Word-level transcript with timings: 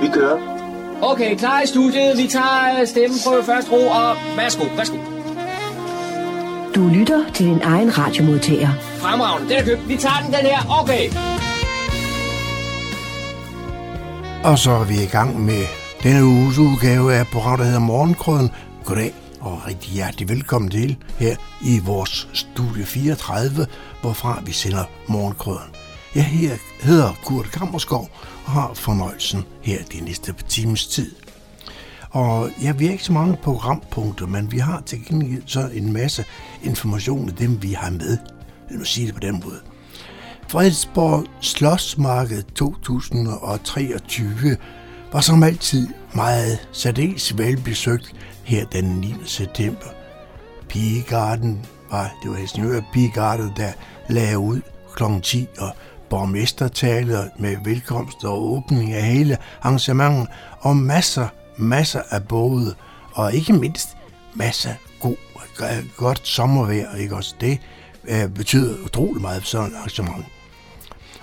Vi 0.00 0.08
kører. 0.08 0.38
Okay, 1.02 1.36
klar 1.36 1.60
i 1.62 1.66
studiet. 1.66 2.18
Vi 2.18 2.26
tager 2.28 2.80
øh, 2.80 2.86
stemmen 2.86 3.18
på 3.26 3.42
første 3.42 3.70
ro, 3.70 3.86
og 3.86 4.16
værsgo, 4.36 4.64
værsgo. 4.76 4.96
Du 6.74 6.88
lytter 6.88 7.24
til 7.34 7.46
din 7.46 7.60
egen 7.62 7.98
radiomodtager. 7.98 8.68
Fremragende, 8.98 9.48
den 9.48 9.58
er 9.58 9.64
købt. 9.64 9.88
Vi 9.88 9.96
tager 9.96 10.20
den, 10.24 10.32
den 10.32 10.40
her. 10.40 10.80
Okay. 10.82 11.04
Og 14.44 14.58
så 14.58 14.70
er 14.70 14.84
vi 14.84 14.94
i 15.02 15.06
gang 15.06 15.44
med 15.44 15.62
denne 16.02 16.24
uges 16.24 16.58
udgave 16.58 17.14
af 17.14 17.26
programmet, 17.26 17.58
der 17.58 17.64
hedder 17.64 17.80
Morgenkrøden. 17.80 18.50
Goddag 18.84 19.14
og 19.40 19.66
rigtig 19.66 19.92
hjertelig 19.92 20.28
velkommen 20.28 20.70
til 20.70 20.96
her 21.18 21.36
i 21.62 21.80
vores 21.84 22.28
studie 22.32 22.84
34, 22.84 23.66
hvorfra 24.00 24.42
vi 24.46 24.52
sender 24.52 24.84
Morgenkrøden. 25.08 25.70
Jeg 26.14 26.24
her 26.24 26.56
hedder 26.82 27.12
Kurt 27.24 27.50
Kammerskov 27.50 28.08
har 28.46 28.74
fornøjelsen 28.74 29.44
her 29.62 29.78
de 29.92 30.00
næste 30.00 30.34
times 30.48 30.86
tid. 30.86 31.14
Og 32.10 32.50
ja, 32.62 32.72
vi 32.72 32.84
har 32.84 32.92
ikke 32.92 33.04
så 33.04 33.12
mange 33.12 33.36
programpunkter, 33.42 34.26
men 34.26 34.52
vi 34.52 34.58
har 34.58 34.82
til 34.86 35.04
gengæld 35.04 35.42
så 35.46 35.70
en 35.74 35.92
masse 35.92 36.24
information 36.62 37.28
af 37.28 37.34
dem, 37.34 37.62
vi 37.62 37.72
har 37.72 37.90
med. 37.90 38.18
Lad 38.70 38.78
mig 38.78 38.86
sige 38.86 39.06
det 39.06 39.14
på 39.14 39.20
den 39.20 39.42
måde. 39.44 39.60
Fredsborg 40.48 41.24
Slottsmarked 41.40 42.42
2023 42.42 44.56
var 45.12 45.20
som 45.20 45.42
altid 45.42 45.88
meget 46.14 46.68
særdeles 46.72 47.38
velbesøgt 47.38 48.14
her 48.44 48.66
den 48.66 48.84
9. 48.84 49.14
september. 49.24 49.86
Pigegarden 50.68 51.66
var, 51.90 52.14
det 52.22 52.30
var 52.30 52.36
Helsingør 52.36 52.80
Pigegarden, 52.92 53.52
der 53.56 53.72
lagde 54.08 54.38
ud 54.38 54.60
kl. 54.96 55.04
10, 55.22 55.46
og 55.58 55.70
borgmestertaler 56.10 57.28
med 57.38 57.56
velkomst 57.64 58.24
og 58.24 58.42
åbning 58.42 58.92
af 58.92 59.02
hele 59.02 59.38
arrangementet, 59.62 60.28
og 60.60 60.76
masser, 60.76 61.28
masser 61.56 62.02
af 62.10 62.28
både, 62.28 62.74
og 63.12 63.34
ikke 63.34 63.52
mindst 63.52 63.96
masser 64.34 64.74
god, 65.00 65.16
godt 65.96 66.28
sommervejr, 66.28 66.96
ikke 66.96 67.16
også 67.16 67.34
det 67.40 67.58
øh, 68.08 68.28
betyder 68.28 68.84
utrolig 68.84 69.22
meget 69.22 69.42
for 69.42 69.48
sådan 69.48 69.70
et 69.70 69.76
arrangement. 69.76 70.26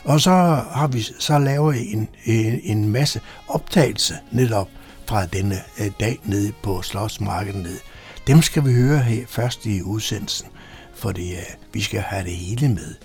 Og 0.03 0.21
så 0.21 0.31
har 0.71 0.87
vi 0.87 1.01
så 1.19 1.39
lavet 1.39 1.93
en, 1.93 2.09
en, 2.25 2.59
en 2.63 2.89
masse 2.89 3.21
optagelser 3.47 4.15
netop 4.31 4.67
fra 5.05 5.25
denne 5.25 5.55
øh, 5.79 5.91
dag 5.99 6.19
nede 6.23 6.51
på 6.63 6.81
Slottsmarkedet 6.81 7.63
nede. 7.63 7.79
Dem 8.27 8.41
skal 8.41 8.65
vi 8.65 8.73
høre 8.73 8.99
her 8.99 9.25
først 9.27 9.65
i 9.65 9.81
udsendelsen, 9.81 10.47
for 10.95 11.11
det, 11.11 11.31
øh, 11.31 11.73
vi 11.73 11.81
skal 11.81 11.99
have 11.99 12.23
det 12.23 12.31
hele 12.31 12.69
med. 12.69 12.95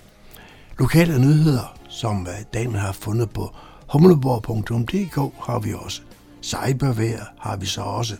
Lokale 0.79 1.19
nyheder, 1.19 1.77
som 1.89 2.21
uh, 2.21 2.27
dagen 2.53 2.75
har 2.75 2.91
fundet 2.91 3.29
på 3.29 3.55
humleborg.dk, 3.89 5.15
har 5.45 5.59
vi 5.59 5.73
også. 5.73 6.01
Cybervær 6.41 7.33
har 7.39 7.55
vi 7.57 7.65
så 7.65 7.81
også. 7.81 8.15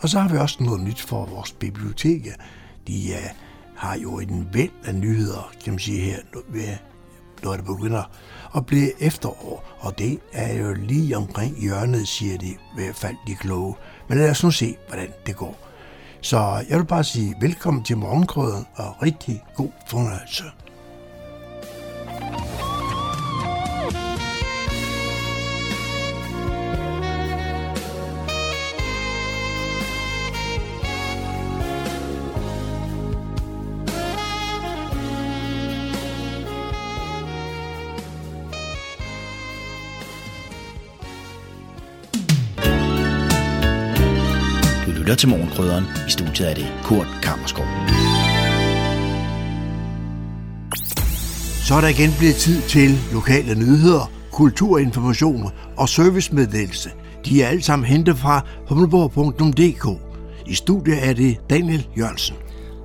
Og 0.00 0.08
så 0.08 0.20
har 0.20 0.28
vi 0.28 0.38
også 0.38 0.56
noget 0.62 0.80
nyt 0.80 1.00
for 1.00 1.24
vores 1.26 1.52
biblioteker. 1.52 2.32
De 2.86 3.08
uh, 3.08 3.30
har 3.76 3.96
jo 3.96 4.18
en 4.18 4.48
væld 4.52 4.70
af 4.84 4.94
nyheder, 4.94 5.52
kan 5.64 5.72
man 5.72 5.80
sige 5.80 6.00
her, 6.00 6.18
når 7.42 7.56
det 7.56 7.64
begynder 7.64 8.02
at 8.56 8.66
blive 8.66 9.02
efterår. 9.02 9.76
Og 9.80 9.98
det 9.98 10.18
er 10.32 10.54
jo 10.54 10.74
lige 10.74 11.16
omkring 11.16 11.60
hjørnet, 11.60 12.08
siger 12.08 12.38
de 12.38 12.46
i 12.46 12.58
hvert 12.74 12.96
fald 12.96 13.16
de 13.26 13.34
kloge. 13.34 13.74
Men 14.08 14.18
lad 14.18 14.30
os 14.30 14.44
nu 14.44 14.50
se, 14.50 14.76
hvordan 14.88 15.08
det 15.26 15.36
går. 15.36 15.68
Så 16.20 16.64
jeg 16.68 16.78
vil 16.78 16.86
bare 16.86 17.04
sige 17.04 17.34
velkommen 17.40 17.84
til 17.84 17.96
morgenkrøden 17.96 18.66
og 18.74 19.02
rigtig 19.02 19.42
god 19.56 19.70
fornøjelse. 19.88 20.44
Lytter 45.10 45.20
til 45.20 45.28
Morgenkrydderen. 45.28 45.84
I 46.08 46.10
studiet 46.10 46.50
er 46.50 46.54
det 46.54 46.66
Kurt 46.84 47.06
Kammerskov. 47.22 47.66
Så 51.70 51.76
er 51.76 51.80
der 51.80 51.88
igen 51.88 52.10
blevet 52.18 52.34
tid 52.34 52.62
til 52.62 52.90
lokale 53.12 53.54
nyheder, 53.54 54.10
kulturinformation 54.32 55.50
og 55.76 55.88
servicemeddelelse. 55.88 56.90
De 57.24 57.42
er 57.42 57.48
alle 57.48 57.62
sammen 57.62 57.86
hentet 57.86 58.18
fra 58.18 58.44
humleborg.dk. 58.68 60.00
I 60.46 60.54
studiet 60.54 61.08
er 61.08 61.12
det 61.12 61.36
Daniel 61.50 61.86
Jørgensen. 61.98 62.36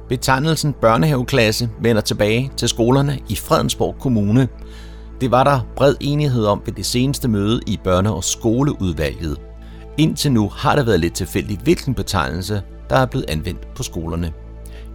Betegnelsen 0.09 0.73
børnehaveklasse 0.81 1.69
vender 1.81 2.01
tilbage 2.01 2.51
til 2.57 2.69
skolerne 2.69 3.19
i 3.29 3.35
Fredensborg 3.35 3.95
Kommune. 3.99 4.47
Det 5.21 5.31
var 5.31 5.43
der 5.43 5.59
bred 5.75 5.95
enighed 6.01 6.45
om 6.45 6.61
ved 6.65 6.73
det 6.73 6.85
seneste 6.85 7.27
møde 7.27 7.61
i 7.67 7.79
børne- 7.87 8.09
og 8.09 8.23
skoleudvalget. 8.23 9.37
Indtil 9.97 10.31
nu 10.31 10.49
har 10.49 10.75
det 10.75 10.85
været 10.85 10.99
lidt 10.99 11.13
tilfældigt, 11.13 11.61
hvilken 11.61 11.93
betegnelse, 11.93 12.61
der 12.89 12.95
er 12.95 13.05
blevet 13.05 13.25
anvendt 13.29 13.75
på 13.75 13.83
skolerne. 13.83 14.33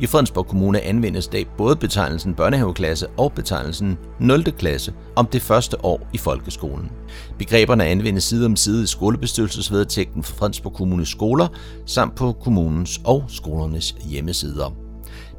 I 0.03 0.07
Fredensborg 0.07 0.47
Kommune 0.47 0.81
anvendes 0.81 1.29
dag 1.29 1.47
både 1.59 1.77
betegnelsen 1.77 2.35
børnehaveklasse 2.35 3.07
og 3.17 3.33
betegnelsen 3.33 3.99
0. 4.21 4.45
klasse 4.45 4.93
om 5.17 5.27
det 5.27 5.43
første 5.43 5.85
år 5.85 6.09
i 6.13 6.19
folkeskolen. 6.19 6.91
Begreberne 7.39 7.85
anvendes 7.85 8.25
side 8.25 8.47
om 8.47 8.57
side 8.57 8.83
i 8.83 8.87
skolebestyrelsesvedtægten 8.87 10.23
for 10.23 10.37
Fredensborg 10.37 10.73
Kommunes 10.73 11.09
skoler 11.09 11.49
samt 11.87 12.15
på 12.15 12.33
kommunens 12.33 13.01
og 13.05 13.25
skolernes 13.29 13.95
hjemmesider. 14.11 14.75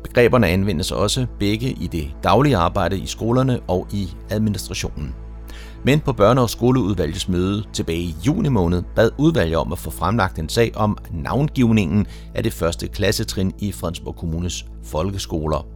Begreberne 0.04 0.48
anvendes 0.48 0.92
også 0.92 1.26
begge 1.40 1.72
i 1.72 1.88
det 1.88 2.12
daglige 2.24 2.58
arbejde 2.58 3.00
i 3.00 3.06
skolerne 3.06 3.60
og 3.68 3.88
i 3.92 4.10
administrationen. 4.30 5.16
Men 5.86 6.00
på 6.00 6.12
børne- 6.12 6.40
og 6.40 6.50
skoleudvalgets 6.50 7.30
møde 7.30 7.64
tilbage 7.74 8.00
i 8.00 8.16
juni 8.28 8.50
måned 8.50 8.84
bad 8.96 9.10
udvalget 9.18 9.58
om 9.58 9.72
at 9.72 9.80
få 9.80 9.92
fremlagt 9.92 10.40
en 10.40 10.50
sag 10.50 10.72
om 10.76 10.98
navngivningen 11.12 12.08
af 12.36 12.44
det 12.44 12.54
første 12.54 12.88
klassetrin 12.88 13.54
i 13.60 13.72
Fredensborg 13.72 14.16
Kommunes 14.16 14.66
folkeskoler. 14.84 15.68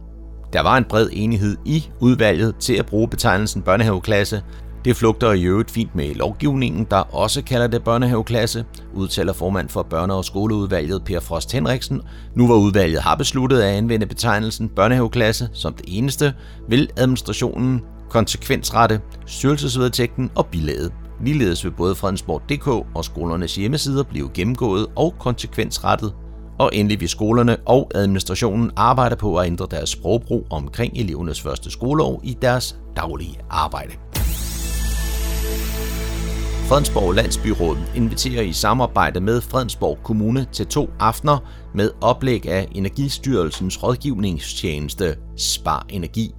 Der 0.52 0.60
var 0.60 0.76
en 0.76 0.84
bred 0.84 1.08
enighed 1.12 1.56
i 1.64 1.88
udvalget 2.00 2.56
til 2.56 2.74
at 2.74 2.86
bruge 2.86 3.08
betegnelsen 3.08 3.62
børnehaveklasse. 3.62 4.42
Det 4.84 4.96
flugter 4.96 5.32
i 5.32 5.42
øvrigt 5.42 5.70
fint 5.70 5.94
med 5.94 6.14
lovgivningen, 6.14 6.86
der 6.90 7.16
også 7.16 7.42
kalder 7.42 7.66
det 7.66 7.84
børnehaveklasse, 7.84 8.64
udtaler 8.94 9.32
formand 9.32 9.68
for 9.68 9.86
børne- 9.94 10.12
og 10.12 10.24
skoleudvalget 10.24 11.04
Per 11.04 11.20
Frost 11.20 11.52
Henriksen. 11.52 12.02
Nu 12.34 12.46
hvor 12.46 12.56
udvalget 12.56 13.02
har 13.02 13.14
besluttet 13.14 13.60
at 13.60 13.74
anvende 13.74 14.06
betegnelsen 14.06 14.68
børnehaveklasse 14.68 15.48
som 15.52 15.74
det 15.74 15.84
eneste, 15.88 16.34
vil 16.68 16.90
administrationen 16.96 17.82
konsekvensrette, 18.10 19.00
styrelsesvedtægten 19.26 20.30
og 20.34 20.46
bilaget. 20.46 20.92
Ligeledes 21.20 21.64
vil 21.64 21.70
både 21.70 21.94
Fredensborg.dk 21.94 22.68
og 22.94 23.04
skolernes 23.04 23.54
hjemmesider 23.54 24.02
blive 24.02 24.30
gennemgået 24.34 24.86
og 24.96 25.14
konsekvensrettet. 25.18 26.14
Og 26.58 26.70
endelig 26.72 27.00
vil 27.00 27.08
skolerne 27.08 27.56
og 27.66 27.90
administrationen 27.94 28.70
arbejde 28.76 29.16
på 29.16 29.36
at 29.36 29.46
ændre 29.46 29.66
deres 29.70 29.90
sprogbrug 29.90 30.46
omkring 30.50 30.96
elevernes 30.96 31.40
første 31.40 31.70
skoleår 31.70 32.20
i 32.24 32.36
deres 32.42 32.78
daglige 32.96 33.38
arbejde. 33.50 33.92
Fredensborg 36.68 37.14
Landsbyråd 37.14 37.76
inviterer 37.94 38.42
i 38.42 38.52
samarbejde 38.52 39.20
med 39.20 39.40
Fredensborg 39.40 39.98
Kommune 40.04 40.46
til 40.52 40.66
to 40.66 40.90
aftener 40.98 41.38
med 41.74 41.90
oplæg 42.00 42.48
af 42.48 42.68
Energistyrelsens 42.72 43.82
rådgivningstjeneste 43.82 45.16
Spar 45.36 45.86
Energi 45.88 46.34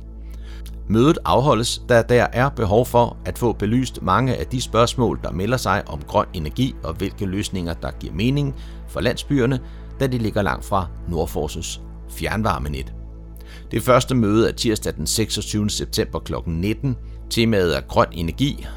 Mødet 0.89 1.17
afholdes, 1.25 1.81
da 1.89 2.01
der 2.01 2.27
er 2.33 2.50
behov 2.50 2.85
for 2.85 3.17
at 3.25 3.38
få 3.38 3.53
belyst 3.53 4.01
mange 4.01 4.35
af 4.35 4.47
de 4.47 4.62
spørgsmål, 4.62 5.19
der 5.23 5.31
melder 5.31 5.57
sig 5.57 5.83
om 5.88 6.01
grøn 6.07 6.25
energi 6.33 6.75
og 6.83 6.94
hvilke 6.94 7.25
løsninger, 7.25 7.73
der 7.73 7.91
giver 8.00 8.13
mening 8.13 8.56
for 8.88 9.01
landsbyerne, 9.01 9.59
da 10.00 10.07
de 10.07 10.17
ligger 10.17 10.41
langt 10.41 10.65
fra 10.65 10.88
Nordforses 11.09 11.81
fjernvarmenet. 12.09 12.94
Det 13.71 13.83
første 13.83 14.15
møde 14.15 14.47
er 14.50 14.53
tirsdag 14.53 14.95
den 14.95 15.07
26. 15.07 15.69
september 15.69 16.19
kl. 16.19 16.33
19. 16.45 16.97
Temaet 17.29 17.77
er 17.77 17.81
grøn 17.81 18.07
energi, 18.12 18.67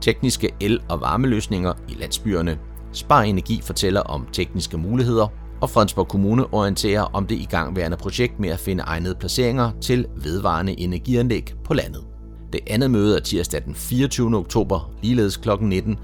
tekniske 0.00 0.50
el- 0.60 0.80
og 0.88 1.00
varmeløsninger 1.00 1.72
i 1.88 1.94
landsbyerne. 1.94 2.58
Spar 2.92 3.22
Energi 3.22 3.60
fortæller 3.62 4.00
om 4.00 4.26
tekniske 4.32 4.78
muligheder, 4.78 5.28
og 5.64 5.70
Fredensborg 5.70 6.08
Kommune 6.08 6.54
orienterer 6.54 7.02
om 7.02 7.26
det 7.26 7.34
igangværende 7.34 7.96
projekt 7.96 8.40
med 8.40 8.48
at 8.48 8.58
finde 8.58 8.82
egnede 8.82 9.14
placeringer 9.14 9.70
til 9.80 10.06
vedvarende 10.16 10.80
energianlæg 10.80 11.54
på 11.64 11.74
landet. 11.74 12.04
Det 12.52 12.60
andet 12.66 12.90
møde 12.90 13.16
er 13.16 13.20
tirsdag 13.20 13.64
den 13.64 13.74
24. 13.74 14.36
oktober, 14.36 14.92
ligeledes 15.02 15.36
kl. 15.36 15.48
19. 15.60 15.96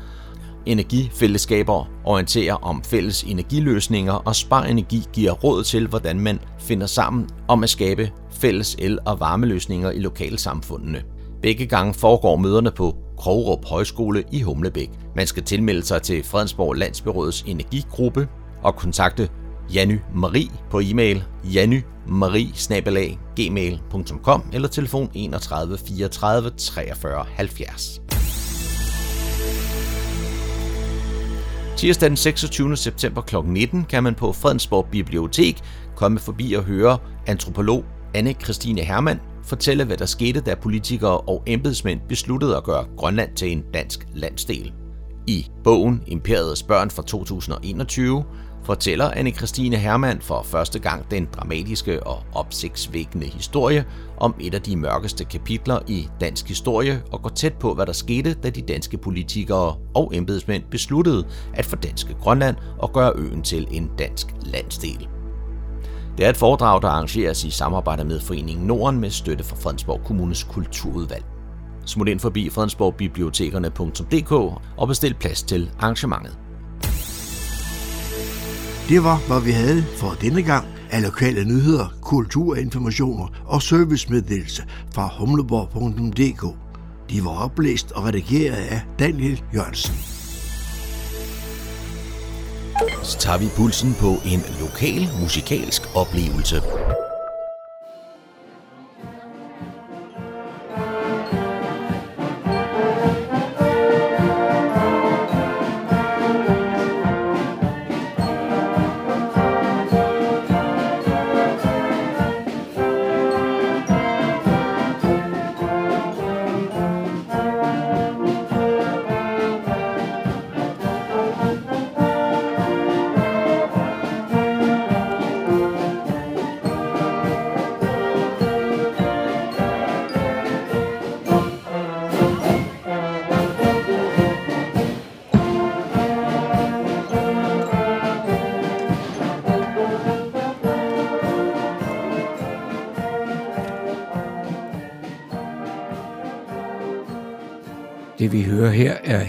Energifællesskaber 0.67 1.89
orienterer 2.05 2.55
om 2.55 2.83
fælles 2.83 3.23
energiløsninger, 3.23 4.12
og 4.12 4.37
Spar 4.37 4.62
Energi 4.62 5.03
giver 5.12 5.33
råd 5.33 5.65
til, 5.65 5.87
hvordan 5.89 6.21
man 6.21 6.41
finder 6.59 6.87
sammen 6.87 7.29
om 7.49 7.62
at 7.62 7.71
skabe 7.71 8.11
fælles 8.31 8.77
el- 8.79 8.99
og 9.07 9.21
varmeløsninger 9.21 9.91
i 9.91 9.99
lokalsamfundene. 9.99 11.03
Begge 11.43 11.67
gange 11.67 11.95
foregår 11.95 12.37
møderne 12.37 12.71
på 12.71 12.97
Krogrup 13.19 13.65
Højskole 13.65 14.25
i 14.33 14.43
Humlebæk. 14.43 14.91
Man 15.17 15.27
skal 15.27 15.43
tilmelde 15.43 15.83
sig 15.83 16.03
til 16.03 16.25
Fredensborg 16.25 16.75
Landsbyrådets 16.75 17.43
energigruppe 17.43 18.29
og 18.62 18.77
kontakte 18.77 19.29
Janny 19.75 19.99
Marie 20.14 20.50
på 20.70 20.81
e-mail 20.81 21.25
jannymarie-gmail.com 21.44 24.43
eller 24.52 24.69
telefon 24.69 25.11
31 25.14 25.78
34 25.78 26.50
43 26.50 27.25
70. 27.37 28.00
Tirsdag 31.76 32.08
den 32.08 32.17
26. 32.17 32.76
september 32.76 33.22
kl. 33.22 33.37
19 33.44 33.84
kan 33.84 34.02
man 34.02 34.14
på 34.14 34.32
Fredensborg 34.32 34.87
Bibliotek 34.90 35.61
komme 35.96 36.19
forbi 36.19 36.52
og 36.52 36.64
høre 36.64 36.99
antropolog 37.26 37.84
anne 38.14 38.32
Christine 38.32 38.81
Hermann 38.81 39.20
fortælle, 39.44 39.84
hvad 39.84 39.96
der 39.96 40.06
skete, 40.06 40.40
da 40.40 40.55
politikere 40.55 41.19
og 41.19 41.43
embedsmænd 41.46 42.00
besluttede 42.08 42.56
at 42.56 42.64
gøre 42.64 42.84
Grønland 42.96 43.37
til 43.37 43.52
en 43.52 43.64
dansk 43.75 44.06
landsdel. 44.14 44.73
I 45.26 45.46
bogen 45.64 46.02
Imperiets 46.06 46.62
børn 46.62 46.90
fra 46.90 47.02
2021 47.02 48.25
fortæller 48.70 49.11
anne 49.11 49.31
Christine 49.31 49.76
Hermann 49.76 50.20
for 50.20 50.43
første 50.43 50.78
gang 50.78 51.11
den 51.11 51.28
dramatiske 51.32 52.06
og 52.06 52.22
opsigtsvækkende 52.32 53.26
historie 53.26 53.84
om 54.17 54.34
et 54.40 54.55
af 54.55 54.62
de 54.62 54.76
mørkeste 54.76 55.25
kapitler 55.25 55.78
i 55.87 56.08
dansk 56.20 56.49
historie 56.49 57.02
og 57.12 57.22
går 57.22 57.31
tæt 57.31 57.55
på, 57.55 57.75
hvad 57.75 57.87
der 57.87 57.93
skete, 57.93 58.34
da 58.34 58.50
de 58.50 58.62
danske 58.62 58.99
politikere 58.99 59.76
og 59.94 60.11
embedsmænd 60.14 60.62
besluttede 60.70 61.26
at 61.55 61.64
fordanske 61.64 62.14
Grønland 62.14 62.56
og 62.78 62.93
gøre 62.93 63.12
øen 63.17 63.43
til 63.43 63.69
en 63.70 63.90
dansk 63.99 64.26
landsdel. 64.43 65.08
Det 66.19 66.26
er 66.26 66.31
et 66.31 66.37
foredrag, 66.37 66.82
der 66.82 66.88
arrangeres 66.88 67.44
i 67.44 67.50
samarbejde 67.50 68.05
med 68.05 68.20
Foreningen 68.20 68.66
Norden 68.66 69.00
med 69.00 69.11
støtte 69.11 69.44
fra 69.44 69.56
Fredensborg 69.56 70.05
Kommunes 70.05 70.44
kulturudvalg. 70.44 71.25
Smut 71.87 72.08
ind 72.08 72.20
forbi 72.20 72.50
fredensborgbibliotekerne.dk 72.50 74.32
og 74.76 74.88
bestil 74.88 75.14
plads 75.14 75.43
til 75.43 75.70
arrangementet. 75.78 76.38
Det 78.90 79.04
var, 79.04 79.19
hvad 79.26 79.40
vi 79.40 79.50
havde 79.50 79.82
for 79.82 80.16
denne 80.20 80.42
gang 80.42 80.66
af 80.90 81.02
lokale 81.02 81.44
nyheder, 81.44 81.94
kulturinformationer 82.02 83.26
og 83.46 83.62
servicemeddelelse 83.62 84.64
fra 84.94 85.10
humleborg.dk. 85.19 86.56
De 87.10 87.25
var 87.25 87.44
oplæst 87.44 87.92
og 87.92 88.04
redigeret 88.04 88.54
af 88.54 88.81
Daniel 88.98 89.42
Jørgensen. 89.54 89.94
Så 93.02 93.19
tager 93.19 93.38
vi 93.38 93.46
pulsen 93.56 93.94
på 94.00 94.10
en 94.25 94.42
lokal 94.60 95.08
musikalsk 95.20 95.82
oplevelse. 95.96 96.56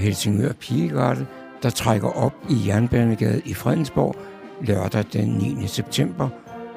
Helsingør 0.02 0.52
Pigegarde, 0.54 1.26
der 1.64 1.70
trækker 1.70 2.10
op 2.10 2.34
i 2.50 2.68
Jernbanegade 2.68 3.42
i 3.46 3.54
Fredensborg 3.54 4.16
lørdag 4.62 5.06
den 5.14 5.30
9. 5.30 5.68
september, 5.68 6.30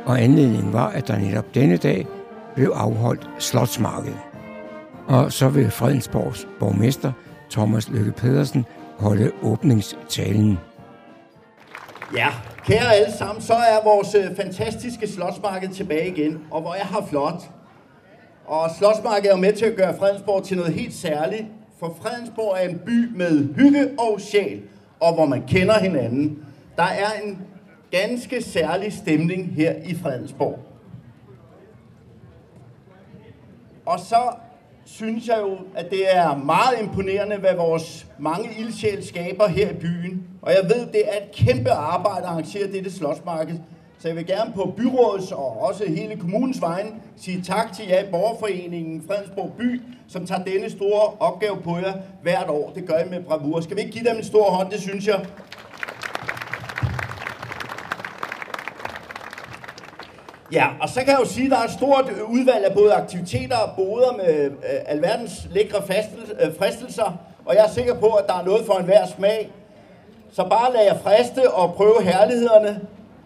og 0.05 0.23
anledningen 0.23 0.73
var, 0.73 0.89
at 0.89 1.09
der 1.09 1.19
netop 1.19 1.55
denne 1.55 1.77
dag 1.77 2.07
blev 2.55 2.73
afholdt 2.75 3.29
Slotsmarked. 3.39 4.15
Og 5.07 5.33
så 5.33 5.49
vil 5.49 5.71
Fredensborgs 5.71 6.49
borgmester 6.61 7.13
Thomas 7.51 7.89
Lykke 7.89 8.13
Pedersen 8.13 8.65
holde 8.99 9.33
åbningstalen. 9.43 10.59
Ja, 12.17 12.29
kære 12.65 12.95
alle 12.95 13.13
sammen, 13.19 13.43
så 13.43 13.55
er 13.55 13.85
vores 13.85 14.15
øh, 14.15 14.37
fantastiske 14.37 15.09
slotsmarked 15.09 15.69
tilbage 15.69 16.09
igen, 16.09 16.41
og 16.51 16.61
hvor 16.61 16.75
jeg 16.75 16.87
har 16.87 17.07
flot. 17.11 17.43
Og 18.47 18.71
slotsmarkedet 18.79 19.27
er 19.27 19.37
jo 19.37 19.41
med 19.41 19.53
til 19.53 19.65
at 19.65 19.77
gøre 19.77 19.99
Fredensborg 19.99 20.45
til 20.45 20.57
noget 20.57 20.73
helt 20.73 20.95
særligt, 20.95 21.45
for 21.85 21.97
Fredensborg 22.03 22.57
er 22.59 22.69
en 22.69 22.79
by 22.79 23.17
med 23.17 23.55
hygge 23.55 23.91
og 23.99 24.21
sjæl, 24.21 24.63
og 25.01 25.15
hvor 25.15 25.27
man 25.27 25.43
kender 25.49 25.79
hinanden. 25.79 26.45
Der 26.77 26.83
er 26.83 27.21
en 27.25 27.39
ganske 27.91 28.43
særlig 28.43 28.93
stemning 28.93 29.55
her 29.55 29.75
i 29.85 29.95
Fredensborg. 29.95 30.59
Og 33.87 34.01
så 34.01 34.33
synes 34.85 35.29
jeg 35.29 35.39
jo, 35.41 35.59
at 35.75 35.91
det 35.91 36.17
er 36.17 36.37
meget 36.37 36.81
imponerende, 36.83 37.37
hvad 37.37 37.55
vores 37.55 38.07
mange 38.19 38.49
ildsjæl 38.59 39.07
skaber 39.07 39.47
her 39.47 39.71
i 39.71 39.75
byen. 39.75 40.27
Og 40.43 40.53
jeg 40.53 40.65
ved, 40.65 40.87
det 40.87 41.03
er 41.09 41.17
et 41.25 41.33
kæmpe 41.33 41.71
arbejde 41.71 42.27
at 42.27 42.33
arrangere 42.33 42.73
dette 42.73 42.93
slottsmarked. 42.93 43.59
Så 44.05 44.09
jeg 44.09 44.17
vil 44.17 44.27
gerne 44.27 44.53
på 44.55 44.75
byrådets 44.77 45.33
og 45.33 45.61
også 45.61 45.85
hele 45.89 46.17
kommunens 46.17 46.61
vegne 46.61 46.91
sige 47.17 47.43
tak 47.43 47.73
til 47.73 47.89
jer 47.89 48.03
i 48.03 48.11
Borgerforeningen 48.11 49.03
Fredensborg 49.07 49.53
By, 49.59 49.83
som 50.09 50.27
tager 50.27 50.45
denne 50.45 50.71
store 50.71 51.17
opgave 51.21 51.57
på 51.57 51.77
jer 51.77 51.93
hvert 52.23 52.49
år. 52.49 52.73
Det 52.75 52.87
gør 52.87 52.99
I 52.99 53.09
med 53.11 53.23
bravur. 53.23 53.61
Skal 53.61 53.77
vi 53.77 53.81
ikke 53.81 53.93
give 53.93 54.09
dem 54.09 54.17
en 54.17 54.25
stor 54.25 54.51
hånd? 54.51 54.71
Det 54.71 54.81
synes 54.81 55.07
jeg. 55.07 55.27
Ja, 60.53 60.69
og 60.81 60.89
så 60.89 61.01
kan 61.01 61.09
jeg 61.09 61.21
jo 61.21 61.25
sige, 61.25 61.45
at 61.45 61.51
der 61.51 61.59
er 61.59 61.65
et 61.65 61.71
stort 61.71 62.13
udvalg 62.29 62.65
af 62.65 62.75
både 62.75 62.95
aktiviteter 62.95 63.57
og 63.57 63.77
boder 63.77 64.13
med 64.17 64.45
øh, 64.45 64.81
alverdens 64.87 65.49
lækre 65.51 65.79
øh, 65.79 66.57
fristelser, 66.59 67.19
og 67.45 67.55
jeg 67.55 67.65
er 67.65 67.71
sikker 67.71 67.95
på, 67.95 68.09
at 68.09 68.27
der 68.27 68.35
er 68.35 68.45
noget 68.45 68.67
for 68.67 68.75
enhver 68.75 69.07
smag. 69.07 69.51
Så 70.33 70.47
bare 70.51 70.73
lad 70.73 70.85
jer 70.85 70.99
friste 70.99 71.51
og 71.51 71.75
prøve 71.75 72.03
herlighederne, 72.03 72.81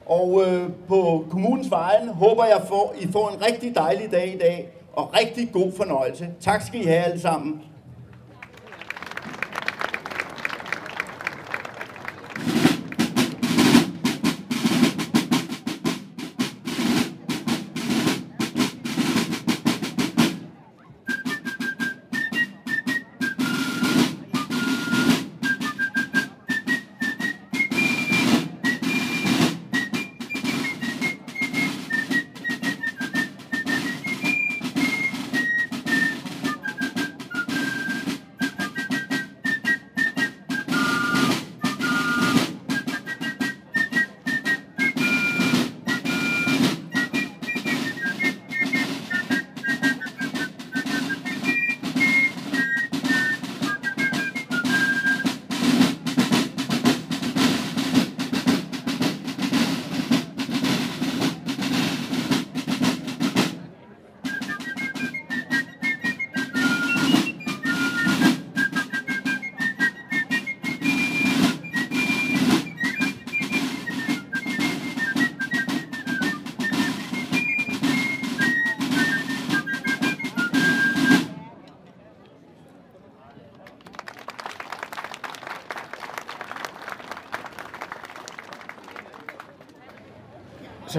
og 0.08 0.42
øh, 0.46 0.70
på 0.88 1.24
kommunens 1.30 1.70
vejen 1.70 2.08
håber 2.08 2.44
jeg, 2.44 2.56
at 2.56 3.02
I 3.02 3.12
får 3.12 3.30
en 3.30 3.42
rigtig 3.46 3.74
dejlig 3.74 4.12
dag 4.12 4.34
i 4.34 4.38
dag, 4.38 4.68
og 4.92 5.14
rigtig 5.20 5.52
god 5.52 5.72
fornøjelse. 5.76 6.28
Tak 6.40 6.62
skal 6.62 6.80
I 6.80 6.84
have 6.84 7.04
alle 7.04 7.20
sammen. 7.20 7.62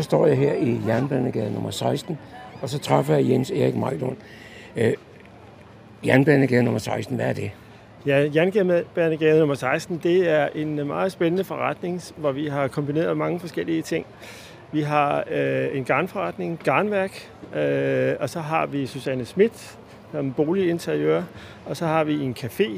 Står 0.09 0.27
jeg 0.27 0.37
her 0.37 0.53
i 0.53 0.79
Jernbanegade 0.87 1.53
nummer 1.53 1.71
16, 1.71 2.17
og 2.61 2.69
så 2.69 2.79
træffer 2.79 3.15
jeg 3.15 3.29
Jens 3.29 3.51
Erik 3.51 3.75
Majlund. 3.75 4.17
Øh, 4.75 4.93
Jernbanegade 6.05 6.63
nummer 6.63 6.79
16, 6.79 7.15
hvad 7.15 7.25
er 7.25 7.33
det? 7.33 7.51
Ja, 8.05 8.29
Jernbanegade 8.35 9.39
nummer 9.39 9.55
16, 9.55 9.99
det 10.03 10.29
er 10.29 10.47
en 10.55 10.87
meget 10.87 11.11
spændende 11.11 11.43
forretning, 11.43 12.01
hvor 12.17 12.31
vi 12.31 12.47
har 12.47 12.67
kombineret 12.67 13.17
mange 13.17 13.39
forskellige 13.39 13.81
ting. 13.81 14.05
Vi 14.71 14.81
har 14.81 15.23
øh, 15.31 15.77
en 15.77 15.83
garnforretning, 15.83 16.59
garnværk, 16.63 17.29
øh, 17.55 18.15
og 18.19 18.29
så 18.29 18.39
har 18.39 18.65
vi 18.65 18.85
Susanne 18.85 19.25
Schmidt, 19.25 19.77
som 20.11 20.33
boliginteriør, 20.33 21.23
og 21.65 21.77
så 21.77 21.85
har 21.85 22.03
vi 22.03 22.13
en 22.23 22.35
café, 22.39 22.69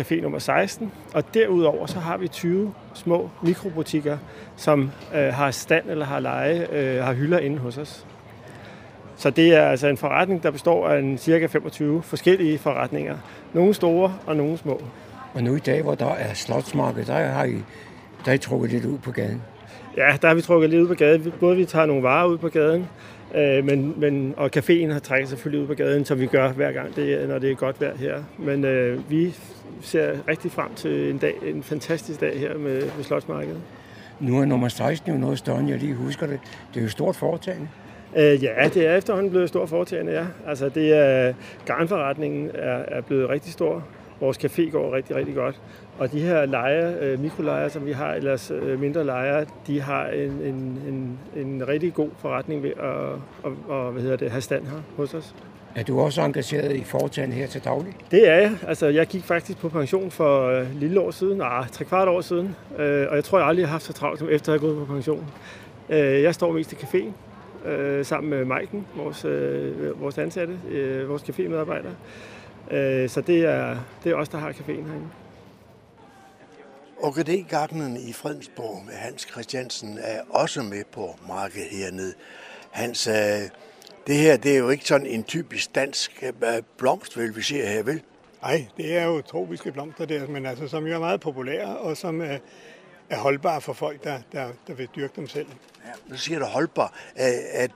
café 0.00 0.20
nummer 0.20 0.38
16, 0.38 0.92
og 1.14 1.34
derudover 1.34 1.86
så 1.86 1.98
har 1.98 2.16
vi 2.16 2.28
20 2.28 2.74
små 2.94 3.30
mikrobutikker, 3.42 4.18
som 4.56 4.90
øh, 5.14 5.34
har 5.34 5.50
stand 5.50 5.90
eller 5.90 6.04
har 6.04 6.20
leje, 6.20 6.66
øh, 6.72 7.04
har 7.04 7.12
hylder 7.12 7.38
inde 7.38 7.58
hos 7.58 7.78
os. 7.78 8.06
Så 9.16 9.30
det 9.30 9.54
er 9.54 9.62
altså 9.62 9.86
en 9.86 9.96
forretning, 9.96 10.42
der 10.42 10.50
består 10.50 10.88
af 10.88 10.98
en 10.98 11.18
cirka 11.18 11.46
25 11.46 12.02
forskellige 12.02 12.58
forretninger. 12.58 13.16
Nogle 13.52 13.74
store 13.74 14.14
og 14.26 14.36
nogle 14.36 14.58
små. 14.58 14.82
Og 15.34 15.42
nu 15.42 15.54
i 15.56 15.58
dag, 15.58 15.82
hvor 15.82 15.94
der 15.94 16.10
er 16.10 16.34
slotsmarked, 16.34 17.04
der 17.04 17.26
har 17.26 17.44
I, 17.44 17.54
der 18.24 18.30
er 18.30 18.32
I 18.32 18.38
trukket 18.38 18.70
lidt 18.70 18.84
ud 18.84 18.98
på 18.98 19.10
gaden. 19.10 19.42
Ja, 19.96 20.16
der 20.22 20.28
har 20.28 20.34
vi 20.34 20.42
trukket 20.42 20.70
lidt 20.70 20.82
ud 20.82 20.88
på 20.88 20.94
gaden. 20.94 21.32
Både 21.40 21.56
vi 21.56 21.64
tager 21.64 21.86
nogle 21.86 22.02
varer 22.02 22.26
ud 22.26 22.38
på 22.38 22.48
gaden, 22.48 22.88
øh, 23.34 23.64
men, 23.64 23.94
men, 23.96 24.34
og 24.36 24.50
caféen 24.56 24.92
har 24.92 24.98
trækket 24.98 25.28
selvfølgelig 25.28 25.62
ud 25.62 25.66
på 25.66 25.74
gaden, 25.74 26.04
som 26.04 26.20
vi 26.20 26.26
gør 26.26 26.52
hver 26.52 26.72
gang, 26.72 26.96
det, 26.96 27.28
når 27.28 27.38
det 27.38 27.50
er 27.50 27.54
godt 27.54 27.80
vejr 27.80 27.96
her. 27.96 28.22
Men 28.38 28.64
øh, 28.64 29.10
vi 29.10 29.34
ser 29.82 30.28
rigtig 30.28 30.52
frem 30.52 30.74
til 30.74 31.10
en 31.10 31.18
dag, 31.18 31.34
en 31.46 31.62
fantastisk 31.62 32.20
dag 32.20 32.38
her 32.38 32.58
med, 32.58 32.82
med 32.96 33.04
Slotsmarkedet. 33.04 33.60
Nu 34.20 34.40
er 34.40 34.44
nummer 34.44 34.68
16 34.68 35.12
jo 35.12 35.18
noget 35.18 35.38
større, 35.38 35.60
end 35.60 35.68
jeg 35.68 35.78
lige 35.78 35.94
husker 35.94 36.26
det. 36.26 36.40
Det 36.74 36.80
er 36.80 36.84
jo 36.84 36.90
stort 36.90 37.16
foretagende. 37.16 37.68
Øh, 38.16 38.42
ja, 38.44 38.68
det 38.74 38.86
er 38.86 38.96
efterhånden 38.96 39.30
blevet 39.30 39.48
stor 39.48 39.66
foretagende, 39.66 40.12
ja. 40.12 40.24
Altså, 40.46 40.68
det 40.68 40.92
er, 40.92 41.32
garnforretningen 41.66 42.50
er, 42.54 42.78
er 42.88 43.00
blevet 43.00 43.28
rigtig 43.28 43.52
stor. 43.52 43.84
Vores 44.20 44.44
café 44.44 44.70
går 44.70 44.94
rigtig, 44.94 45.16
rigtig 45.16 45.34
godt. 45.34 45.60
Og 45.98 46.12
de 46.12 46.20
her 46.20 46.46
lejer, 46.46 46.94
øh, 47.00 47.20
mikrolejer, 47.20 47.68
som 47.68 47.86
vi 47.86 47.92
har, 47.92 48.14
eller 48.14 48.52
øh, 48.62 48.80
mindre 48.80 49.04
lejer, 49.04 49.44
de 49.66 49.80
har 49.80 50.06
en, 50.06 50.30
en, 50.30 50.82
en, 50.88 51.18
en 51.36 51.68
rigtig 51.68 51.94
god 51.94 52.08
forretning 52.18 52.62
ved 52.62 52.70
at 52.70 53.18
og, 53.42 53.52
og, 53.68 53.92
hvad 53.92 54.02
hedder 54.02 54.16
det, 54.16 54.30
have 54.30 54.40
stand 54.40 54.66
her 54.66 54.78
hos 54.96 55.14
os. 55.14 55.34
Er 55.76 55.82
du 55.82 56.00
også 56.00 56.22
engageret 56.22 56.76
i 56.76 56.84
foretagende 56.84 57.36
her 57.36 57.46
til 57.46 57.64
daglig? 57.64 57.96
Det 58.10 58.28
er 58.28 58.34
jeg. 58.34 58.52
Altså, 58.66 58.86
jeg 58.86 59.06
gik 59.06 59.24
faktisk 59.24 59.58
på 59.58 59.68
pension 59.68 60.10
for 60.10 60.46
øh, 60.48 60.66
lille 60.80 61.00
år 61.00 61.10
siden, 61.10 61.38
nej, 61.38 61.66
tre 61.72 61.84
kvart 61.84 62.08
år 62.08 62.20
siden, 62.20 62.56
øh, 62.78 63.06
og 63.10 63.16
jeg 63.16 63.24
tror, 63.24 63.38
jeg 63.38 63.48
aldrig 63.48 63.66
har 63.66 63.72
haft 63.72 63.84
så 63.84 63.92
travlt, 63.92 64.18
som 64.18 64.28
efter 64.30 64.52
jeg 64.52 64.56
er 64.56 64.60
gået 64.60 64.86
på 64.86 64.92
pension. 64.94 65.26
Øh, 65.88 66.22
jeg 66.22 66.34
står 66.34 66.52
mest 66.52 66.72
i 66.72 66.76
caféen, 66.76 67.12
øh, 67.68 68.04
sammen 68.04 68.30
med 68.30 68.44
Maiken, 68.44 68.86
vores, 68.96 69.24
øh, 69.24 70.00
vores 70.00 70.18
ansatte, 70.18 70.58
øh, 70.70 71.08
vores 71.08 71.22
cafémedarbejdere. 71.22 71.94
Øh, 72.76 73.08
så 73.08 73.20
det 73.20 73.44
er, 73.44 73.76
det 74.04 74.12
er 74.12 74.16
os, 74.16 74.28
der 74.28 74.38
har 74.38 74.50
caféen 74.50 74.86
herinde. 74.86 75.08
Orkidégardenen 77.04 77.96
i 77.96 78.12
Fredensborg 78.12 78.82
med 78.86 78.94
Hans 78.94 79.22
Christiansen 79.22 79.98
er 80.02 80.20
også 80.30 80.62
med 80.62 80.84
på 80.92 81.16
markedet 81.28 81.68
hernede. 81.70 82.14
Hans, 82.70 83.06
øh, 83.06 83.14
det 84.06 84.16
her 84.16 84.36
det 84.36 84.54
er 84.54 84.58
jo 84.58 84.68
ikke 84.70 84.84
sådan 84.84 85.06
en 85.06 85.24
typisk 85.24 85.74
dansk 85.74 86.22
øh, 86.22 86.62
blomst, 86.76 87.18
vel, 87.18 87.36
vi 87.36 87.42
ser 87.42 87.68
her, 87.68 87.82
vel? 87.82 88.02
Nej, 88.42 88.66
det 88.76 88.96
er 88.96 89.04
jo 89.04 89.20
tropiske 89.20 89.72
blomster 89.72 90.04
der, 90.04 90.26
men 90.26 90.46
altså, 90.46 90.68
som 90.68 90.86
jo 90.86 90.94
er 90.94 90.98
meget 90.98 91.20
populære 91.20 91.78
og 91.78 91.96
som 91.96 92.20
er, 92.20 92.38
er 93.10 93.18
holdbare 93.18 93.60
for 93.60 93.72
folk, 93.72 94.04
der, 94.04 94.18
der, 94.32 94.48
der 94.66 94.74
vil 94.74 94.88
dyrke 94.96 95.12
dem 95.16 95.28
selv. 95.28 95.46
Ja, 95.84 95.90
nu 96.06 96.16
siger 96.16 96.38
du 96.38 96.44
holdbar. 96.44 96.94
At, 97.16 97.34
at 97.52 97.70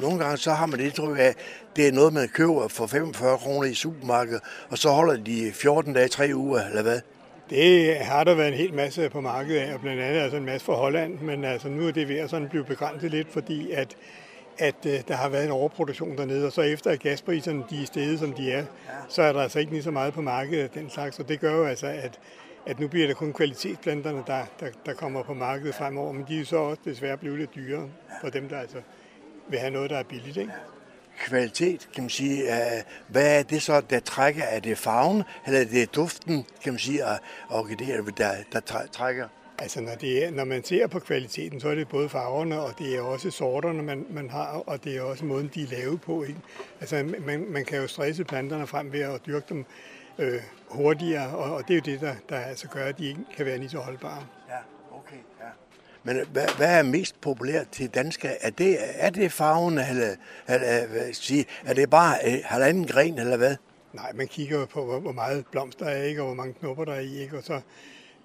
nogle 0.00 0.18
gange 0.18 0.36
så 0.36 0.52
har 0.52 0.66
man 0.66 0.78
det 0.78 0.94
tror 0.94 1.14
jeg, 1.14 1.34
det 1.76 1.88
er 1.88 1.92
noget, 1.92 2.12
man 2.12 2.28
køber 2.28 2.68
for 2.68 2.86
45 2.86 3.38
kroner 3.38 3.68
i 3.68 3.74
supermarkedet, 3.74 4.42
og 4.68 4.78
så 4.78 4.90
holder 4.90 5.24
de 5.24 5.52
14 5.52 5.92
dage, 5.92 6.08
3 6.08 6.30
uger, 6.34 6.64
eller 6.64 6.82
hvad? 6.82 7.00
Det 7.50 7.96
har 7.96 8.24
der 8.24 8.34
været 8.34 8.48
en 8.48 8.54
hel 8.54 8.74
masse 8.74 9.10
på 9.10 9.20
markedet 9.20 9.60
af, 9.60 9.74
og 9.74 9.80
blandt 9.80 10.02
andet 10.02 10.20
altså 10.20 10.36
en 10.36 10.44
masse 10.44 10.64
fra 10.64 10.74
Holland, 10.74 11.20
men 11.20 11.44
altså 11.44 11.68
nu 11.68 11.86
er 11.86 11.92
det 11.92 12.08
ved 12.08 12.16
at 12.16 12.30
sådan 12.30 12.48
blive 12.48 12.64
begrænset 12.64 13.10
lidt, 13.10 13.32
fordi 13.32 13.70
at, 13.70 13.96
at 14.58 14.74
uh, 14.86 14.92
der 15.08 15.14
har 15.14 15.28
været 15.28 15.44
en 15.44 15.50
overproduktion 15.50 16.18
dernede, 16.18 16.46
og 16.46 16.52
så 16.52 16.62
efter 16.62 16.90
at 16.90 17.00
gaspriserne 17.00 17.64
de 17.70 17.82
er 17.82 17.86
steget, 17.86 18.18
som 18.18 18.32
de 18.32 18.52
er, 18.52 18.64
så 19.08 19.22
er 19.22 19.32
der 19.32 19.40
altså 19.40 19.58
ikke 19.58 19.72
lige 19.72 19.82
så 19.82 19.90
meget 19.90 20.14
på 20.14 20.20
markedet 20.20 20.62
af 20.62 20.70
den 20.70 20.90
slags, 20.90 21.18
og 21.18 21.28
det 21.28 21.40
gør 21.40 21.56
jo 21.56 21.64
altså, 21.64 21.86
at, 21.86 22.20
at 22.66 22.80
nu 22.80 22.88
bliver 22.88 23.06
det 23.06 23.16
kun 23.16 23.32
kvalitetsplanterne, 23.32 24.22
der, 24.26 24.44
der, 24.60 24.66
der 24.86 24.94
kommer 24.94 25.22
på 25.22 25.34
markedet 25.34 25.74
fremover, 25.74 26.12
men 26.12 26.24
de 26.28 26.40
er 26.40 26.44
så 26.44 26.56
også 26.56 26.80
desværre 26.84 27.16
blevet 27.16 27.38
lidt 27.38 27.54
dyrere 27.54 27.88
for 28.20 28.28
dem, 28.28 28.48
der 28.48 28.58
altså 28.58 28.78
vil 29.48 29.58
have 29.58 29.70
noget, 29.70 29.90
der 29.90 29.96
er 29.96 30.02
billigt. 30.02 30.36
Ikke? 30.36 30.52
Kvalitet, 31.26 31.88
kan 31.94 32.02
man 32.02 32.10
sige. 32.10 32.42
Hvad 33.08 33.38
er 33.38 33.42
det 33.42 33.62
så, 33.62 33.80
der 33.80 34.00
trækker? 34.00 34.42
Er 34.42 34.60
det 34.60 34.78
farven, 34.78 35.22
eller 35.46 35.60
er 35.60 35.64
det 35.64 35.94
duften, 35.94 36.46
kan 36.62 36.72
man 36.72 36.80
sige, 36.80 37.04
af 37.04 37.18
orkideer, 37.50 38.02
der, 38.02 38.32
der 38.52 38.60
trækker? 38.92 39.28
Altså, 39.58 39.80
når, 39.80 39.94
det 39.94 40.24
er, 40.24 40.30
når 40.30 40.44
man 40.44 40.64
ser 40.64 40.86
på 40.86 40.98
kvaliteten, 40.98 41.60
så 41.60 41.68
er 41.68 41.74
det 41.74 41.88
både 41.88 42.08
farverne, 42.08 42.60
og 42.60 42.78
det 42.78 42.96
er 42.96 43.00
også 43.00 43.30
sorterne, 43.30 43.82
man, 43.82 44.06
man 44.10 44.30
har, 44.30 44.62
og 44.66 44.84
det 44.84 44.96
er 44.96 45.02
også 45.02 45.24
måden, 45.24 45.50
de 45.54 45.62
er 45.62 45.66
lavet 45.66 46.00
på. 46.00 46.22
Ikke? 46.22 46.40
Altså, 46.80 47.14
man, 47.26 47.46
man 47.48 47.64
kan 47.64 47.78
jo 47.78 47.86
stresse 47.86 48.24
planterne 48.24 48.66
frem 48.66 48.92
ved 48.92 49.00
at 49.00 49.20
dyrke 49.26 49.46
dem 49.48 49.64
øh, 50.18 50.40
hurtigere, 50.68 51.36
og, 51.36 51.54
og 51.54 51.68
det 51.68 51.70
er 51.70 51.74
jo 51.74 51.92
det, 51.92 52.00
der, 52.00 52.14
der 52.28 52.38
altså 52.38 52.68
gør, 52.68 52.84
at 52.84 52.98
de 52.98 53.06
ikke 53.06 53.20
kan 53.36 53.46
være 53.46 53.58
lige 53.58 53.70
så 53.70 53.78
holdbare. 53.78 54.26
Men 56.08 56.26
hvad, 56.32 56.56
hvad 56.56 56.78
er 56.78 56.82
mest 56.82 57.20
populært 57.20 57.68
til 57.68 57.88
danskere? 57.88 58.44
Er 58.44 58.50
det, 58.50 58.78
er 58.80 59.10
det 59.10 59.32
farven, 59.32 59.78
eller, 59.78 60.14
eller 60.48 60.86
hvad 60.86 61.12
sige, 61.12 61.46
er 61.64 61.74
det 61.74 61.90
bare 61.90 62.16
øh, 62.26 62.38
halvanden 62.44 62.86
gren, 62.86 63.18
eller 63.18 63.36
hvad? 63.36 63.56
Nej, 63.92 64.12
man 64.14 64.28
kigger 64.28 64.66
på, 64.66 64.84
hvor, 64.84 65.00
hvor 65.00 65.12
meget 65.12 65.46
blomster 65.46 65.86
er, 65.86 66.02
ikke, 66.02 66.20
og 66.20 66.26
hvor 66.26 66.34
mange 66.34 66.54
knopper 66.54 66.84
der 66.84 66.92
er 66.92 67.00
i, 67.00 67.18
ikke? 67.18 67.36
og 67.36 67.42
så 67.44 67.60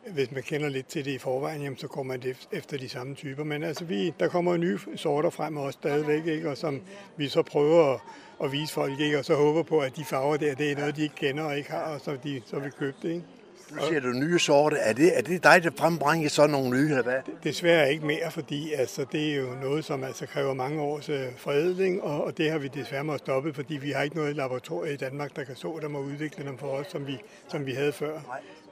hvis 0.07 0.31
man 0.31 0.43
kender 0.43 0.69
lidt 0.69 0.87
til 0.87 1.05
det 1.05 1.11
i 1.11 1.17
forvejen, 1.17 1.61
jamen, 1.61 1.77
så 1.77 1.87
går 1.87 2.03
man 2.03 2.23
efter 2.51 2.77
de 2.77 2.89
samme 2.89 3.15
typer. 3.15 3.43
Men 3.43 3.63
altså, 3.63 3.85
vi, 3.85 4.13
der 4.19 4.27
kommer 4.27 4.57
nye 4.57 4.79
sorter 4.95 5.29
frem 5.29 5.57
også 5.57 5.77
stadigvæk, 5.81 6.25
ikke? 6.25 6.49
og 6.49 6.57
som 6.57 6.81
vi 7.17 7.27
så 7.27 7.41
prøver 7.41 7.93
at, 7.93 7.99
at 8.43 8.51
vise 8.51 8.73
folk, 8.73 8.99
ikke? 8.99 9.19
og 9.19 9.25
så 9.25 9.35
håber 9.35 9.63
på, 9.63 9.79
at 9.79 9.95
de 9.95 10.05
farver 10.05 10.37
der, 10.37 10.55
det 10.55 10.71
er 10.71 10.75
noget, 10.75 10.95
de 10.95 11.03
ikke 11.03 11.15
kender 11.15 11.43
og 11.43 11.57
ikke 11.57 11.71
har, 11.71 11.93
og 11.93 12.01
så, 12.01 12.17
de, 12.23 12.41
så 12.45 12.59
vil 12.59 12.71
købe 12.71 12.97
det. 13.01 13.09
Ikke? 13.09 13.23
Nu 13.75 13.87
siger 13.87 13.99
du 13.99 14.07
nye 14.07 14.39
sorter. 14.39 14.77
Er 14.77 14.93
det, 14.93 15.17
er 15.17 15.21
det 15.21 15.43
dig, 15.43 15.63
der 15.63 15.69
frembringer 15.77 16.29
sådan 16.29 16.49
nogle 16.49 16.69
nye, 16.69 16.89
eller 16.89 17.03
hvad? 17.03 17.21
Desværre 17.43 17.91
ikke 17.91 18.05
mere, 18.05 18.31
fordi 18.31 18.73
altså, 18.73 19.05
det 19.11 19.33
er 19.33 19.35
jo 19.35 19.47
noget, 19.61 19.85
som 19.85 20.03
altså 20.03 20.25
kræver 20.25 20.53
mange 20.53 20.81
års 20.81 21.09
øh, 21.09 21.25
forædling, 21.37 22.03
og, 22.03 22.23
og 22.23 22.37
det 22.37 22.51
har 22.51 22.57
vi 22.57 22.67
desværre 22.67 23.03
måttet 23.03 23.25
stoppe, 23.25 23.53
fordi 23.53 23.77
vi 23.77 23.91
har 23.91 24.03
ikke 24.03 24.15
noget 24.15 24.35
laboratorium 24.35 24.93
i 24.93 24.97
Danmark, 24.97 25.35
der 25.35 25.43
kan 25.43 25.55
så 25.55 25.79
dem 25.81 25.95
og 25.95 26.03
udvikle 26.03 26.45
dem 26.45 26.57
for 26.57 26.67
os, 26.67 26.87
som 26.87 27.07
vi, 27.07 27.17
som 27.47 27.65
vi 27.65 27.71
havde 27.71 27.91
før. 27.91 28.19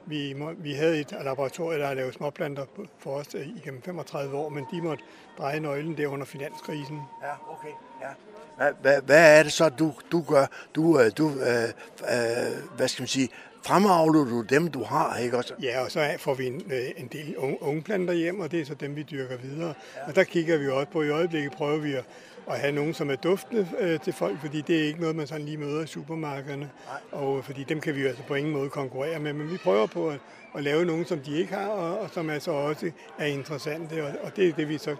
Vi, 0.06 0.34
må, 0.36 0.52
vi 0.58 0.72
havde 0.72 1.00
et 1.00 1.14
laboratorium, 1.24 1.80
der 1.80 1.86
har 1.86 1.94
lavet 1.94 2.14
småplanter 2.14 2.64
for 2.98 3.10
os 3.10 3.34
øh, 3.34 3.46
igennem 3.56 3.82
35 3.82 4.36
år, 4.36 4.48
men 4.48 4.66
de 4.72 4.82
måtte 4.82 5.04
dreje 5.38 5.60
nøglen 5.60 5.96
der 5.96 6.06
under 6.06 6.26
finanskrisen. 6.26 7.00
Ja, 7.22 7.52
okay. 7.52 7.74
Ja. 8.02 8.08
Hvad, 8.56 8.72
hvad, 8.82 9.02
hvad 9.02 9.38
er 9.38 9.42
det 9.42 9.52
så, 9.52 9.68
du, 9.68 9.92
du 10.12 10.22
gør? 10.28 10.46
Du, 10.74 11.00
øh, 11.00 11.10
du 11.18 11.28
øh, 11.28 11.64
øh, 11.64 12.76
hvad 12.76 12.88
skal 12.88 13.02
man 13.02 13.08
sige, 13.08 13.28
fremavler 13.66 14.24
du 14.24 14.42
dem, 14.42 14.68
du 14.68 14.84
har, 14.84 15.16
ikke 15.16 15.36
også? 15.36 15.54
Ja, 15.62 15.84
og 15.84 15.90
så 15.90 16.14
får 16.18 16.34
vi 16.34 16.46
en, 16.46 16.62
øh, 16.72 16.82
en 16.96 17.08
del 17.12 17.36
unge 17.36 17.82
planter 17.82 18.14
hjem, 18.14 18.40
og 18.40 18.50
det 18.50 18.60
er 18.60 18.64
så 18.64 18.74
dem, 18.74 18.96
vi 18.96 19.02
dyrker 19.02 19.36
videre. 19.36 19.74
Ja. 19.96 20.08
Og 20.08 20.16
der 20.16 20.24
kigger 20.24 20.56
vi 20.58 20.68
også 20.68 20.90
på, 20.92 21.02
i 21.02 21.08
øjeblikket 21.08 21.52
prøver 21.52 21.78
vi 21.78 21.92
at, 21.92 22.04
at 22.50 22.58
have 22.58 22.72
nogen, 22.72 22.94
som 22.94 23.10
er 23.10 23.16
duftende 23.16 23.68
øh, 23.78 24.00
til 24.00 24.12
folk, 24.12 24.40
fordi 24.40 24.60
det 24.60 24.80
er 24.80 24.84
ikke 24.84 25.00
noget, 25.00 25.16
man 25.16 25.26
sådan 25.26 25.44
lige 25.44 25.56
møder 25.56 25.82
i 25.82 25.86
supermarkederne. 25.86 26.70
Nej. 26.86 27.20
Og 27.22 27.44
fordi 27.44 27.64
dem 27.64 27.80
kan 27.80 27.94
vi 27.94 28.02
jo 28.02 28.08
altså 28.08 28.22
på 28.28 28.34
ingen 28.34 28.52
måde 28.52 28.68
konkurrere 28.68 29.18
med, 29.18 29.32
men 29.32 29.50
vi 29.50 29.56
prøver 29.56 29.86
på 29.86 30.08
at, 30.08 30.18
at 30.56 30.62
lave 30.62 30.84
nogen, 30.84 31.04
som 31.04 31.18
de 31.18 31.38
ikke 31.38 31.54
har, 31.54 31.66
og, 31.66 31.98
og 31.98 32.10
som 32.12 32.30
altså 32.30 32.50
også 32.50 32.90
er 33.18 33.26
interessante, 33.26 34.04
og, 34.04 34.12
og 34.22 34.36
det 34.36 34.48
er 34.48 34.52
det, 34.52 34.68
vi 34.68 34.78
så 34.78 34.96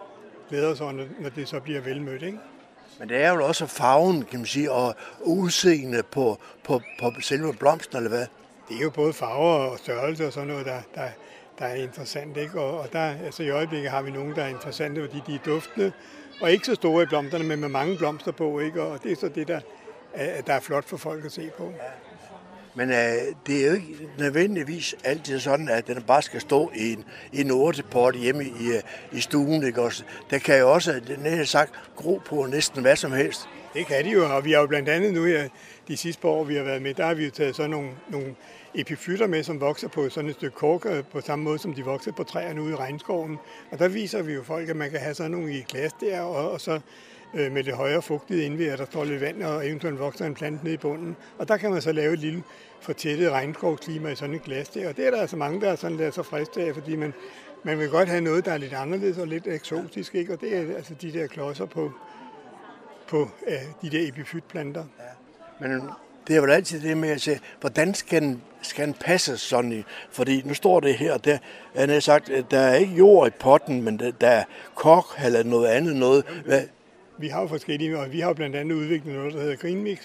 glæder 0.48 0.68
os 0.70 0.80
over, 0.80 0.92
når 0.92 1.28
det 1.36 1.48
så 1.48 1.60
bliver 1.60 1.80
velmødt, 1.80 2.22
ikke? 2.22 2.38
Men 2.98 3.08
det 3.08 3.22
er 3.22 3.32
jo 3.32 3.46
også 3.46 3.66
farven, 3.66 4.22
kan 4.22 4.38
man 4.38 4.46
sige, 4.46 4.72
og 4.72 4.94
udseende 5.20 6.02
på, 6.02 6.38
på, 6.64 6.80
på 7.00 7.12
selve 7.20 7.54
blomsten, 7.54 7.96
eller 7.96 8.10
hvad? 8.10 8.26
Det 8.68 8.76
er 8.76 8.80
jo 8.80 8.90
både 8.90 9.12
farver 9.12 9.70
og 9.70 9.78
størrelse 9.78 10.26
og 10.26 10.32
sådan 10.32 10.48
noget, 10.48 10.66
der, 10.66 10.80
der, 10.94 11.08
der 11.58 11.64
er 11.64 11.74
interessant. 11.74 12.36
Ikke? 12.36 12.60
Og, 12.60 12.80
og 12.80 12.92
der, 12.92 13.14
altså 13.24 13.42
i 13.42 13.50
øjeblikket 13.50 13.90
har 13.90 14.02
vi 14.02 14.10
nogle, 14.10 14.34
der 14.34 14.42
er 14.42 14.48
interessante, 14.48 15.00
fordi 15.00 15.22
de 15.26 15.34
er 15.34 15.38
duftende, 15.44 15.92
og 16.40 16.52
ikke 16.52 16.66
så 16.66 16.74
store 16.74 17.02
i 17.02 17.06
blomsterne, 17.06 17.44
men 17.44 17.60
med 17.60 17.68
mange 17.68 17.96
blomster 17.96 18.32
på. 18.32 18.60
Ikke? 18.60 18.82
Og 18.82 19.02
det 19.02 19.12
er 19.12 19.16
så 19.16 19.28
det, 19.28 19.48
der, 19.48 19.60
der 20.46 20.52
er 20.52 20.60
flot 20.60 20.84
for 20.84 20.96
folk 20.96 21.24
at 21.24 21.32
se 21.32 21.50
på. 21.58 21.72
Men 22.74 22.90
øh, 22.90 22.96
det 23.46 23.62
er 23.62 23.66
jo 23.66 23.74
ikke 23.74 24.08
nødvendigvis 24.18 24.94
altid 25.04 25.40
sådan, 25.40 25.68
at 25.68 25.86
den 25.86 26.02
bare 26.02 26.22
skal 26.22 26.40
stå 26.40 26.70
i 26.74 26.92
en, 26.92 27.04
i 27.32 27.40
en 27.40 27.50
urteport 27.50 28.14
hjemme 28.14 28.44
i, 28.44 28.68
øh, 28.68 28.82
i 29.12 29.20
stuen. 29.20 29.66
Ikke? 29.66 29.82
Også, 29.82 30.04
der 30.30 30.38
kan 30.38 30.58
jo 30.58 30.72
også, 30.72 31.00
den 31.06 31.46
sagt, 31.46 31.72
gro 31.96 32.20
på 32.26 32.46
næsten 32.46 32.82
hvad 32.82 32.96
som 32.96 33.12
helst. 33.12 33.48
Det 33.74 33.86
kan 33.86 34.04
de 34.04 34.10
jo, 34.10 34.34
og 34.36 34.44
vi 34.44 34.52
har 34.52 34.60
jo 34.60 34.66
blandt 34.66 34.88
andet 34.88 35.14
nu 35.14 35.24
her, 35.24 35.48
de 35.88 35.96
sidste 35.96 36.22
par 36.22 36.28
år, 36.28 36.44
vi 36.44 36.54
har 36.54 36.62
været 36.62 36.82
med, 36.82 36.94
der 36.94 37.06
har 37.06 37.14
vi 37.14 37.24
jo 37.24 37.30
taget 37.30 37.56
sådan 37.56 37.70
nogle, 37.70 37.90
nogle 38.08 38.34
epifytter 38.74 39.26
med, 39.26 39.42
som 39.42 39.60
vokser 39.60 39.88
på 39.88 40.08
sådan 40.08 40.30
et 40.30 40.36
stykke 40.36 40.56
kork, 40.56 40.86
øh, 40.86 41.04
på 41.12 41.20
samme 41.20 41.44
måde 41.44 41.58
som 41.58 41.74
de 41.74 41.84
vokser 41.84 42.12
på 42.12 42.24
træerne 42.24 42.62
ude 42.62 42.72
i 42.72 42.76
regnskoven. 42.76 43.38
Og 43.70 43.78
der 43.78 43.88
viser 43.88 44.22
vi 44.22 44.32
jo 44.32 44.42
folk, 44.42 44.68
at 44.68 44.76
man 44.76 44.90
kan 44.90 45.00
have 45.00 45.14
sådan 45.14 45.30
nogle 45.30 45.52
i 45.52 45.64
glas 45.68 45.92
der, 45.92 46.20
og, 46.20 46.50
og 46.50 46.60
så 46.60 46.80
øh, 47.34 47.52
med 47.52 47.64
det 47.64 47.74
højere 47.74 48.02
fugtige 48.02 48.44
indvær, 48.44 48.76
der 48.76 48.84
står 48.84 49.04
lidt 49.04 49.20
vand, 49.20 49.42
og 49.42 49.66
eventuelt 49.66 49.98
vokser 49.98 50.26
en 50.26 50.34
plante 50.34 50.64
ned 50.64 50.72
i 50.72 50.76
bunden. 50.76 51.16
Og 51.38 51.48
der 51.48 51.56
kan 51.56 51.70
man 51.70 51.82
så 51.82 51.92
lave 51.92 52.12
et 52.12 52.18
lille 52.18 52.42
fortættet 52.80 53.30
regnskovsklima 53.30 54.08
i 54.08 54.16
sådan 54.16 54.34
et 54.34 54.42
glas 54.42 54.68
der. 54.68 54.88
Og 54.88 54.96
det 54.96 55.06
er 55.06 55.10
der 55.10 55.20
altså 55.20 55.36
mange, 55.36 55.60
der 55.60 55.68
er 55.68 55.76
sådan 55.76 55.96
lidt 55.96 56.14
så 56.14 56.22
friste 56.22 56.62
af, 56.62 56.74
fordi 56.74 56.96
man, 56.96 57.14
man 57.62 57.78
vil 57.78 57.88
godt 57.88 58.08
have 58.08 58.20
noget, 58.20 58.44
der 58.44 58.52
er 58.52 58.58
lidt 58.58 58.72
anderledes 58.72 59.18
og 59.18 59.26
lidt 59.26 59.46
eksotisk, 59.46 60.14
ikke? 60.14 60.32
Og 60.32 60.40
det 60.40 60.56
er 60.56 60.76
altså 60.76 60.94
de 60.94 61.12
der 61.12 61.26
klodser 61.26 61.66
på, 61.66 61.92
på 63.12 63.28
øh, 63.46 63.54
de 63.82 63.90
der 63.90 64.08
epifytplanter. 64.08 64.84
Ja. 64.98 65.66
Men 65.68 65.82
det 66.28 66.36
er 66.36 66.40
vel 66.40 66.50
altid 66.50 66.80
det 66.80 66.96
med 66.96 67.08
at 67.08 67.20
se, 67.20 67.38
hvordan 67.60 67.94
skal 67.94 68.22
den, 68.22 68.42
skal 68.62 68.86
den 68.86 68.94
passe 68.94 69.38
sådan? 69.38 69.84
Fordi 70.10 70.42
nu 70.44 70.54
står 70.54 70.80
det 70.80 70.94
her, 70.94 71.16
der 71.16 71.38
er 71.74 72.00
sagt, 72.00 72.30
at 72.30 72.50
der 72.50 72.58
er 72.58 72.74
ikke 72.74 72.94
jord 72.94 73.28
i 73.28 73.30
potten, 73.30 73.82
men 73.82 73.98
der, 73.98 74.10
der 74.10 74.28
er 74.28 74.44
kok 74.74 75.06
eller 75.24 75.42
noget 75.42 75.68
andet 75.68 75.96
noget. 75.96 76.24
Hvad, 76.44 76.62
vi 77.22 77.28
har 77.28 77.40
jo 77.40 77.46
forskellige, 77.46 77.98
og 77.98 78.12
vi 78.12 78.20
har 78.20 78.32
blandt 78.32 78.56
andet 78.56 78.76
udviklet 78.76 79.14
noget, 79.14 79.34
der 79.34 79.40
hedder 79.40 79.56
Green 79.56 79.82
Mix, 79.82 79.98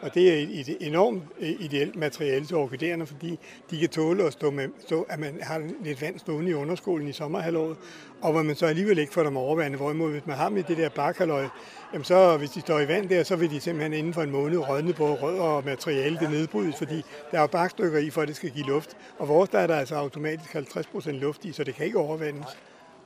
og 0.00 0.14
det 0.14 0.32
er 0.32 0.46
et 0.50 0.76
enormt 0.80 1.22
øh, 1.40 1.48
ideelt 1.48 1.96
materiale 1.96 2.46
til 2.46 2.56
orkiderne, 2.56 3.06
fordi 3.06 3.38
de 3.70 3.78
kan 3.80 3.88
tåle 3.88 4.24
at, 4.24 4.32
stå 4.32 4.50
med, 4.50 4.68
stå, 4.86 5.02
at 5.02 5.18
man 5.18 5.38
har 5.42 5.62
lidt 5.84 6.02
vand 6.02 6.18
stående 6.18 6.50
i 6.50 6.54
underskolen 6.54 7.08
i 7.08 7.12
sommerhalvåret, 7.12 7.76
og 8.20 8.32
hvor 8.32 8.42
man 8.42 8.56
så 8.56 8.66
alligevel 8.66 8.98
ikke 8.98 9.12
får 9.12 9.22
dem 9.22 9.36
overvandet. 9.36 9.80
Hvorimod, 9.80 10.10
hvis 10.10 10.26
man 10.26 10.36
har 10.36 10.48
med 10.48 10.62
det 10.62 10.76
der 10.76 10.88
bakhaløj, 10.88 11.46
jamen 11.92 12.04
så 12.04 12.36
hvis 12.36 12.50
de 12.50 12.60
står 12.60 12.80
i 12.80 12.88
vand 12.88 13.08
der, 13.08 13.22
så 13.22 13.36
vil 13.36 13.50
de 13.50 13.60
simpelthen 13.60 13.92
inden 13.92 14.14
for 14.14 14.22
en 14.22 14.30
måned 14.30 14.58
rådne 14.58 14.92
på 14.92 15.14
rødder 15.14 15.42
og 15.42 15.64
materiale, 15.64 16.18
det 16.18 16.30
nedbrydes, 16.30 16.76
fordi 16.76 17.02
der 17.30 17.38
er 17.38 17.68
jo 17.78 17.96
i, 17.96 18.10
for 18.10 18.22
at 18.22 18.28
det 18.28 18.36
skal 18.36 18.50
give 18.50 18.66
luft. 18.66 18.96
Og 19.18 19.28
vores 19.28 19.50
der 19.50 19.58
er 19.58 19.66
der 19.66 19.76
altså 19.76 19.94
automatisk 19.94 20.52
50 20.52 21.06
luft 21.06 21.44
i, 21.44 21.52
så 21.52 21.64
det 21.64 21.74
kan 21.74 21.86
ikke 21.86 21.98
overvandes. 21.98 22.46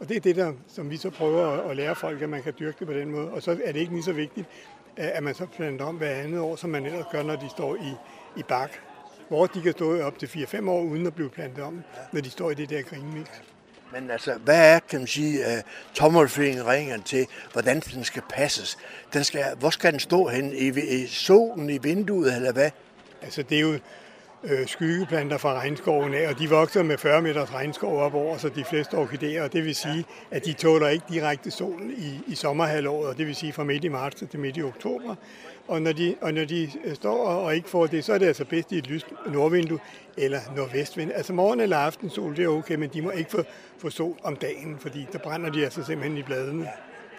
Og 0.00 0.08
det 0.08 0.16
er 0.16 0.20
det, 0.20 0.36
der, 0.36 0.52
som 0.68 0.90
vi 0.90 0.96
så 0.96 1.10
prøver 1.10 1.70
at, 1.70 1.76
lære 1.76 1.94
folk, 1.94 2.22
at 2.22 2.28
man 2.28 2.42
kan 2.42 2.54
dyrke 2.58 2.76
det 2.78 2.86
på 2.86 2.92
den 2.92 3.10
måde. 3.10 3.30
Og 3.30 3.42
så 3.42 3.58
er 3.64 3.72
det 3.72 3.80
ikke 3.80 3.92
lige 3.92 4.02
så 4.02 4.12
vigtigt, 4.12 4.46
at 4.96 5.22
man 5.22 5.34
så 5.34 5.46
planter 5.46 5.84
om 5.84 5.96
hver 5.96 6.10
andet 6.10 6.40
år, 6.40 6.56
som 6.56 6.70
man 6.70 6.86
ellers 6.86 7.06
gør, 7.12 7.22
når 7.22 7.36
de 7.36 7.48
står 7.50 7.76
i, 7.76 7.94
i 8.36 8.42
bak. 8.42 8.70
Hvor 9.28 9.46
de 9.46 9.62
kan 9.62 9.72
stå 9.72 10.02
op 10.02 10.18
til 10.18 10.26
4-5 10.26 10.68
år, 10.68 10.82
uden 10.82 11.06
at 11.06 11.14
blive 11.14 11.30
plantet 11.30 11.64
om, 11.64 11.82
når 12.12 12.20
de 12.20 12.30
står 12.30 12.50
i 12.50 12.54
det 12.54 12.70
der 12.70 12.82
greenmix. 12.82 13.26
Men 13.92 14.10
altså, 14.10 14.34
hvad 14.34 14.74
er, 14.74 14.78
kan 14.78 14.98
man 14.98 15.06
sige, 15.06 15.38
uh, 15.38 15.62
tommelfingerringen 15.94 17.02
til, 17.02 17.26
hvordan 17.52 17.80
den 17.80 18.04
skal 18.04 18.22
passes? 18.30 18.78
Den 19.12 19.24
skal, 19.24 19.44
hvor 19.58 19.70
skal 19.70 19.92
den 19.92 20.00
stå 20.00 20.28
hen? 20.28 20.52
I, 20.52 20.68
I 20.68 21.06
solen, 21.06 21.70
i 21.70 21.78
vinduet, 21.78 22.36
eller 22.36 22.52
hvad? 22.52 22.70
Altså, 23.22 23.42
det 23.42 23.56
er 23.56 23.60
jo, 23.60 23.78
øh, 24.44 24.66
skyggeplanter 24.66 25.38
fra 25.38 25.54
regnskoven 25.54 26.14
af, 26.14 26.28
og 26.28 26.38
de 26.38 26.50
vokser 26.50 26.82
med 26.82 26.98
40 26.98 27.22
meters 27.22 27.54
regnskov 27.54 27.98
op 27.98 28.14
over, 28.14 28.36
så 28.36 28.48
de 28.48 28.64
fleste 28.64 28.94
orkideer, 28.94 29.42
og 29.42 29.52
det 29.52 29.64
vil 29.64 29.74
sige, 29.74 30.04
at 30.30 30.44
de 30.44 30.52
tåler 30.52 30.88
ikke 30.88 31.04
direkte 31.08 31.50
solen 31.50 31.94
i, 31.96 32.20
i 32.26 32.34
sommerhalvåret, 32.34 33.08
og 33.08 33.18
det 33.18 33.26
vil 33.26 33.36
sige 33.36 33.52
fra 33.52 33.64
midt 33.64 33.84
i 33.84 33.88
marts 33.88 34.24
til 34.30 34.40
midt 34.40 34.56
i 34.56 34.62
oktober. 34.62 35.14
Og 35.68 35.82
når 35.82 35.92
de, 35.92 36.14
og 36.20 36.34
når 36.34 36.44
de 36.44 36.70
øh, 36.84 36.94
står 36.94 37.26
og 37.26 37.54
ikke 37.54 37.68
får 37.68 37.86
det, 37.86 38.04
så 38.04 38.12
er 38.12 38.18
det 38.18 38.26
altså 38.26 38.44
bedst 38.44 38.72
i 38.72 38.78
et 38.78 38.86
lyst 38.86 39.06
nordvindue 39.26 39.78
eller 40.16 40.40
nordvestvind. 40.56 41.12
Altså 41.14 41.32
morgen 41.32 41.60
eller 41.60 41.76
aften 41.76 42.10
sol, 42.10 42.36
det 42.36 42.44
er 42.44 42.48
okay, 42.48 42.74
men 42.74 42.90
de 42.90 43.02
må 43.02 43.10
ikke 43.10 43.30
få, 43.30 43.44
få 43.78 43.90
sol 43.90 44.18
om 44.22 44.36
dagen, 44.36 44.78
fordi 44.78 45.06
der 45.12 45.18
brænder 45.18 45.50
de 45.50 45.64
altså 45.64 45.84
simpelthen 45.84 46.18
i 46.18 46.22
bladene. 46.22 46.68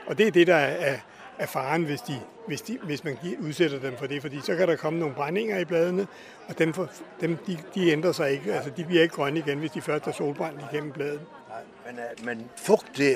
Og 0.06 0.18
det 0.18 0.28
er 0.28 0.32
det, 0.32 0.48
der 0.48 0.56
er, 0.56 0.96
er 1.40 1.46
faren, 1.46 1.84
hvis, 1.84 2.02
de, 2.02 2.20
hvis, 2.48 2.62
de, 2.62 2.78
hvis 2.84 3.04
man 3.04 3.18
udsætter 3.40 3.80
dem 3.80 3.98
for 3.98 4.08
det, 4.08 4.22
fordi 4.22 4.40
så 4.42 4.56
kan 4.56 4.68
der 4.68 4.76
komme 4.76 5.00
nogle 5.00 5.16
brændinger 5.16 5.60
i 5.60 5.66
bladene, 5.66 6.08
og 6.48 6.60
dem, 6.60 6.74
for, 6.74 6.90
dem 7.22 7.38
de, 7.48 7.58
de 7.76 7.92
ændrer 7.92 8.12
sig 8.12 8.32
ikke. 8.32 8.54
Altså, 8.54 8.72
de 8.78 8.84
bliver 8.84 9.02
ikke 9.02 9.16
grønne 9.16 9.40
igen, 9.40 9.60
hvis 9.60 9.72
de 9.72 9.82
først 9.82 10.08
er 10.08 10.12
solbrændt 10.12 10.62
igennem 10.72 10.92
bladet. 10.92 11.22
Nej, 11.50 11.58
men, 11.86 12.00
øh, 12.00 12.26
men 12.26 12.50
fugt, 12.58 12.98
det, 12.98 13.16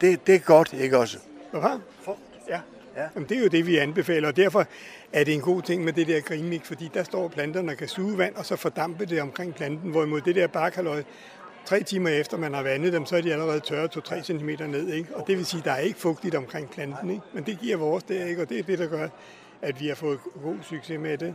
det, 0.00 0.26
det 0.26 0.34
er 0.34 0.38
godt, 0.38 0.72
ikke 0.72 0.98
også? 0.98 1.18
Hvad? 1.50 1.80
Fugt? 2.02 2.18
Ja. 2.48 2.60
ja. 2.96 3.08
Jamen, 3.14 3.28
det 3.28 3.36
er 3.36 3.42
jo 3.42 3.48
det, 3.48 3.66
vi 3.66 3.76
anbefaler, 3.76 4.28
og 4.28 4.36
derfor 4.36 4.66
er 5.12 5.24
det 5.24 5.34
en 5.34 5.40
god 5.40 5.62
ting 5.62 5.84
med 5.84 5.92
det 5.92 6.06
der 6.06 6.20
greenmix, 6.20 6.62
fordi 6.62 6.90
der 6.94 7.02
står 7.02 7.28
planterne 7.28 7.72
og 7.72 7.78
kan 7.78 7.88
suge 7.88 8.18
vand, 8.18 8.34
og 8.34 8.46
så 8.46 8.56
fordampe 8.56 9.06
det 9.06 9.22
omkring 9.22 9.54
planten, 9.54 9.90
hvorimod 9.90 10.20
det 10.20 10.34
der 10.34 10.46
barkaløj, 10.46 11.02
tre 11.64 11.82
timer 11.82 12.10
efter 12.10 12.36
man 12.36 12.54
har 12.54 12.62
vandet 12.62 12.92
dem, 12.92 13.06
så 13.06 13.16
er 13.16 13.20
de 13.20 13.32
allerede 13.32 13.60
tørre 13.60 13.88
2-3 13.96 14.22
cm 14.22 14.48
ned. 14.48 14.92
Ikke? 14.92 15.16
Og 15.16 15.26
det 15.26 15.36
vil 15.36 15.46
sige, 15.46 15.58
at 15.58 15.64
der 15.64 15.72
er 15.72 15.78
ikke 15.78 15.98
fugtigt 15.98 16.34
omkring 16.34 16.70
planten. 16.70 17.10
Ikke? 17.10 17.22
Men 17.32 17.44
det 17.44 17.58
giver 17.60 17.76
vores 17.76 18.04
der, 18.04 18.24
ikke? 18.24 18.42
og 18.42 18.48
det 18.48 18.58
er 18.58 18.62
det, 18.62 18.78
der 18.78 18.86
gør, 18.86 19.08
at 19.62 19.80
vi 19.80 19.88
har 19.88 19.94
fået 19.94 20.18
god 20.42 20.56
succes 20.62 21.00
med 21.00 21.18
det. 21.18 21.34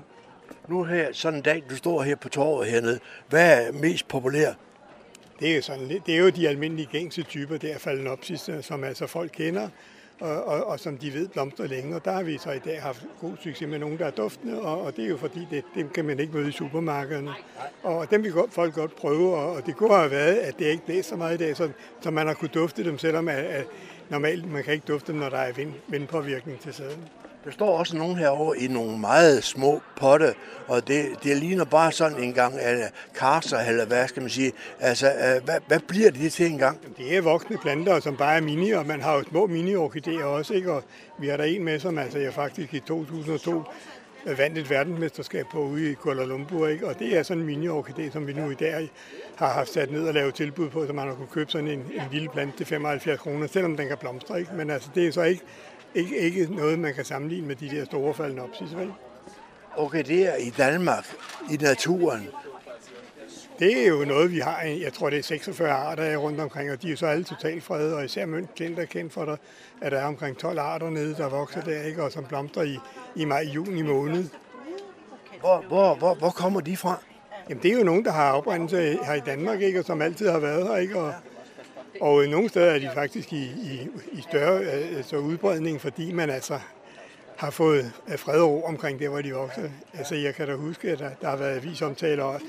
Nu 0.67 0.83
her, 0.83 1.07
sådan 1.13 1.39
en 1.39 1.43
dag, 1.43 1.63
du 1.69 1.75
står 1.75 2.01
her 2.01 2.15
på 2.15 2.29
torvet 2.29 2.67
hernede, 2.67 2.99
hvad 3.29 3.67
er 3.67 3.71
mest 3.71 4.07
populær? 4.07 4.53
Det 5.39 5.57
er, 5.57 5.61
sådan, 5.61 6.01
det 6.05 6.15
er 6.15 6.17
jo 6.17 6.29
de 6.29 6.49
almindelige 6.49 6.89
gængse 6.91 7.23
typer 7.23 7.57
der, 7.57 7.77
Phalaenopsis, 7.77 8.49
som 8.61 8.83
altså 8.83 9.07
folk 9.07 9.31
kender, 9.33 9.69
og, 10.19 10.43
og, 10.43 10.65
og 10.65 10.79
som 10.79 10.97
de 10.97 11.13
ved 11.13 11.27
blomstrer 11.27 11.67
længe. 11.67 11.95
Og 11.95 12.05
der 12.05 12.11
har 12.11 12.23
vi 12.23 12.37
så 12.37 12.51
i 12.51 12.59
dag 12.59 12.81
haft 12.81 13.05
god 13.21 13.31
succes 13.43 13.69
med 13.69 13.79
nogen, 13.79 13.97
der 13.97 14.05
er 14.05 14.11
duftende, 14.11 14.61
og, 14.61 14.81
og 14.81 14.95
det 14.95 15.05
er 15.05 15.09
jo 15.09 15.17
fordi, 15.17 15.47
det, 15.51 15.63
dem 15.75 15.89
kan 15.89 16.05
man 16.05 16.19
ikke 16.19 16.33
møde 16.33 16.49
i 16.49 16.51
supermarkederne. 16.51 17.31
Og 17.83 18.11
dem 18.11 18.23
vil 18.23 18.31
godt, 18.31 18.53
folk 18.53 18.73
godt 18.73 18.95
prøve, 18.95 19.35
og, 19.35 19.51
og 19.53 19.65
det 19.65 19.75
kunne 19.75 19.95
have 19.95 20.11
været, 20.11 20.35
at 20.35 20.59
det 20.59 20.65
ikke 20.65 20.85
blæser 20.85 21.09
så 21.09 21.15
meget 21.15 21.41
i 21.41 21.45
dag, 21.45 21.57
så, 21.57 21.69
så 22.01 22.11
man 22.11 22.27
har 22.27 22.33
kunne 22.33 22.51
dufte 22.53 22.83
dem, 22.83 22.97
selvom 22.97 23.27
at, 23.27 23.45
at 23.45 23.65
normalt 24.09 24.51
man 24.51 24.63
kan 24.63 24.73
ikke 24.73 24.85
dufte 24.87 25.11
dem, 25.11 25.19
når 25.19 25.29
der 25.29 25.37
er 25.37 25.53
vind, 25.53 25.73
vindpåvirkning 25.87 26.59
til 26.59 26.73
sæden. 26.73 27.09
Der 27.49 27.53
står 27.53 27.77
også 27.77 27.97
nogen 27.97 28.17
herovre 28.17 28.57
i 28.57 28.67
nogle 28.67 28.97
meget 28.99 29.43
små 29.43 29.81
potte, 29.95 30.33
og 30.67 30.87
det, 30.87 31.05
det 31.23 31.37
ligner 31.37 31.65
bare 31.65 31.91
sådan 31.91 32.23
en 32.23 32.33
gang 32.33 32.59
af 32.59 32.75
øh, 32.75 32.83
karser, 33.15 33.59
eller 33.59 33.85
hvad 33.85 34.07
skal 34.07 34.21
man 34.21 34.29
sige. 34.29 34.51
Altså, 34.79 35.07
øh, 35.07 35.43
hvad, 35.45 35.55
hvad 35.67 35.79
bliver 35.79 36.11
det 36.11 36.33
til 36.33 36.45
en 36.45 36.57
gang? 36.57 36.97
Det 36.97 37.17
er 37.17 37.21
voksne 37.21 37.57
planter, 37.57 37.99
som 37.99 38.17
bare 38.17 38.35
er 38.35 38.41
mini, 38.41 38.71
og 38.71 38.85
man 38.85 39.01
har 39.01 39.15
jo 39.15 39.23
små 39.23 39.47
mini-orkideer 39.47 40.23
også, 40.23 40.53
ikke? 40.53 40.71
Og 40.71 40.83
vi 41.19 41.27
har 41.27 41.37
der 41.37 41.43
en 41.43 41.63
med, 41.63 41.79
som 41.79 41.97
altså 41.97 42.19
jeg 42.19 42.33
faktisk 42.33 42.73
i 42.73 42.79
2002 42.79 43.63
øh, 44.25 44.37
vandt 44.37 44.57
et 44.57 44.69
verdensmesterskab 44.69 45.45
på 45.51 45.59
ude 45.59 45.91
i 45.91 45.93
Kuala 45.93 46.25
Lumpur, 46.25 46.67
ikke? 46.67 46.87
og 46.87 46.99
det 46.99 47.17
er 47.17 47.23
sådan 47.23 47.43
en 47.43 47.49
mini-orkidé, 47.49 48.11
som 48.11 48.27
vi 48.27 48.33
nu 48.33 48.49
i 48.49 48.55
dag 48.55 48.89
har 49.35 49.53
haft 49.53 49.73
sat 49.73 49.91
ned 49.91 50.07
og 50.07 50.13
lavet 50.13 50.33
tilbud 50.33 50.69
på, 50.69 50.85
så 50.87 50.93
man 50.93 51.07
har 51.07 51.15
kunnet 51.15 51.31
købe 51.31 51.51
sådan 51.51 51.67
en, 51.67 51.79
en 51.79 52.01
lille 52.11 52.29
plante 52.29 52.57
til 52.57 52.65
75 52.65 53.19
kroner, 53.19 53.47
selvom 53.47 53.77
den 53.77 53.87
kan 53.87 53.97
blomstre. 53.97 54.39
Ikke? 54.39 54.55
Men 54.55 54.69
altså, 54.69 54.89
det 54.95 55.07
er 55.07 55.11
så 55.11 55.21
ikke 55.21 55.43
ikke, 55.95 56.17
ikke 56.17 56.55
noget, 56.55 56.79
man 56.79 56.93
kan 56.93 57.05
sammenligne 57.05 57.47
med 57.47 57.55
de 57.55 57.69
der 57.69 57.85
store 57.85 58.13
phalaenopsis, 58.13 58.75
vel? 58.75 58.93
Okay, 59.77 60.03
det 60.03 60.27
er 60.27 60.35
i 60.35 60.49
Danmark, 60.49 61.05
i 61.51 61.55
naturen. 61.55 62.29
Det 63.59 63.83
er 63.83 63.87
jo 63.87 64.05
noget, 64.05 64.31
vi 64.31 64.39
har, 64.39 64.61
jeg 64.61 64.93
tror 64.93 65.09
det 65.09 65.19
er 65.19 65.23
46 65.23 65.71
arter 65.71 66.17
rundt 66.17 66.39
omkring, 66.39 66.71
og 66.71 66.81
de 66.81 66.91
er 66.91 66.95
så 66.95 67.05
alle 67.05 67.23
totalt 67.23 67.63
fredede, 67.63 67.95
og 67.95 68.05
især 68.05 68.25
møntklint 68.25 68.79
er 68.79 68.85
kendt 68.85 69.13
for, 69.13 69.25
dig, 69.25 69.37
at 69.81 69.91
der 69.91 69.99
er 69.99 70.05
omkring 70.05 70.37
12 70.37 70.59
arter 70.59 70.89
nede, 70.89 71.15
der 71.15 71.29
vokser 71.29 71.61
der, 71.61 71.81
ikke, 71.81 72.03
og 72.03 72.11
som 72.11 72.25
blomstrer 72.25 72.63
i, 72.63 72.79
i 73.15 73.25
maj-juni 73.25 73.81
måned. 73.81 74.25
Hvor, 75.39 75.63
hvor, 75.67 75.95
hvor, 75.95 76.13
hvor 76.13 76.29
kommer 76.29 76.59
de 76.59 76.77
fra? 76.77 77.01
Jamen, 77.49 77.63
det 77.63 77.71
er 77.71 77.77
jo 77.77 77.83
nogen, 77.83 78.05
der 78.05 78.11
har 78.11 78.31
oprindelse 78.31 78.99
her 79.03 79.13
i 79.13 79.19
Danmark, 79.19 79.61
ikke, 79.61 79.79
og 79.79 79.85
som 79.85 80.01
altid 80.01 80.29
har 80.29 80.39
været 80.39 80.67
her, 80.67 80.75
ikke, 80.77 80.99
og, 80.99 81.13
og 82.01 82.25
nogle 82.27 82.49
steder 82.49 82.71
er 82.71 82.79
de 82.79 82.89
faktisk 82.93 83.33
i, 83.33 83.43
i, 83.43 83.87
i 84.11 84.21
større 84.21 84.61
altså 84.61 85.17
udbredning, 85.17 85.81
fordi 85.81 86.11
man 86.11 86.29
altså 86.29 86.59
har 87.37 87.49
fået 87.49 87.91
øh, 88.11 88.19
fred 88.19 88.41
og 88.41 88.49
ro 88.49 88.63
omkring 88.63 88.99
det, 88.99 89.09
hvor 89.09 89.21
de 89.21 89.33
vokser. 89.33 89.69
Altså, 89.93 90.15
jeg 90.15 90.35
kan 90.35 90.47
da 90.47 90.55
huske, 90.55 90.91
at 90.91 90.99
der, 90.99 91.09
der 91.21 91.29
har 91.29 91.35
været 91.35 91.55
avisomtaler 91.55 92.39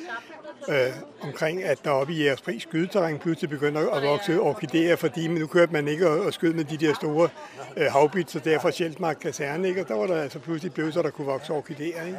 øh, 0.69 0.75
omkring, 1.21 1.65
at 1.65 1.85
der 1.85 1.91
oppe 1.91 2.13
i 2.13 2.17
Jægerspris 2.17 2.63
skydeterræn 2.63 3.19
pludselig 3.19 3.51
begynder 3.51 3.91
at 3.91 4.03
vokse 4.03 4.41
orkideer, 4.41 4.97
fordi 4.97 5.29
nu 5.29 5.47
kørte 5.47 5.73
man 5.73 5.89
ikke 5.89 6.09
og, 6.09 6.35
skød 6.35 6.53
med 6.53 6.65
de 6.65 6.77
der 6.77 6.95
store 6.95 7.29
øh, 7.77 7.87
havbits, 7.93 8.37
og 8.37 8.45
derfor 8.45 8.71
Sjælsmark 8.71 9.17
kaserne, 9.23 9.69
ikke? 9.69 9.81
og 9.81 9.89
der 9.89 9.95
var 9.95 10.07
der 10.07 10.23
altså 10.23 10.39
pludselig 10.39 10.93
så 10.93 11.03
der 11.03 11.11
kunne 11.11 11.27
vokse 11.27 11.53
orkideer. 11.53 12.07
Ikke? 12.07 12.19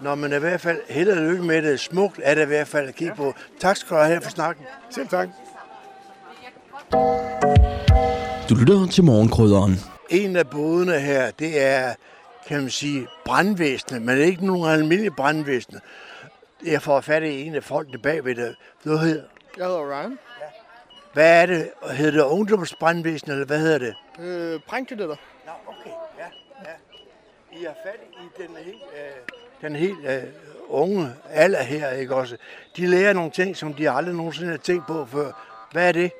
Nå, 0.00 0.14
men 0.14 0.32
i 0.32 0.36
hvert 0.36 0.60
fald 0.60 0.80
held 0.88 1.10
og 1.10 1.16
lykke 1.16 1.42
med 1.42 1.62
det. 1.62 1.80
Smukt 1.80 2.20
er 2.22 2.34
det 2.34 2.42
i 2.42 2.46
hvert 2.46 2.68
fald 2.68 2.88
at 2.88 2.94
kigge 2.94 3.14
på. 3.14 3.34
Tak 3.60 3.76
skal 3.76 3.96
du 3.96 4.02
have 4.02 4.20
for 4.20 4.30
snakken. 4.30 4.64
Selv 4.90 5.08
tak. 5.08 5.28
Du 8.48 8.54
lytter 8.54 8.86
til 8.92 9.04
morgenkrydderen. 9.04 9.74
En 10.08 10.36
af 10.36 10.50
bådene 10.50 11.00
her, 11.00 11.30
det 11.30 11.62
er, 11.62 11.94
kan 12.46 12.60
man 12.60 12.70
sige, 12.70 13.06
brandvæsenet, 13.24 14.02
men 14.02 14.18
ikke 14.18 14.46
nogen 14.46 14.70
almindelige 14.70 15.10
brandvæsenet. 15.10 15.80
Jeg 16.66 16.82
får 16.82 17.00
fat 17.00 17.22
i 17.22 17.42
en 17.46 17.54
af 17.54 17.64
folkene 17.64 17.98
bagved 17.98 18.34
det. 18.34 18.56
Hvad 18.82 18.98
hedder 18.98 19.22
Jeg 19.56 19.66
hedder 19.66 19.90
Ryan. 19.90 20.10
Ja. 20.10 20.46
Hvad 21.12 21.42
er 21.42 21.46
det? 21.46 21.70
Hedder 21.90 22.12
det 22.12 22.22
ungdomsbrandvæsen, 22.22 23.30
eller 23.30 23.46
hvad 23.46 23.58
hedder 23.58 23.78
det? 23.78 23.94
Øh, 24.20 24.60
Prængkadetter. 24.68 25.16
Nå, 25.46 25.52
okay. 25.66 25.90
Ja, 26.18 26.24
ja. 26.64 26.74
I 27.60 27.64
har 27.64 27.74
fat 27.84 28.00
i 28.12 28.42
den 28.42 28.56
helt, 28.64 28.76
øh, 28.76 29.68
den 29.68 29.76
helt 29.76 30.06
øh, 30.06 30.22
unge 30.68 31.08
alder 31.30 31.62
her, 31.62 31.90
ikke 31.90 32.14
også? 32.14 32.36
De 32.76 32.86
lærer 32.86 33.12
nogle 33.12 33.30
ting, 33.30 33.56
som 33.56 33.74
de 33.74 33.90
aldrig 33.90 34.14
nogensinde 34.14 34.50
har 34.50 34.58
tænkt 34.58 34.86
på 34.86 35.06
før. 35.06 35.32
Hvad 35.72 35.88
er 35.88 35.92
det? 35.92 36.12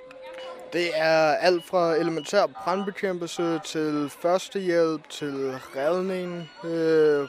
Det 0.72 0.90
er 0.94 1.35
alt 1.35 1.64
fra 1.66 1.94
elementær 1.94 2.46
brandbekæmpelse 2.46 3.61
til 3.64 4.12
førstehjælp 4.22 5.09
til 5.09 5.54
redning, 5.76 6.50
øh, 6.64 7.28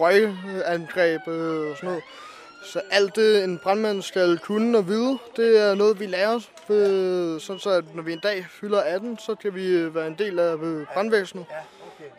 røgangreb 0.00 1.28
øh, 1.28 1.70
og 1.70 1.76
sådan 1.76 1.88
noget. 1.88 2.02
Så 2.64 2.80
alt 2.90 3.16
det, 3.16 3.44
en 3.44 3.58
brandmand 3.58 4.02
skal 4.02 4.38
kunne 4.38 4.78
og 4.78 4.88
vide, 4.88 5.18
det 5.36 5.60
er 5.60 5.74
noget, 5.74 6.00
vi 6.00 6.06
lærer. 6.06 6.36
Øh, 6.68 7.40
sådan 7.40 7.60
så, 7.60 7.70
at 7.70 7.94
når 7.94 8.02
vi 8.02 8.12
en 8.12 8.20
dag 8.20 8.46
fylder 8.50 8.80
18, 8.80 9.18
så 9.18 9.34
kan 9.34 9.54
vi 9.54 9.66
øh, 9.66 9.94
være 9.94 10.06
en 10.06 10.16
del 10.18 10.38
af 10.38 10.56
øh, 10.56 10.86
brandvæsenet. 10.94 11.44
Ja, 11.50 11.56
okay, 11.86 12.10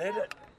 ja. 0.00 0.10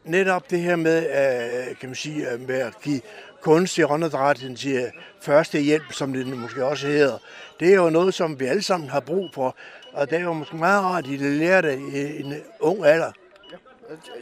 Netop 0.03 0.49
det 0.49 0.59
her 0.59 0.75
med, 0.75 0.97
øh, 0.97 1.77
kan 1.77 1.89
man 1.89 1.95
sige, 1.95 2.25
med 2.37 2.59
at 2.59 2.73
give 2.83 3.01
kunstig 3.41 3.91
åndedræt 3.91 4.35
til 4.57 4.91
første 5.21 5.59
hjælp, 5.59 5.93
som 5.93 6.13
det 6.13 6.27
måske 6.27 6.65
også 6.65 6.87
hedder, 6.87 7.17
det 7.61 7.73
er 7.73 7.75
jo 7.75 7.89
noget, 7.89 8.13
som 8.13 8.39
vi 8.39 8.45
alle 8.45 8.61
sammen 8.61 8.89
har 8.89 8.99
brug 8.99 9.29
for. 9.33 9.55
Og 9.93 10.09
det 10.09 10.19
er 10.19 10.23
jo 10.23 10.33
måske 10.33 10.55
meget 10.55 10.83
rart, 10.83 11.03
at 11.03 11.11
I 11.11 11.17
lærer 11.17 11.61
det 11.61 11.79
i 11.79 12.21
en 12.21 12.33
ung 12.59 12.85
alder. 12.85 13.11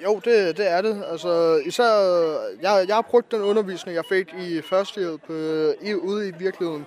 Jo, 0.04 0.22
det, 0.26 0.58
det 0.58 0.72
er 0.72 0.82
det. 0.82 1.04
Altså, 1.12 1.62
især, 1.66 1.92
jeg, 2.62 2.86
jeg 2.88 2.96
har 2.96 3.02
brugt 3.02 3.32
den 3.32 3.42
undervisning, 3.42 3.96
jeg 3.96 4.04
fik 4.10 4.34
i 4.40 4.62
førstehjælp 4.62 5.30
øh, 5.30 5.74
i, 5.82 5.94
ude 5.94 6.28
i 6.28 6.32
virkeligheden. 6.40 6.86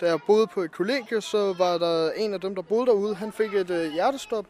Da 0.00 0.06
jeg 0.06 0.18
boede 0.26 0.46
på 0.46 0.60
et 0.60 0.72
kollegie, 0.72 1.20
så 1.20 1.54
var 1.58 1.78
der 1.78 2.10
en 2.10 2.34
af 2.34 2.40
dem, 2.40 2.54
der 2.54 2.62
boede 2.62 2.86
derude, 2.86 3.14
han 3.14 3.32
fik 3.32 3.54
et 3.54 3.70
øh, 3.70 3.92
hjertestop. 3.92 4.46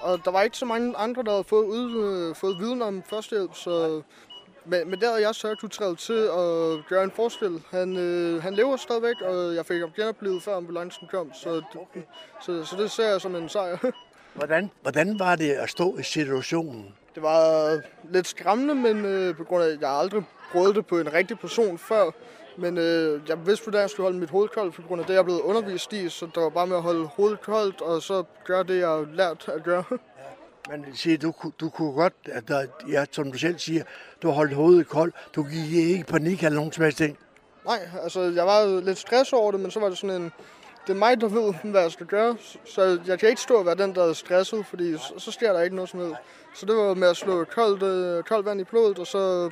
Og 0.00 0.20
der 0.24 0.30
var 0.30 0.42
ikke 0.42 0.56
så 0.56 0.64
mange 0.64 0.96
andre, 0.96 1.22
der 1.22 1.30
havde 1.30 1.44
fået, 1.44 1.66
ud, 1.66 2.04
øh, 2.04 2.36
fået 2.36 2.58
viden 2.58 2.82
om 2.82 3.02
førstehjælp, 3.10 3.54
så 3.54 4.02
men, 4.64 4.90
men 4.90 5.00
der 5.00 5.08
havde 5.08 5.22
jeg 5.26 5.34
så 5.34 5.54
kunne 5.54 5.68
træde 5.68 5.96
til 5.96 6.22
at 6.22 6.86
gøre 6.88 7.04
en 7.04 7.10
forskel. 7.10 7.62
Han, 7.70 7.96
øh, 7.96 8.42
han 8.42 8.54
lever 8.54 8.76
stadigvæk, 8.76 9.20
og 9.20 9.54
jeg 9.54 9.66
fik 9.66 9.80
ham 9.80 9.90
genoplevet 9.96 10.42
før 10.42 10.56
ambulancen 10.56 11.08
kom, 11.10 11.32
så, 11.34 11.62
okay. 11.74 12.02
så, 12.42 12.64
så 12.64 12.76
det 12.76 12.90
ser 12.90 13.08
jeg 13.08 13.20
som 13.20 13.36
en 13.36 13.48
sejr. 13.48 13.78
hvordan, 14.34 14.70
hvordan 14.82 15.18
var 15.18 15.36
det 15.36 15.50
at 15.50 15.70
stå 15.70 15.98
i 15.98 16.02
situationen? 16.02 16.94
Det 17.14 17.22
var 17.22 17.80
lidt 18.12 18.26
skræmmende, 18.26 18.74
men 18.74 19.04
øh, 19.04 19.36
på 19.36 19.44
grund 19.44 19.64
af, 19.64 19.68
at 19.68 19.80
jeg 19.80 19.90
aldrig 19.90 20.24
prøvet 20.52 20.76
det 20.76 20.86
på 20.86 20.98
en 20.98 21.12
rigtig 21.12 21.38
person 21.38 21.78
før. 21.78 22.10
Men 22.56 22.78
øh, 22.78 23.20
jeg 23.28 23.46
vidste, 23.46 23.64
hvordan 23.64 23.80
jeg 23.80 23.90
skulle 23.90 24.04
holde 24.04 24.18
mit 24.18 24.30
hoved 24.30 24.48
koldt, 24.48 24.74
på 24.74 24.82
grund 24.82 25.00
af 25.00 25.06
det, 25.06 25.14
jeg 25.14 25.24
blevet 25.24 25.40
undervist 25.40 25.92
i. 25.92 26.08
Så 26.08 26.28
der 26.34 26.40
var 26.40 26.48
bare 26.48 26.66
med 26.66 26.76
at 26.76 26.82
holde 26.82 27.04
hovedet 27.04 27.40
koldt, 27.40 27.80
og 27.80 28.02
så 28.02 28.24
gøre 28.44 28.62
det, 28.62 28.78
jeg 28.78 28.88
har 28.88 29.06
lært 29.12 29.48
at 29.48 29.62
gøre. 29.64 29.84
Men 30.70 30.84
siger, 30.94 31.18
du, 31.18 31.32
du 31.60 31.68
kunne 31.68 31.92
godt, 31.92 32.14
at 32.24 32.48
der, 32.48 32.66
ja, 32.88 33.04
som 33.12 33.32
du 33.32 33.38
selv 33.38 33.58
siger, 33.58 33.82
du 34.22 34.28
har 34.28 34.34
holdt 34.34 34.54
hovedet 34.54 34.88
koldt. 34.88 35.14
Du 35.34 35.42
gik 35.42 35.72
ikke 35.72 36.00
i 36.00 36.02
panik 36.02 36.44
eller 36.44 36.56
nogen 36.56 36.72
som 36.72 36.92
ting. 36.92 37.18
Nej, 37.64 37.88
altså 38.02 38.20
jeg 38.20 38.46
var 38.46 38.80
lidt 38.80 38.98
stresset 38.98 39.38
over 39.38 39.52
det, 39.52 39.60
men 39.60 39.70
så 39.70 39.80
var 39.80 39.88
det 39.88 39.98
sådan 39.98 40.22
en, 40.22 40.32
det 40.86 40.92
er 40.92 40.98
mig, 40.98 41.20
der 41.20 41.28
ved, 41.28 41.54
hvad 41.64 41.82
jeg 41.82 41.92
skal 41.92 42.06
gøre. 42.06 42.36
Så 42.64 43.00
jeg 43.06 43.18
kan 43.18 43.28
ikke 43.28 43.40
stå 43.40 43.54
og 43.54 43.66
være 43.66 43.74
den, 43.74 43.94
der 43.94 44.04
er 44.04 44.12
stresset, 44.12 44.66
fordi 44.66 44.96
så, 44.96 45.14
så 45.18 45.30
sker 45.30 45.52
der 45.52 45.60
ikke 45.60 45.76
noget 45.76 45.90
som 45.90 46.00
helst. 46.00 46.16
Så 46.54 46.66
det 46.66 46.76
var 46.76 46.94
med 46.94 47.08
at 47.08 47.16
slå 47.16 47.44
koldt, 47.44 47.82
øh, 47.82 48.22
koldt 48.22 48.46
vand 48.46 48.60
i 48.60 48.64
blodet, 48.64 48.98
og 48.98 49.06
så 49.06 49.50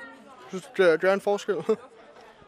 gøre 0.77 1.15
en 1.15 1.21
forskel. 1.21 1.57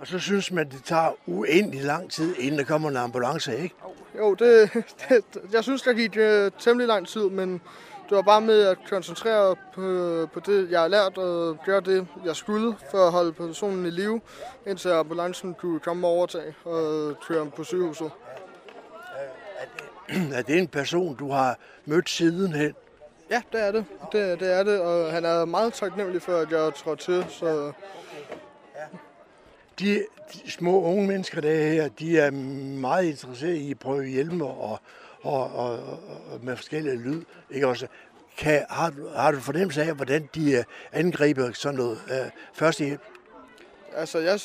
Og 0.00 0.06
så 0.06 0.18
synes 0.18 0.52
man, 0.52 0.70
det 0.70 0.84
tager 0.84 1.10
uendelig 1.26 1.84
lang 1.84 2.10
tid, 2.10 2.34
inden 2.38 2.58
der 2.58 2.64
kommer 2.64 2.88
en 2.88 2.96
ambulance, 2.96 3.58
ikke? 3.58 3.74
Jo, 4.18 4.34
det, 4.34 4.70
det 5.08 5.24
jeg 5.52 5.62
synes, 5.62 5.82
der 5.82 5.92
gik 5.92 6.16
uh, 6.16 6.60
temmelig 6.60 6.88
lang 6.88 7.08
tid, 7.08 7.28
men 7.28 7.60
det 8.10 8.16
var 8.16 8.22
bare 8.22 8.40
med 8.40 8.62
at 8.62 8.78
koncentrere 8.88 9.56
på, 9.74 9.82
på 10.32 10.40
det, 10.40 10.70
jeg 10.70 10.80
har 10.80 10.88
lært, 10.88 11.18
og 11.18 11.58
gøre 11.64 11.80
det, 11.80 12.06
jeg 12.24 12.36
skulle, 12.36 12.76
for 12.90 13.06
at 13.06 13.12
holde 13.12 13.32
personen 13.32 13.86
i 13.86 13.90
live, 13.90 14.20
indtil 14.66 14.88
ambulancen 14.88 15.54
kunne 15.54 15.80
komme 15.80 16.06
og 16.06 16.12
overtage 16.12 16.54
og 16.64 17.14
køre 17.28 17.38
ham 17.38 17.50
på 17.50 17.64
sygehuset. 17.64 18.10
Er 20.32 20.42
det 20.42 20.58
en 20.58 20.68
person, 20.68 21.16
du 21.16 21.30
har 21.30 21.58
mødt 21.84 22.10
sidenhen? 22.10 22.74
Ja, 23.30 23.42
det 23.52 23.60
er 23.60 23.72
det. 23.72 23.84
det. 24.12 24.40
Det 24.40 24.52
er 24.52 24.62
det, 24.62 24.80
og 24.80 25.12
han 25.12 25.24
er 25.24 25.44
meget 25.44 25.72
taknemmelig 25.72 26.22
for, 26.22 26.36
at 26.36 26.50
jeg 26.50 26.74
trådte 26.74 27.04
til, 27.04 27.26
så 27.28 27.72
de, 29.80 30.04
de 30.32 30.50
små 30.50 30.82
unge 30.82 31.06
mennesker, 31.06 31.40
der 31.40 31.50
er 31.50 31.72
her, 31.72 31.88
de 31.88 32.18
er 32.18 32.30
meget 32.80 33.04
interesserede 33.04 33.58
i 33.58 33.70
at 33.70 33.78
prøve 33.78 34.04
hjælme 34.04 34.44
og, 34.44 34.80
og, 35.22 35.54
og, 35.54 35.72
og 36.32 36.40
med 36.42 36.56
forskellige 36.56 36.96
lyd. 36.96 37.22
Ikke 37.50 37.66
også? 37.66 37.86
Kan, 38.38 38.64
har, 38.68 38.92
har 39.16 39.32
du 39.32 39.40
fornemmelse 39.40 39.82
af, 39.82 39.94
hvordan 39.94 40.28
de 40.34 40.52
øh, 40.52 40.64
angriber 40.92 41.52
sådan 41.52 41.78
noget 41.78 41.98
uh, 42.06 42.30
førstehjælp? 42.54 43.00
Altså, 43.94 44.18
jeg, 44.18 44.40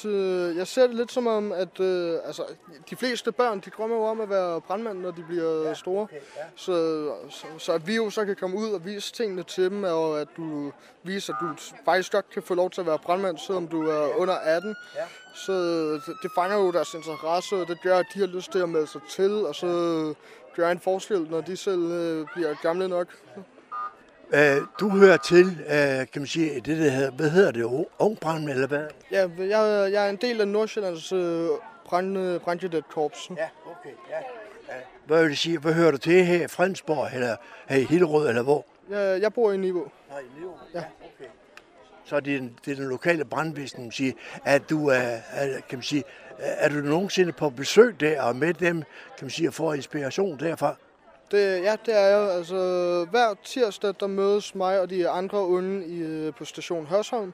jeg 0.58 0.68
ser 0.68 0.88
det 0.88 0.96
lidt 0.96 1.12
som 1.12 1.28
om, 1.28 1.52
at 1.52 1.80
øh, 1.80 2.20
altså, 2.26 2.44
de 2.90 2.96
fleste 2.96 3.32
børn, 3.32 3.60
de 3.60 3.70
drømmer 3.70 3.96
jo 3.96 4.04
om 4.04 4.22
at 4.22 4.30
være 4.30 4.62
brandmænd, 4.62 5.00
når 5.00 5.12
de 5.12 5.24
bliver 5.24 5.68
ja, 5.68 5.74
store. 5.74 6.04
Okay, 6.04 6.16
ja. 6.16 6.42
så, 6.56 7.12
så, 7.30 7.46
så 7.58 7.74
at 7.74 7.88
vi 7.88 7.96
jo 7.96 8.10
så 8.10 8.26
kan 8.26 8.36
komme 8.36 8.58
ud 8.58 8.70
og 8.70 8.86
vise 8.86 9.14
tingene 9.14 9.44
til 9.44 9.64
dem, 9.64 9.84
og 9.84 10.22
at 10.22 10.28
du 10.38 10.72
viser, 11.04 11.34
at 11.34 11.40
du 11.42 11.48
faktisk 11.86 12.12
godt 12.12 12.30
kan 12.30 12.44
få 12.44 12.54
lov 12.54 12.70
til 12.70 12.82
at 12.82 12.88
være 12.88 13.00
brandmand, 13.00 13.38
selvom 13.38 13.68
du 13.68 13.88
er 13.90 14.16
under 14.18 14.34
18. 14.34 14.76
Ja. 14.96 15.02
Så 15.36 15.54
det, 15.94 16.16
det 16.24 16.32
fanger 16.36 16.58
jo 16.58 16.72
deres 16.72 16.94
interesse, 16.94 17.56
og 17.56 17.68
det 17.68 17.82
gør, 17.82 17.98
at 17.98 18.06
de 18.14 18.20
har 18.20 18.28
lyst 18.28 18.52
til 18.52 18.60
at 18.60 18.70
melde 18.70 18.88
sig 18.88 19.02
til, 19.10 19.32
og 19.46 19.56
så 19.56 19.68
gøre 20.56 20.72
en 20.72 20.80
forskel, 20.80 21.28
når 21.30 21.42
de 21.42 21.58
selv 21.58 21.92
øh, 21.92 22.28
bliver 22.34 22.56
gamle 22.62 22.88
nok. 22.88 23.08
Øh, 24.34 24.58
du 24.80 24.90
hører 24.90 25.18
til, 25.18 25.46
øh, 25.46 26.08
kan 26.14 26.22
man 26.22 26.28
sige, 26.28 26.56
det 26.56 26.78
der 26.78 26.90
hedder, 26.90 27.12
hvad 27.12 27.30
hedder 27.30 27.52
det, 27.52 27.86
ungbrand 28.00 28.50
eller 28.50 28.68
hvad? 28.68 28.88
Ja, 29.12 29.28
jeg, 29.38 29.92
jeg 29.92 30.06
er 30.06 30.10
en 30.10 30.16
del 30.16 30.42
af 30.42 30.48
Nordsjællands 30.48 31.12
øh, 31.12 31.48
brand, 31.86 32.40
brandkadet-korps. 32.40 33.30
Ja, 33.30 33.48
okay, 33.66 33.96
ja. 34.10 34.18
ja. 34.70 34.82
Hvad 35.06 35.22
vil 35.22 35.30
det 35.30 35.38
sige, 35.38 35.58
hvad 35.58 35.74
hører 35.74 35.92
du 35.92 35.98
til 35.98 36.26
her 36.26 36.46
i 36.46 36.48
Fredensborg, 36.48 37.10
eller 37.14 37.36
her 37.68 37.78
i 37.78 37.84
Hillerød, 37.84 38.30
eller 38.30 38.44
hvor? 38.44 38.66
Jeg, 38.90 39.22
jeg 39.22 39.34
bor 39.34 39.52
i 39.52 39.58
Niveau. 39.58 39.88
Nej, 40.10 40.20
i 40.20 40.40
Niveau? 40.40 40.54
Ja. 40.74 40.80
ja 40.80 40.86
okay. 41.02 41.30
Så 42.06 42.20
det 42.20 42.36
er, 42.36 42.40
den, 42.40 42.58
det 42.66 42.72
er 42.72 42.76
den 42.76 42.90
lokale 42.90 43.26
brandvæsen, 43.26 43.82
man 43.82 43.92
siger, 43.92 44.14
at 44.46 44.70
du 44.70 44.88
er, 44.88 45.18
er, 45.32 45.60
kan 45.70 45.78
man 45.78 45.84
sige, 45.84 46.04
er 46.38 46.70
du 46.70 46.76
nogensinde 46.76 47.32
på 47.32 47.50
besøg 47.50 48.00
der, 48.00 48.22
og 48.22 48.36
med 48.36 48.54
dem, 48.54 48.82
kan 49.18 49.22
man 49.22 49.30
sige, 49.30 49.48
at 49.48 49.54
få 49.54 49.74
inspiration 49.74 50.40
derfra? 50.40 50.76
Det, 51.32 51.64
ja, 51.64 51.76
det 51.86 51.96
er 51.96 52.08
jeg. 52.08 52.32
Altså, 52.32 52.56
hver 53.10 53.34
tirsdag, 53.44 53.94
der 54.00 54.08
mødes 54.08 54.56
mig 54.56 54.80
og 54.80 54.90
de 54.90 55.10
andre 55.10 55.38
unge 55.38 55.86
i, 55.86 56.00
øh, 56.00 56.34
på 56.34 56.46
station 56.46 56.86
Hørsholm. 56.86 57.34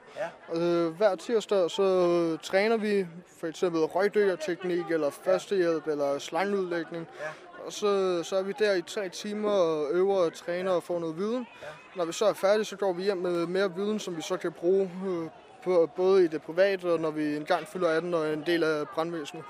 Ja. 0.54 0.60
Øh, 0.60 0.96
hver 0.96 1.16
tirsdag, 1.16 1.70
så 1.70 2.36
træner 2.42 2.76
vi 2.76 3.06
for 3.40 3.46
eksempel 3.46 3.80
røgdykkerteknik, 3.80 4.90
eller 4.90 5.10
førstehjælp, 5.10 5.86
eller 5.86 6.18
slangudlægning. 6.18 7.08
Ja. 7.20 7.26
Og 7.66 7.72
så, 7.72 8.22
så 8.22 8.36
er 8.36 8.42
vi 8.42 8.52
der 8.58 8.74
i 8.74 8.82
tre 8.82 9.08
timer 9.08 9.50
og 9.50 9.90
øver 9.90 10.16
og 10.16 10.34
træner 10.34 10.70
og 10.70 10.82
får 10.82 10.98
noget 10.98 11.16
viden. 11.16 11.46
Ja. 11.62 11.66
Når 11.96 12.04
vi 12.04 12.12
så 12.12 12.24
er 12.24 12.32
færdige, 12.32 12.64
så 12.64 12.76
går 12.76 12.92
vi 12.92 13.02
hjem 13.02 13.16
med 13.16 13.46
mere 13.46 13.74
viden, 13.76 13.98
som 13.98 14.16
vi 14.16 14.22
så 14.22 14.36
kan 14.36 14.52
bruge 14.52 14.90
øh, 15.06 15.28
på, 15.64 15.90
både 15.96 16.24
i 16.24 16.28
det 16.28 16.42
private, 16.42 16.84
og 16.84 17.00
når 17.00 17.10
vi 17.10 17.36
engang 17.36 17.68
fylder 17.68 17.88
18 17.88 18.14
og 18.14 18.28
er 18.28 18.32
en 18.32 18.42
del 18.46 18.64
af 18.64 18.88
brandvæsenet. 18.94 19.44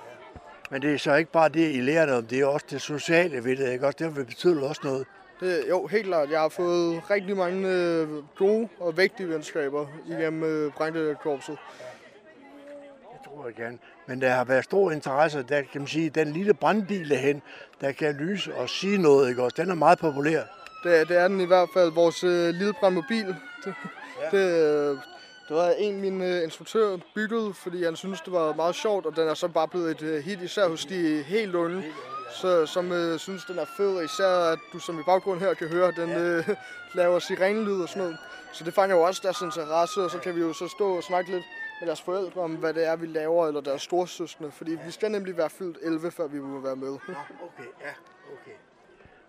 Men 0.70 0.82
det 0.82 0.94
er 0.94 0.98
så 0.98 1.14
ikke 1.14 1.32
bare 1.32 1.48
det, 1.48 1.74
I 1.74 1.80
lærer 1.80 2.16
om, 2.16 2.26
det 2.26 2.40
er 2.40 2.46
også 2.46 2.66
det 2.70 2.82
sociale 2.82 3.44
ved 3.44 3.56
det, 3.56 3.72
ikke 3.72 3.86
også? 3.86 3.98
Det 3.98 4.26
betyder 4.26 4.68
også 4.68 4.80
noget. 4.84 5.06
Det, 5.40 5.64
jo, 5.68 5.86
helt 5.86 6.06
klart. 6.06 6.30
Jeg 6.30 6.40
har 6.40 6.48
fået 6.48 7.10
rigtig 7.10 7.36
mange 7.36 7.68
øh, 7.68 8.08
gode 8.36 8.68
og 8.80 8.96
vigtige 8.96 9.28
venskaber 9.28 9.86
igennem 10.06 10.42
øh, 10.44 10.72
brændkorpset. 10.72 11.58
Det 13.12 13.20
tror 13.24 13.46
jeg 13.46 13.54
gerne. 13.54 13.78
Men 14.06 14.20
der 14.20 14.30
har 14.30 14.44
været 14.44 14.64
stor 14.64 14.90
interesse, 14.90 15.44
der 15.48 15.62
kan 15.72 15.80
man 15.80 15.88
sige, 15.88 16.10
den 16.10 16.32
lille 16.32 16.54
brandbil 16.54 17.16
hen, 17.16 17.42
der 17.80 17.92
kan 17.92 18.14
lyse 18.14 18.54
og 18.54 18.68
sige 18.68 18.98
noget, 18.98 19.28
ikke 19.28 19.42
også? 19.42 19.62
Den 19.62 19.70
er 19.70 19.74
meget 19.74 19.98
populær. 19.98 20.42
Det, 20.84 21.08
det 21.08 21.18
er 21.18 21.28
den 21.28 21.40
i 21.40 21.46
hvert 21.46 21.68
fald. 21.74 21.92
Vores 21.92 22.24
øh, 22.24 22.54
lille 22.54 22.72
brandmobil, 22.80 23.26
det, 23.64 23.74
ja. 24.32 24.36
det, 24.36 24.90
øh, 24.90 24.98
det 25.48 25.56
var 25.56 25.70
en 25.78 26.00
min 26.00 26.20
uh, 26.20 26.42
instruktør 26.42 26.96
byggede, 27.14 27.54
fordi 27.54 27.84
han 27.84 27.96
synes 27.96 28.20
det 28.20 28.32
var 28.32 28.54
meget 28.54 28.74
sjovt, 28.74 29.06
og 29.06 29.16
den 29.16 29.28
er 29.28 29.34
så 29.34 29.48
bare 29.48 29.68
blevet 29.68 29.90
et 29.90 30.02
uh, 30.02 30.24
hit, 30.24 30.40
især 30.40 30.68
hos 30.68 30.84
de 30.84 31.22
helt 31.22 31.54
unge, 31.54 31.84
så, 32.30 32.66
som 32.66 32.90
uh, 32.90 33.18
synes, 33.18 33.44
den 33.44 33.58
er 33.58 33.64
fed, 33.76 33.96
og 33.96 34.04
især 34.04 34.52
at 34.52 34.58
du 34.72 34.78
som 34.78 35.00
i 35.00 35.02
baggrund 35.06 35.40
her 35.40 35.54
kan 35.54 35.68
høre, 35.68 35.92
den 35.96 36.38
uh, 36.38 36.48
laver 36.98 37.18
sirenelyd 37.18 37.82
og 37.82 37.88
sådan 37.88 38.02
noget. 38.02 38.18
Så 38.52 38.64
det 38.64 38.74
fanger 38.74 38.96
jo 38.96 39.02
også 39.02 39.20
deres 39.24 39.40
interesse, 39.40 40.00
og 40.00 40.10
så 40.10 40.18
kan 40.18 40.36
vi 40.36 40.40
jo 40.40 40.52
så 40.52 40.68
stå 40.68 40.96
og 40.96 41.02
snakke 41.02 41.30
lidt 41.30 41.44
med 41.80 41.86
deres 41.86 42.02
forældre 42.02 42.40
om, 42.40 42.54
hvad 42.54 42.74
det 42.74 42.86
er, 42.86 42.96
vi 42.96 43.06
laver, 43.06 43.46
eller 43.46 43.60
deres 43.60 43.82
storsøstre, 43.82 44.50
fordi 44.50 44.70
vi 44.86 44.90
skal 44.90 45.10
nemlig 45.10 45.36
være 45.36 45.50
fyldt 45.50 45.78
11, 45.82 46.10
før 46.10 46.26
vi 46.26 46.38
må 46.38 46.60
være 46.60 46.76
med. 46.76 46.88
okay, 46.88 47.68
ja. 47.80 47.92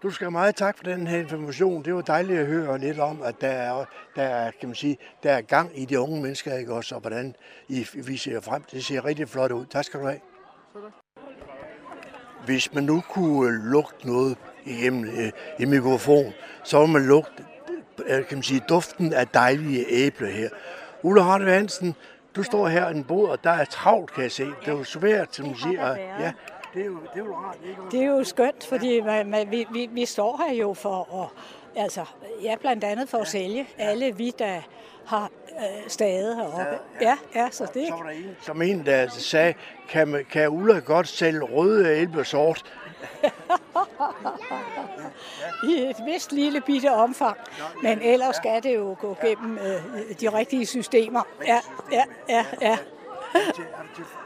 Du 0.03 0.09
skal 0.11 0.25
have 0.25 0.31
meget 0.31 0.55
tak 0.55 0.77
for 0.77 0.83
den 0.83 1.07
her 1.07 1.19
information. 1.19 1.85
Det 1.85 1.95
var 1.95 2.01
dejligt 2.01 2.39
at 2.39 2.45
høre 2.45 2.77
lidt 2.77 2.99
om, 2.99 3.21
at 3.21 3.41
der 3.41 3.47
er, 3.47 3.85
der 4.15 4.23
er, 4.23 4.51
kan 4.59 4.69
man 4.69 4.75
sige, 4.75 4.97
der 5.23 5.31
er 5.31 5.41
gang 5.41 5.79
i 5.79 5.85
de 5.85 5.99
unge 5.99 6.21
mennesker, 6.21 6.57
ikke 6.57 6.73
også, 6.73 6.95
og 6.95 7.01
hvordan 7.01 7.35
I, 7.67 7.87
vi 7.93 8.17
ser 8.17 8.41
frem. 8.41 8.63
Det 8.71 8.85
ser 8.85 9.05
rigtig 9.05 9.29
flot 9.29 9.51
ud. 9.51 9.65
Tak 9.65 9.85
skal 9.85 9.99
du 9.99 10.05
have. 10.05 10.19
Hvis 12.45 12.73
man 12.73 12.83
nu 12.83 13.01
kunne 13.09 13.71
lugte 13.71 14.07
noget 14.07 14.37
igennem 14.65 15.05
øh, 15.05 15.31
i 15.59 15.65
mikrofon, 15.65 16.33
så 16.63 16.79
vil 16.79 16.89
man 16.89 17.05
lugte 17.05 17.45
øh, 18.05 18.25
kan 18.25 18.37
man 18.37 18.43
sige, 18.43 18.61
duften 18.69 19.13
af 19.13 19.27
dejlige 19.27 19.85
æbler 19.89 20.29
her. 20.29 20.49
Ulla 21.03 21.21
Harde 21.21 21.45
Hansen, 21.45 21.95
du 22.35 22.43
står 22.43 22.67
her 22.67 22.89
i 22.89 22.91
en 22.91 23.03
bod, 23.03 23.29
og 23.29 23.43
der 23.43 23.49
er 23.49 23.65
travlt, 23.65 24.13
kan 24.13 24.23
jeg 24.23 24.31
se. 24.31 24.45
Det 24.45 24.67
er 24.67 24.71
jo 24.71 24.83
svært, 24.83 25.35
som 25.35 25.45
man 25.45 25.55
siger. 25.55 25.87
Ja, 26.19 26.31
Det 26.73 26.81
er 26.81 26.85
jo, 26.85 26.97
det 27.13 27.21
er 27.21 27.25
jo 27.25 27.35
rart, 27.35 27.57
ikke? 27.69 27.81
Det 27.91 28.01
er 28.01 28.05
jo 28.05 28.23
skønt, 28.23 28.65
fordi 28.65 29.01
man, 29.01 29.29
man, 29.29 29.51
vi, 29.51 29.67
vi, 29.71 29.89
vi 29.91 30.05
står 30.05 30.43
her 30.47 30.53
jo 30.53 30.73
for 30.73 31.23
at, 31.23 31.29
altså, 31.83 32.05
ja, 32.41 32.55
blandt 32.55 32.83
andet 32.83 33.09
for 33.09 33.17
at 33.17 33.27
sælge 33.27 33.67
alle 33.77 34.15
vi, 34.17 34.33
der 34.39 34.61
har 35.05 35.31
øh, 35.49 35.87
stade 35.87 36.35
heroppe. 36.35 36.79
Ja, 37.01 37.17
ja, 37.35 37.47
så 37.51 37.67
det... 37.73 37.87
Så 37.87 37.93
var 37.93 38.03
der 38.03 38.09
en, 38.09 38.35
som 38.41 38.61
en, 38.61 38.85
der 38.85 39.07
sagde, 39.09 39.53
kan, 39.89 40.25
kan 40.31 40.49
Ulla 40.49 40.79
godt 40.79 41.07
sælge 41.07 41.41
røde 41.41 41.95
elbesort? 41.95 42.73
i 45.69 45.89
et 45.89 45.95
vist 46.05 46.31
lille 46.31 46.61
bitte 46.61 46.91
omfang. 46.91 47.37
Men 47.81 48.01
ellers 48.01 48.35
skal 48.35 48.63
det 48.63 48.75
jo 48.75 48.95
gå 48.99 49.17
gennem 49.21 49.57
øh, 49.57 50.15
de 50.21 50.37
rigtige 50.37 50.65
systemer. 50.65 51.21
Ja, 51.47 51.59
ja, 51.91 52.03
ja, 52.29 52.45
ja. 52.61 52.77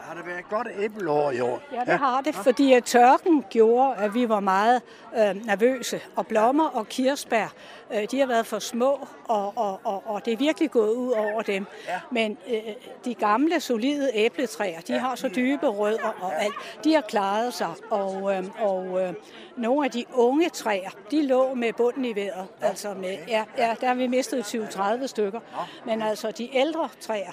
Har 0.02 0.16
det 0.16 0.26
været 0.26 0.40
et 0.40 0.50
godt 0.50 0.68
æbleår 0.80 1.32
i 1.32 1.40
år? 1.40 1.62
Ja, 1.74 1.92
det 1.92 2.00
har 2.00 2.22
det, 2.22 2.36
fordi 2.36 2.74
at 2.74 2.84
tørken 2.84 3.46
gjorde, 3.50 3.96
at 3.96 4.14
vi 4.14 4.30
var 4.30 4.40
meget 4.40 4.82
øh, 5.18 5.46
nervøse. 5.46 6.02
Og 6.16 6.28
blommer 6.28 6.68
og 6.68 6.88
kirsebær, 6.90 7.54
øh, 7.94 8.08
de 8.12 8.20
har 8.20 8.28
været 8.28 8.46
for 8.46 8.60
små, 8.60 9.08
og, 9.28 9.54
og, 9.58 9.80
og, 9.84 10.04
og 10.06 10.26
det 10.26 10.34
er 10.34 10.38
virkelig 10.38 10.72
gået 10.72 10.94
ud 10.96 11.12
over 11.12 11.42
dem. 11.42 11.66
Men 12.12 12.38
øh, 12.50 12.62
de 13.06 13.14
gamle, 13.14 13.60
solide 13.60 14.12
æbletræer, 14.14 14.82
de 14.82 14.94
har 14.94 15.16
så 15.16 15.28
dybe 15.36 15.68
rødder 15.68 16.18
og 16.22 16.44
alt. 16.44 16.54
De 16.84 16.94
har 16.94 17.02
klaret 17.02 17.54
sig, 17.54 17.74
og, 17.90 18.36
øh, 18.36 18.44
og 18.60 19.02
øh, 19.02 19.14
nogle 19.58 19.86
af 19.86 19.92
de 19.92 20.06
unge 20.14 20.50
træer, 20.50 20.90
de 21.12 21.28
lå 21.28 21.54
med 21.54 21.74
bunden 21.74 22.06
i 22.06 22.16
vejret. 22.16 22.48
Altså 22.62 22.94
med, 22.94 23.18
ja, 23.28 23.44
ja, 23.58 23.76
der 23.82 23.88
har 23.88 23.94
vi 23.94 24.08
mistet 24.08 24.56
20-30 24.56 25.08
stykker. 25.08 25.40
Men 25.86 26.02
altså 26.02 26.32
de 26.32 26.56
ældre 26.56 26.90
træer, 27.02 27.32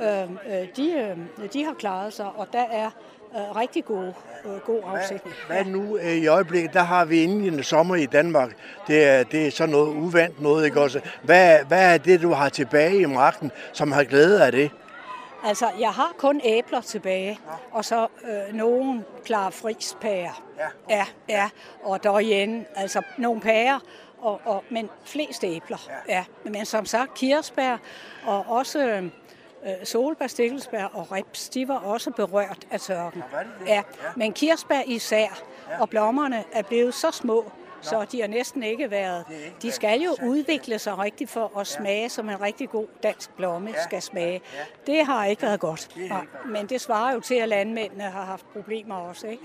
øh, 0.00 0.30
øh, 0.60 0.68
de, 0.76 0.92
øh, 0.92 1.11
de 1.52 1.64
har 1.64 1.74
klaret 1.74 2.12
sig, 2.12 2.26
og 2.36 2.46
der 2.52 2.64
er 2.70 2.90
øh, 3.36 3.56
rigtig 3.56 3.84
god, 3.84 4.12
øh, 4.44 4.60
god 4.66 4.80
afsætning. 4.86 5.36
Hvad 5.46 5.64
nu 5.64 5.96
øh, 5.96 6.16
i 6.16 6.26
øjeblikket, 6.26 6.74
der 6.74 6.82
har 6.82 7.04
vi 7.04 7.22
indledende 7.22 7.64
sommer 7.64 7.94
i 7.96 8.06
Danmark. 8.06 8.56
Det 8.86 9.04
er, 9.04 9.22
det 9.22 9.46
er 9.46 9.50
sådan 9.50 9.72
noget 9.72 9.94
uvandt 9.96 10.40
noget, 10.40 10.64
ikke 10.64 10.80
også? 10.80 11.00
Hvad, 11.22 11.58
hvad 11.68 11.94
er 11.94 11.98
det, 11.98 12.22
du 12.22 12.32
har 12.32 12.48
tilbage 12.48 13.00
i 13.00 13.06
marken, 13.06 13.50
som 13.72 13.92
har 13.92 14.04
glæde 14.04 14.44
af 14.46 14.52
det? 14.52 14.70
Altså, 15.44 15.70
jeg 15.80 15.90
har 15.90 16.14
kun 16.18 16.40
æbler 16.44 16.80
tilbage, 16.80 17.38
og 17.70 17.84
så 17.84 18.06
øh, 18.24 18.54
nogle 18.54 19.04
klar 19.24 19.50
frispærer. 19.50 20.42
Ja. 20.58 20.96
ja, 20.96 21.06
ja, 21.28 21.48
og 21.82 22.02
derhjemme, 22.02 22.64
altså 22.76 23.02
nogle 23.18 23.40
pærer, 23.40 23.78
og, 24.20 24.40
og, 24.44 24.64
men 24.70 24.90
flest 25.04 25.44
æbler. 25.44 25.88
Ja. 26.08 26.14
ja. 26.14 26.24
Men 26.44 26.66
som 26.66 26.86
sagt, 26.86 27.14
kirsebær 27.14 27.76
og 28.24 28.44
også 28.48 28.86
øh, 28.88 29.04
solbær, 29.84 30.26
stikkelsbær 30.26 30.84
og 30.84 31.12
rips, 31.12 31.48
de 31.48 31.68
var 31.68 31.78
også 31.78 32.10
berørt 32.10 32.66
af 32.70 32.80
tørken. 32.80 33.22
Ja, 33.66 33.82
men 34.16 34.32
kirsebær 34.32 34.80
især, 34.86 35.42
og 35.80 35.88
blommerne 35.90 36.44
er 36.52 36.62
blevet 36.62 36.94
så 36.94 37.10
små, 37.10 37.52
så 37.80 38.06
de 38.12 38.20
har 38.20 38.28
næsten 38.28 38.62
ikke 38.62 38.90
været. 38.90 39.24
De 39.62 39.70
skal 39.70 40.00
jo 40.00 40.16
udvikle 40.22 40.78
sig 40.78 40.98
rigtigt 40.98 41.30
for 41.30 41.58
at 41.58 41.66
smage, 41.66 42.08
som 42.08 42.28
en 42.28 42.40
rigtig 42.40 42.70
god 42.70 42.86
dansk 43.02 43.30
blomme 43.36 43.74
skal 43.82 44.02
smage. 44.02 44.40
Det 44.86 45.06
har 45.06 45.26
ikke 45.26 45.42
været 45.42 45.60
godt. 45.60 45.96
Men 46.46 46.66
det 46.66 46.80
svarer 46.80 47.14
jo 47.14 47.20
til, 47.20 47.34
at 47.34 47.48
landmændene 47.48 48.04
har 48.04 48.24
haft 48.24 48.46
problemer 48.52 48.94
også. 48.94 49.26
Ikke? 49.26 49.42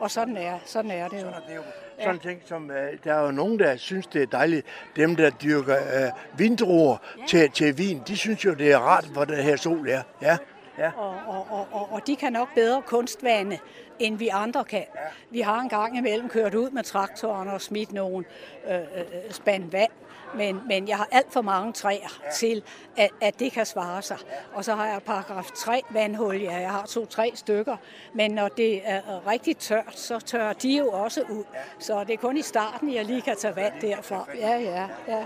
Og 0.00 0.10
sådan 0.10 0.36
er, 0.36 0.58
sådan 0.64 0.90
er 0.90 1.08
det 1.08 1.22
jo. 1.22 1.62
Sådan 2.00 2.20
ting 2.20 2.42
som, 2.44 2.70
øh, 2.70 2.98
der 3.04 3.14
er 3.14 3.24
jo 3.24 3.30
nogen, 3.30 3.58
der 3.58 3.76
synes, 3.76 4.06
det 4.06 4.22
er 4.22 4.26
dejligt. 4.26 4.66
Dem, 4.96 5.16
der 5.16 5.30
dyrker 5.30 5.76
øh, 5.76 6.38
vindruer 6.38 6.96
til, 7.28 7.50
til 7.50 7.78
vin, 7.78 8.02
de 8.08 8.16
synes 8.16 8.44
jo, 8.44 8.54
det 8.54 8.72
er 8.72 8.78
rart, 8.78 9.04
hvor 9.04 9.24
den 9.24 9.36
her 9.36 9.56
sol 9.56 9.88
er. 9.88 10.02
Ja. 10.22 10.36
Ja. 10.78 10.90
Og, 10.96 11.14
og, 11.26 11.46
og, 11.50 11.68
og, 11.72 11.92
og 11.92 12.06
de 12.06 12.16
kan 12.16 12.32
nok 12.32 12.48
bedre 12.54 12.82
kunstvande, 12.82 13.58
end 13.98 14.18
vi 14.18 14.28
andre 14.28 14.64
kan. 14.64 14.84
Vi 15.30 15.40
har 15.40 15.60
en 15.60 15.68
gang 15.68 15.98
imellem 15.98 16.28
kørt 16.28 16.54
ud 16.54 16.70
med 16.70 16.82
traktoren 16.82 17.48
og 17.48 17.60
smidt 17.60 17.92
nogle 17.92 18.24
øh, 18.70 18.74
øh, 18.74 18.86
spand 19.30 19.70
vand, 19.70 19.90
men, 20.34 20.60
men 20.68 20.88
jeg 20.88 20.96
har 20.96 21.08
alt 21.12 21.32
for 21.32 21.42
mange 21.42 21.72
træer 21.72 22.20
til, 22.34 22.62
at, 22.96 23.10
at 23.20 23.38
det 23.38 23.52
kan 23.52 23.66
svare 23.66 24.02
sig. 24.02 24.18
Og 24.54 24.64
så 24.64 24.74
har 24.74 24.86
jeg 24.86 25.02
paragraf 25.02 25.50
3 25.50 25.82
vandhul, 25.90 26.36
ja, 26.36 26.56
jeg 26.56 26.70
har 26.70 26.86
to-tre 26.86 27.32
stykker, 27.34 27.76
men 28.14 28.30
når 28.30 28.48
det 28.48 28.88
er 28.88 29.26
rigtig 29.26 29.56
tørt, 29.56 29.98
så 29.98 30.20
tørrer 30.20 30.52
de 30.52 30.78
jo 30.78 30.88
også 30.88 31.22
ud. 31.22 31.44
Så 31.78 32.04
det 32.04 32.12
er 32.12 32.16
kun 32.18 32.36
i 32.36 32.42
starten, 32.42 32.94
jeg 32.94 33.04
lige 33.04 33.22
kan 33.22 33.36
tage 33.36 33.56
vand 33.56 33.80
derfra. 33.80 34.28
Ja, 34.38 34.58
ja, 34.58 34.88
ja. 35.08 35.24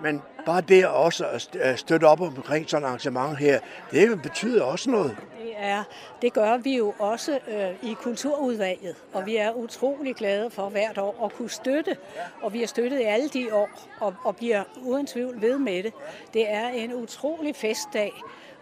Men 0.00 0.22
bare 0.46 0.60
det 0.60 0.86
også 0.86 1.26
at 1.60 1.78
støtte 1.78 2.04
op 2.04 2.20
omkring 2.20 2.70
sådan 2.70 2.84
et 2.84 2.88
arrangement 2.88 3.38
her, 3.38 3.60
det 3.90 4.22
betyder 4.22 4.62
også 4.62 4.90
noget. 4.90 5.16
Det, 5.42 5.52
er, 5.56 5.84
det 6.22 6.32
gør 6.32 6.56
vi 6.56 6.76
jo 6.76 6.94
også 6.98 7.38
øh, 7.48 7.90
i 7.90 7.94
kulturudvalget, 7.94 8.96
og 9.12 9.26
vi 9.26 9.36
er 9.36 9.52
utrolig 9.52 10.14
glade 10.14 10.50
for 10.50 10.68
hvert 10.68 10.98
år 10.98 11.24
at 11.24 11.32
kunne 11.32 11.50
støtte, 11.50 11.96
og 12.42 12.52
vi 12.52 12.60
har 12.60 12.66
støttet 12.66 13.00
i 13.00 13.02
alle 13.02 13.28
de 13.28 13.54
år, 13.54 13.68
og, 14.00 14.14
og 14.24 14.36
bliver 14.36 14.62
uden 14.82 15.06
tvivl 15.06 15.40
ved 15.40 15.58
med 15.58 15.82
det. 15.82 15.92
Det 16.34 16.50
er 16.50 16.68
en 16.68 16.94
utrolig 16.94 17.56
festdag, 17.56 18.12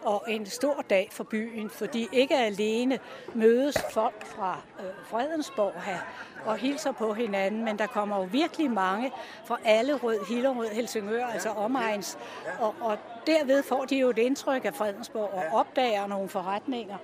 og 0.04 0.24
en 0.28 0.46
stor 0.46 0.84
dag 0.90 1.08
for 1.10 1.24
byen, 1.24 1.70
fordi 1.70 2.08
ikke 2.12 2.36
alene 2.36 2.98
mødes 3.34 3.78
folk 3.90 4.26
fra 4.26 4.60
øh, 4.80 4.86
Fredensborg 5.04 5.82
her 5.82 5.98
og 6.44 6.56
hilser 6.56 6.92
på 6.92 7.12
hinanden, 7.14 7.64
men 7.64 7.78
der 7.78 7.86
kommer 7.86 8.16
jo 8.16 8.28
virkelig 8.32 8.70
mange 8.70 9.12
fra 9.44 9.58
alle 9.64 9.94
rød, 9.94 10.18
Hillerød, 10.28 10.68
Helsingør, 10.68 11.26
altså 11.26 11.48
omegns, 11.76 12.18
og, 12.60 12.74
og 12.80 12.98
derved 13.26 13.62
får 13.62 13.84
de 13.84 13.96
jo 13.96 14.10
et 14.10 14.18
indtryk 14.18 14.64
af 14.64 14.74
Fredensborg 14.74 15.30
og 15.34 15.58
opdager 15.58 16.06
nogle 16.06 16.28
forretninger, 16.28 16.96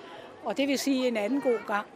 og 0.45 0.57
det 0.57 0.69
vil 0.69 0.79
sige 0.79 1.09
en 1.09 1.17
anden 1.17 1.41
god 1.41 1.67
gang 1.67 1.87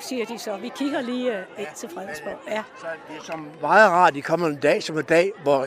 siger 0.00 0.26
de 0.26 0.38
så. 0.38 0.56
Vi 0.56 0.68
kigger 0.68 1.00
lige 1.00 1.38
øh, 1.38 1.44
ind 1.58 1.68
til 1.74 1.88
Fredensborg. 1.88 2.38
Ja. 2.48 2.62
Det 3.08 3.16
er 3.18 3.22
som 3.22 3.50
meget 3.60 3.90
rart, 3.90 4.14
de 4.14 4.22
kommer 4.22 4.46
en 4.46 4.56
dag 4.56 4.82
som 4.82 4.98
en 4.98 5.04
dag, 5.04 5.32
hvor 5.42 5.66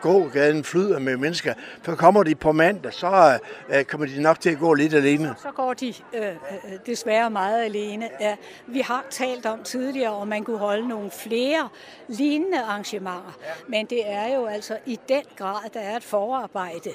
gågaden 0.00 0.64
flyder 0.64 0.98
med 0.98 1.16
mennesker. 1.16 1.54
Så 1.84 1.94
kommer 1.94 2.22
de 2.22 2.34
på 2.34 2.52
mandag, 2.52 2.92
så 2.92 3.38
øh, 3.68 3.84
kommer 3.84 4.06
de 4.06 4.22
nok 4.22 4.40
til 4.40 4.50
at 4.50 4.58
gå 4.58 4.74
lidt 4.74 4.94
alene. 4.94 5.34
Så 5.42 5.50
går 5.50 5.74
de 5.74 5.94
øh, 6.14 6.26
øh, 6.26 6.32
desværre 6.86 7.30
meget 7.30 7.64
alene. 7.64 8.08
Ja, 8.20 8.36
vi 8.66 8.80
har 8.80 9.04
talt 9.10 9.46
om 9.46 9.62
tidligere, 9.62 10.10
om 10.10 10.28
man 10.28 10.44
kunne 10.44 10.58
holde 10.58 10.88
nogle 10.88 11.10
flere 11.10 11.68
lignende 12.08 12.60
arrangementer. 12.60 13.38
Men 13.68 13.86
det 13.86 14.10
er 14.10 14.34
jo 14.34 14.46
altså 14.46 14.78
i 14.86 14.98
den 15.08 15.22
grad, 15.36 15.70
der 15.74 15.80
er 15.80 15.96
et 15.96 16.04
forarbejde 16.04 16.90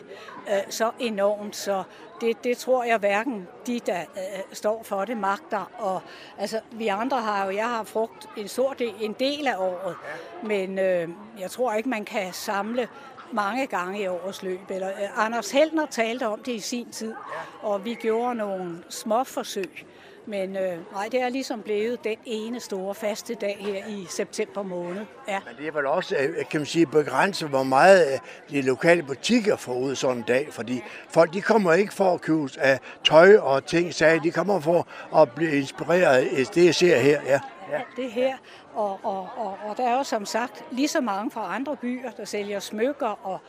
øh, 0.50 0.54
så 0.70 0.92
enormt, 1.00 1.56
så 1.56 1.84
det, 2.22 2.44
det 2.44 2.58
tror 2.58 2.84
jeg 2.84 2.98
hverken 2.98 3.48
de, 3.68 3.80
der 3.86 4.00
øh, 4.00 4.40
står 4.54 4.84
for 4.84 5.06
det, 5.06 5.18
magter. 5.18 5.72
Og, 5.78 6.02
altså, 6.38 6.60
vi 6.72 6.88
andre 6.88 7.22
har 7.22 7.46
jo, 7.46 7.52
jeg 7.52 7.70
har 7.70 7.84
frugt 7.84 8.30
en 8.38 8.48
stor 8.48 8.74
del, 8.74 8.94
en 9.00 9.14
del 9.14 9.48
af 9.48 9.56
året, 9.58 9.96
men 10.44 10.80
øh, 10.80 11.10
jeg 11.40 11.52
tror 11.52 11.74
ikke, 11.74 11.90
man 11.90 12.06
kan 12.06 12.34
samle 12.34 12.88
mange 13.32 13.68
gange 13.68 14.02
i 14.02 14.08
årets 14.08 14.44
løb. 14.44 14.72
Eller, 14.72 14.90
øh, 14.90 15.26
Anders 15.26 15.52
Heldner 15.52 15.86
talte 15.86 16.28
om 16.28 16.44
det 16.44 16.52
i 16.52 16.60
sin 16.60 16.92
tid, 16.92 17.14
og 17.62 17.86
vi 17.86 17.94
gjorde 17.94 18.36
nogle 18.36 18.84
små 18.90 19.24
forsøg. 19.24 19.86
Men 20.28 20.56
øh, 20.56 20.78
nej, 20.92 21.08
det 21.12 21.22
er 21.22 21.30
ligesom 21.30 21.62
blevet 21.62 22.04
den 22.04 22.18
ene 22.26 22.60
store 22.60 22.96
faste 22.96 23.36
dag 23.36 23.58
her 23.60 23.86
i 23.88 24.06
september 24.10 24.64
måned. 24.64 25.06
Ja. 25.28 25.40
Men 25.48 25.56
det 25.58 25.68
er 25.68 25.72
vel 25.72 25.86
også, 25.86 26.16
øh, 26.16 26.46
kan 26.50 26.60
man 26.60 26.66
sige, 26.66 26.86
begrænset, 26.86 27.50
hvor 27.50 27.64
meget 27.64 28.14
øh, 28.14 28.20
de 28.50 28.62
lokale 28.62 29.04
butikker 29.04 29.56
får 29.56 29.74
ud 29.74 29.96
sådan 29.96 30.18
en 30.18 30.24
dag. 30.24 30.48
Fordi 30.52 30.84
folk, 31.10 31.34
de 31.34 31.42
kommer 31.42 31.74
ikke 31.74 31.94
for 31.94 32.14
at 32.14 32.22
købe 32.22 32.50
af 32.58 32.80
tøj 33.04 33.38
og 33.38 33.66
ting, 33.66 33.94
sagde, 33.94 34.20
de 34.24 34.32
kommer 34.32 34.60
for 34.60 34.88
at 35.16 35.32
blive 35.32 35.52
inspireret 35.58 36.18
af 36.18 36.46
det, 36.46 36.66
jeg 36.66 36.76
ser 36.76 36.98
her. 36.98 37.22
Ja. 37.26 37.40
Ja. 37.72 37.82
det 37.96 38.12
her. 38.12 38.38
Og, 38.74 39.00
og, 39.04 39.30
og, 39.38 39.58
og 39.70 39.78
der 39.78 39.88
er 39.88 39.98
jo 39.98 40.04
som 40.04 40.26
sagt 40.26 40.64
lige 40.72 40.88
så 40.88 41.02
mange 41.02 41.32
fra 41.32 41.56
andre 41.56 41.76
byer, 41.76 42.12
der 42.12 42.26
sælger 42.26 42.60
smykker 42.60 43.20
og 43.28 43.40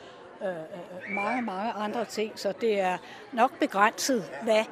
øh, 0.42 0.48
øh, 0.48 1.14
mange, 1.14 1.42
mange 1.42 1.72
andre 1.72 2.04
ting. 2.04 2.32
Så 2.34 2.52
det 2.60 2.80
er 2.80 2.96
nok 3.32 3.58
begrænset, 3.58 4.24
hvad 4.42 4.58
øh, 4.58 4.64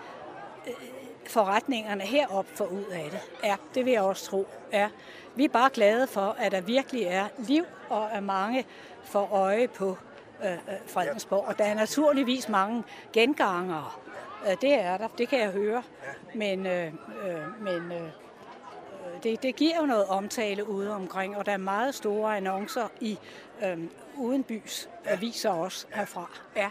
forretningerne 1.30 2.02
heroppe 2.02 2.50
får 2.54 2.66
ud 2.66 2.84
af 2.84 3.08
det. 3.10 3.20
Ja, 3.44 3.56
det 3.74 3.84
vil 3.84 3.92
jeg 3.92 4.02
også 4.02 4.24
tro. 4.24 4.46
Ja. 4.72 4.88
Vi 5.34 5.44
er 5.44 5.48
bare 5.48 5.70
glade 5.70 6.06
for, 6.06 6.36
at 6.38 6.52
der 6.52 6.60
virkelig 6.60 7.02
er 7.02 7.28
liv, 7.38 7.64
og 7.88 8.12
at 8.12 8.22
mange 8.22 8.64
får 9.04 9.28
øje 9.32 9.68
på 9.68 9.98
øh, 10.44 10.52
øh, 10.52 10.58
Fredensborg. 10.86 11.44
Og 11.48 11.58
der 11.58 11.64
er 11.64 11.74
naturligvis 11.74 12.48
mange 12.48 12.84
gengangere. 13.12 13.90
Det 14.60 14.74
er 14.74 14.96
der, 14.96 15.08
det 15.18 15.28
kan 15.28 15.40
jeg 15.40 15.50
høre. 15.50 15.82
Men, 16.34 16.66
øh, 16.66 16.86
øh, 17.26 17.62
men 17.62 17.92
øh, 17.92 18.02
øh, 18.02 19.22
det, 19.22 19.42
det 19.42 19.56
giver 19.56 19.76
jo 19.80 19.86
noget 19.86 20.06
omtale 20.06 20.68
ude 20.68 20.94
omkring, 20.94 21.36
og 21.36 21.46
der 21.46 21.52
er 21.52 21.56
meget 21.56 21.94
store 21.94 22.36
annoncer 22.36 22.88
i 23.00 23.18
øh, 23.64 23.78
udenbys 24.18 24.88
aviser 25.04 25.50
også 25.50 25.86
herfra. 25.94 26.30
Ja. 26.56 26.70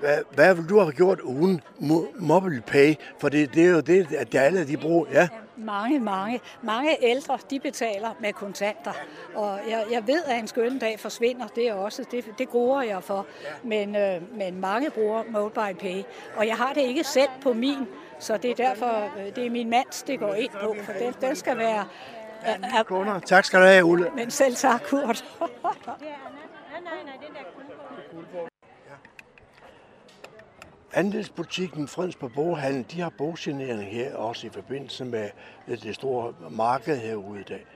Hvad, 0.00 0.18
hvad 0.34 0.54
vil 0.54 0.68
du 0.68 0.78
have 0.78 0.92
gjort 0.92 1.20
uden 1.20 1.60
mo- 1.80 2.18
mobile 2.18 2.62
pay? 2.66 2.94
For 3.18 3.28
det, 3.28 3.54
det 3.54 3.64
er 3.64 3.70
jo 3.70 3.80
det, 3.80 4.12
at 4.12 4.34
alle 4.34 4.66
de 4.66 4.76
bruger. 4.76 5.06
Ja. 5.12 5.28
Mange, 5.56 6.00
mange. 6.00 6.40
Mange 6.62 6.96
ældre, 7.04 7.38
de 7.50 7.60
betaler 7.60 8.10
med 8.20 8.32
kontanter. 8.32 8.92
Og 9.34 9.60
jeg, 9.68 9.84
jeg 9.90 10.06
ved, 10.06 10.24
at 10.24 10.38
en 10.38 10.46
skøn 10.46 10.78
dag 10.78 11.00
forsvinder. 11.00 11.46
Det 11.46 11.68
er 11.68 11.74
også, 11.74 12.04
det, 12.10 12.24
det 12.38 12.48
gruer 12.48 12.82
jeg 12.82 13.02
for. 13.02 13.26
Men, 13.62 13.96
øh, 13.96 14.36
men 14.38 14.60
mange 14.60 14.90
bruger 14.90 15.22
mobile 15.30 15.74
pay. 15.80 16.02
Og 16.36 16.46
jeg 16.46 16.56
har 16.56 16.72
det 16.72 16.80
ikke 16.80 17.04
selv 17.04 17.30
på 17.42 17.52
min 17.52 17.88
Så 18.18 18.36
det 18.36 18.50
er 18.50 18.54
derfor, 18.54 19.10
øh, 19.18 19.36
det 19.36 19.46
er 19.46 19.50
min 19.50 19.70
mands, 19.70 20.02
det 20.02 20.18
går 20.18 20.34
ind 20.34 20.50
på, 20.62 20.76
for 20.82 20.92
den, 20.92 21.14
den 21.20 21.36
skal 21.36 21.58
være... 21.58 21.84
Kunder. 22.84 23.20
Tak 23.20 23.44
skal 23.44 23.60
du 23.60 23.64
have, 23.64 23.84
Ulle. 23.84 24.10
Men 24.16 24.30
selv 24.30 24.54
tak, 24.54 24.82
Kurt. 24.88 25.24
Andelsbutikken 30.92 31.88
Fredensborg 31.88 32.32
Boghandel, 32.32 32.86
de 32.90 33.00
har 33.00 33.12
bogsignering 33.18 33.82
her, 33.82 34.14
også 34.14 34.46
i 34.46 34.50
forbindelse 34.50 35.04
med 35.04 35.30
det 35.66 35.94
store 35.94 36.34
marked 36.50 36.96
herude 36.96 37.40
i 37.40 37.44
dag. 37.44 37.66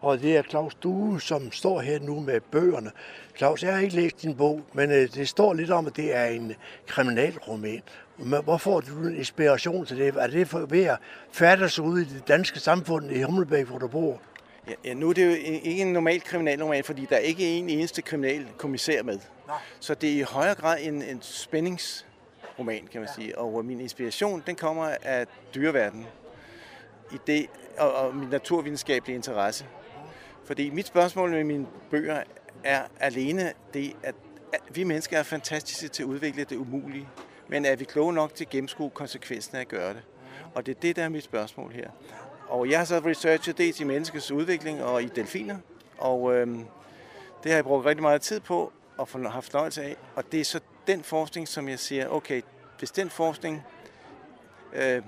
Og 0.00 0.20
det 0.20 0.36
er 0.36 0.42
Claus 0.42 0.74
Due, 0.74 1.20
som 1.20 1.52
står 1.52 1.80
her 1.80 2.00
nu 2.00 2.20
med 2.20 2.40
bøgerne. 2.40 2.90
Claus, 3.36 3.62
jeg 3.62 3.74
har 3.74 3.80
ikke 3.80 3.96
læst 3.96 4.22
din 4.22 4.36
bog, 4.36 4.62
men 4.72 4.90
øh, 4.90 5.14
det 5.14 5.28
står 5.28 5.54
lidt 5.54 5.70
om, 5.70 5.86
at 5.86 5.96
det 5.96 6.14
er 6.14 6.24
en 6.24 6.52
kriminalroman. 6.86 7.82
Men 8.18 8.44
hvor 8.44 8.56
får 8.56 8.80
du 8.80 9.06
en 9.06 9.16
inspiration 9.16 9.86
til 9.86 9.96
det? 9.96 10.14
Er 10.16 10.26
det 10.26 10.48
for, 10.48 10.58
ved 10.58 10.84
at 10.84 10.98
færdes 11.32 11.78
ude 11.78 12.02
i 12.02 12.04
det 12.04 12.28
danske 12.28 12.60
samfund 12.60 13.10
i 13.10 13.22
Hummelbæk, 13.22 13.66
hvor 13.66 13.78
du 13.78 13.88
bor? 13.88 14.20
Ja, 14.68 14.74
ja, 14.84 14.94
nu 14.94 15.08
er 15.08 15.12
det 15.12 15.26
jo 15.26 15.30
ikke 15.62 15.82
en 15.82 15.92
normal 15.92 16.20
kriminalroman, 16.20 16.84
fordi 16.84 17.06
der 17.10 17.16
er 17.16 17.20
ikke 17.20 17.58
en 17.58 17.70
eneste 17.70 18.02
kriminalkommissær 18.02 19.02
med. 19.02 19.18
Nej. 19.46 19.56
Så 19.80 19.94
det 19.94 20.10
er 20.10 20.14
i 20.14 20.20
højere 20.20 20.54
grad 20.54 20.78
en, 20.82 21.02
en 21.02 21.22
spændingsroman, 21.22 22.88
kan 22.92 23.00
man 23.00 23.08
ja. 23.08 23.22
sige. 23.22 23.38
Og 23.38 23.64
min 23.64 23.80
inspiration, 23.80 24.42
den 24.46 24.56
kommer 24.56 24.90
af 25.02 25.26
dyreverdenen. 25.54 26.06
I 27.12 27.16
det, 27.26 27.46
og, 27.78 27.94
og 27.94 28.14
min 28.14 28.28
naturvidenskabelige 28.28 29.16
interesse. 29.16 29.66
Fordi 30.44 30.70
mit 30.70 30.86
spørgsmål 30.86 31.30
med 31.30 31.44
mine 31.44 31.66
bøger 31.90 32.22
er 32.64 32.82
alene 33.00 33.52
det, 33.74 33.96
at 34.02 34.14
vi 34.70 34.84
mennesker 34.84 35.18
er 35.18 35.22
fantastiske 35.22 35.88
til 35.88 36.02
at 36.02 36.06
udvikle 36.06 36.44
det 36.44 36.56
umulige. 36.56 37.08
Men 37.48 37.64
er 37.64 37.76
vi 37.76 37.84
kloge 37.84 38.12
nok 38.12 38.34
til 38.34 38.44
at 38.44 38.50
gennemskue 38.50 38.90
konsekvensen 38.90 39.56
af 39.56 39.60
at 39.60 39.68
gøre 39.68 39.94
det? 39.94 40.02
Og 40.54 40.66
det 40.66 40.76
er 40.76 40.80
det, 40.80 40.96
der 40.96 41.04
er 41.04 41.08
mit 41.08 41.24
spørgsmål 41.24 41.72
her. 41.72 41.90
Og 42.48 42.70
jeg 42.70 42.78
har 42.78 42.84
så 42.84 42.98
researchet 42.98 43.58
det 43.58 43.80
i 43.80 43.84
menneskets 43.84 44.30
udvikling 44.30 44.84
og 44.84 45.02
i 45.02 45.06
delfiner. 45.06 45.56
Og 45.98 46.34
øh, 46.34 46.46
det 47.42 47.50
har 47.50 47.54
jeg 47.54 47.64
brugt 47.64 47.86
rigtig 47.86 48.02
meget 48.02 48.22
tid 48.22 48.40
på 48.40 48.72
og 48.98 49.08
haft 49.32 49.50
fornøjelse 49.50 49.82
af. 49.82 49.96
Og 50.14 50.32
det 50.32 50.40
er 50.40 50.44
så 50.44 50.60
den 50.86 51.02
forskning, 51.02 51.48
som 51.48 51.68
jeg 51.68 51.78
siger, 51.78 52.08
okay, 52.08 52.42
hvis 52.78 52.90
den 52.90 53.10
forskning 53.10 53.62
øh, 54.72 55.02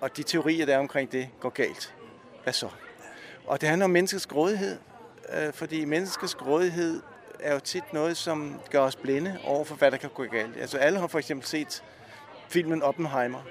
og 0.00 0.16
de 0.16 0.22
teorier, 0.22 0.66
der 0.66 0.74
er 0.74 0.78
omkring 0.78 1.12
det, 1.12 1.28
går 1.40 1.48
galt, 1.48 1.94
hvad 2.42 2.52
så? 2.52 2.68
Og 3.46 3.60
det 3.60 3.68
handler 3.68 3.84
om 3.84 3.90
menneskets 3.90 4.26
grådighed, 4.26 4.78
øh, 5.32 5.52
fordi 5.52 5.84
menneskets 5.84 6.34
grådighed 6.34 7.02
er 7.40 7.54
jo 7.54 7.60
tit 7.60 7.92
noget, 7.92 8.16
som 8.16 8.60
gør 8.70 8.80
os 8.80 8.96
blinde 8.96 9.38
over 9.44 9.64
for, 9.64 9.74
hvad 9.74 9.90
der 9.90 9.96
kan 9.96 10.10
gå 10.14 10.24
galt. 10.24 10.56
Altså 10.56 10.78
alle 10.78 10.98
har 10.98 11.06
for 11.06 11.18
eksempel 11.18 11.46
set 11.46 11.84
filmen 12.48 12.82
Oppenheimer, 12.82 13.42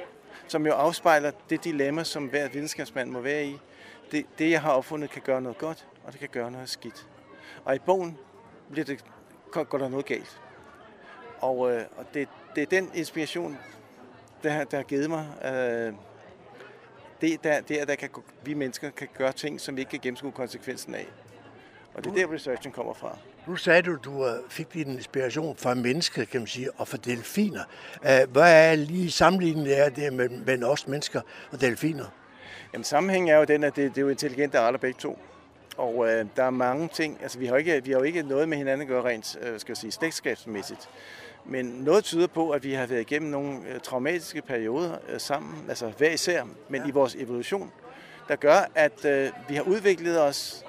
som 0.51 0.65
jo 0.65 0.73
afspejler 0.73 1.31
det 1.49 1.63
dilemma, 1.63 2.03
som 2.03 2.25
hver 2.25 2.49
videnskabsmand 2.49 3.11
må 3.11 3.19
være 3.19 3.45
i. 3.45 3.57
Det, 4.11 4.25
det, 4.39 4.51
jeg 4.51 4.61
har 4.61 4.71
opfundet, 4.71 5.09
kan 5.09 5.21
gøre 5.21 5.41
noget 5.41 5.57
godt, 5.57 5.87
og 6.03 6.11
det 6.11 6.19
kan 6.19 6.29
gøre 6.29 6.51
noget 6.51 6.69
skidt. 6.69 7.07
Og 7.65 7.75
i 7.75 7.79
bogen 7.79 8.17
bliver 8.71 8.85
det, 8.85 9.05
går 9.51 9.77
der 9.77 9.89
noget 9.89 10.05
galt. 10.05 10.41
Og, 11.39 11.71
øh, 11.71 11.85
og 11.97 12.05
det, 12.13 12.29
det 12.55 12.61
er 12.61 12.65
den 12.65 12.91
inspiration, 12.93 13.57
der, 14.43 14.63
der 14.63 14.77
har 14.77 14.83
givet 14.83 15.09
mig. 15.09 15.27
Øh, 15.45 15.93
det 17.21 17.43
der, 17.43 17.61
der, 17.61 17.85
der 17.85 17.95
kan, 17.95 18.09
vi 18.43 18.53
mennesker 18.53 18.89
kan 18.89 19.07
gøre 19.17 19.31
ting, 19.31 19.61
som 19.61 19.75
vi 19.75 19.81
ikke 19.81 19.89
kan 19.89 19.99
gennemskue 19.99 20.31
konsekvensen 20.31 20.95
af. 20.95 21.07
Og 21.93 22.03
det 22.03 22.11
er 22.11 22.27
der, 22.27 22.33
researchen 22.33 22.71
kommer 22.71 22.93
fra. 22.93 23.17
Nu 23.47 23.55
sagde 23.55 23.81
du, 23.81 23.93
at 23.93 24.05
du 24.05 24.27
fik 24.49 24.73
din 24.73 24.87
inspiration 24.87 25.55
fra 25.57 25.73
mennesker, 25.73 26.25
kan 26.25 26.41
man 26.41 26.47
sige, 26.47 26.71
og 26.71 26.87
fra 26.87 26.97
delfiner. 26.97 27.63
Hvad 28.25 28.71
er 28.71 28.75
lige 28.75 29.11
sammenligningen 29.11 29.73
er 29.73 29.89
det 29.89 30.13
mellem 30.13 30.63
os 30.63 30.87
mennesker 30.87 31.21
og 31.51 31.61
delfiner? 31.61 32.05
Jamen 32.73 32.83
sammenhængen 32.83 33.29
er 33.29 33.37
jo 33.37 33.43
den, 33.43 33.63
at 33.63 33.75
det, 33.75 33.89
det 33.89 33.97
er 33.97 34.01
jo 34.01 34.09
intelligente 34.09 34.59
arter 34.59 34.79
begge 34.79 34.99
to. 34.99 35.19
Og 35.77 36.07
øh, 36.07 36.25
der 36.35 36.43
er 36.43 36.49
mange 36.49 36.87
ting, 36.87 37.17
altså 37.21 37.39
vi 37.39 37.45
har, 37.45 37.57
ikke, 37.57 37.83
vi 37.83 37.91
har 37.91 37.99
jo 37.99 38.03
ikke 38.03 38.23
noget 38.23 38.49
med 38.49 38.57
hinanden 38.57 38.81
at 38.81 38.87
gøre 38.87 39.03
rent, 39.03 39.37
øh, 39.41 39.59
skal 39.59 39.71
jeg 39.71 39.77
sige, 39.77 39.91
slægtskabsmæssigt. 39.91 40.89
Men 41.45 41.65
noget 41.65 42.03
tyder 42.03 42.27
på, 42.27 42.49
at 42.49 42.63
vi 42.63 42.73
har 42.73 42.85
været 42.85 43.01
igennem 43.01 43.31
nogle 43.31 43.59
øh, 43.69 43.79
traumatiske 43.79 44.41
perioder 44.41 44.97
øh, 45.09 45.19
sammen, 45.19 45.65
altså 45.69 45.91
hver 45.97 46.11
især, 46.11 46.43
men 46.69 46.81
ja. 46.81 46.87
i 46.87 46.91
vores 46.91 47.15
evolution, 47.15 47.71
der 48.27 48.35
gør, 48.35 48.69
at 48.75 49.05
øh, 49.05 49.29
vi 49.49 49.55
har 49.55 49.63
udviklet 49.63 50.21
os, 50.21 50.65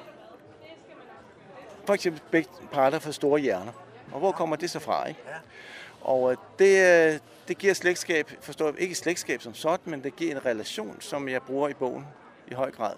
for 1.87 1.95
eksempel 1.95 2.23
begge 2.31 2.49
parter 2.73 2.99
for 2.99 3.11
store 3.11 3.41
hjerner. 3.41 3.73
Og 4.13 4.19
hvor 4.19 4.33
kommer 4.33 4.57
det 4.57 4.71
så 4.71 4.79
fra? 4.79 5.09
Ikke? 5.09 5.21
Ja. 5.29 5.35
Og 6.01 6.37
det, 6.59 7.21
det 7.49 7.59
giver 7.59 7.75
slægtskab, 7.75 8.33
forstår 8.41 8.67
jeg, 8.67 8.81
ikke 8.81 8.95
slægtskab 8.95 9.43
som 9.43 9.55
sådan, 9.55 9.91
men 9.91 10.05
det 10.05 10.17
giver 10.17 10.33
en 10.35 10.47
relation, 10.47 10.97
som 11.01 11.29
jeg 11.29 11.43
bruger 11.43 11.69
i 11.69 11.75
bogen 11.75 12.07
i 12.49 12.55
høj 12.55 12.71
grad. 12.71 12.95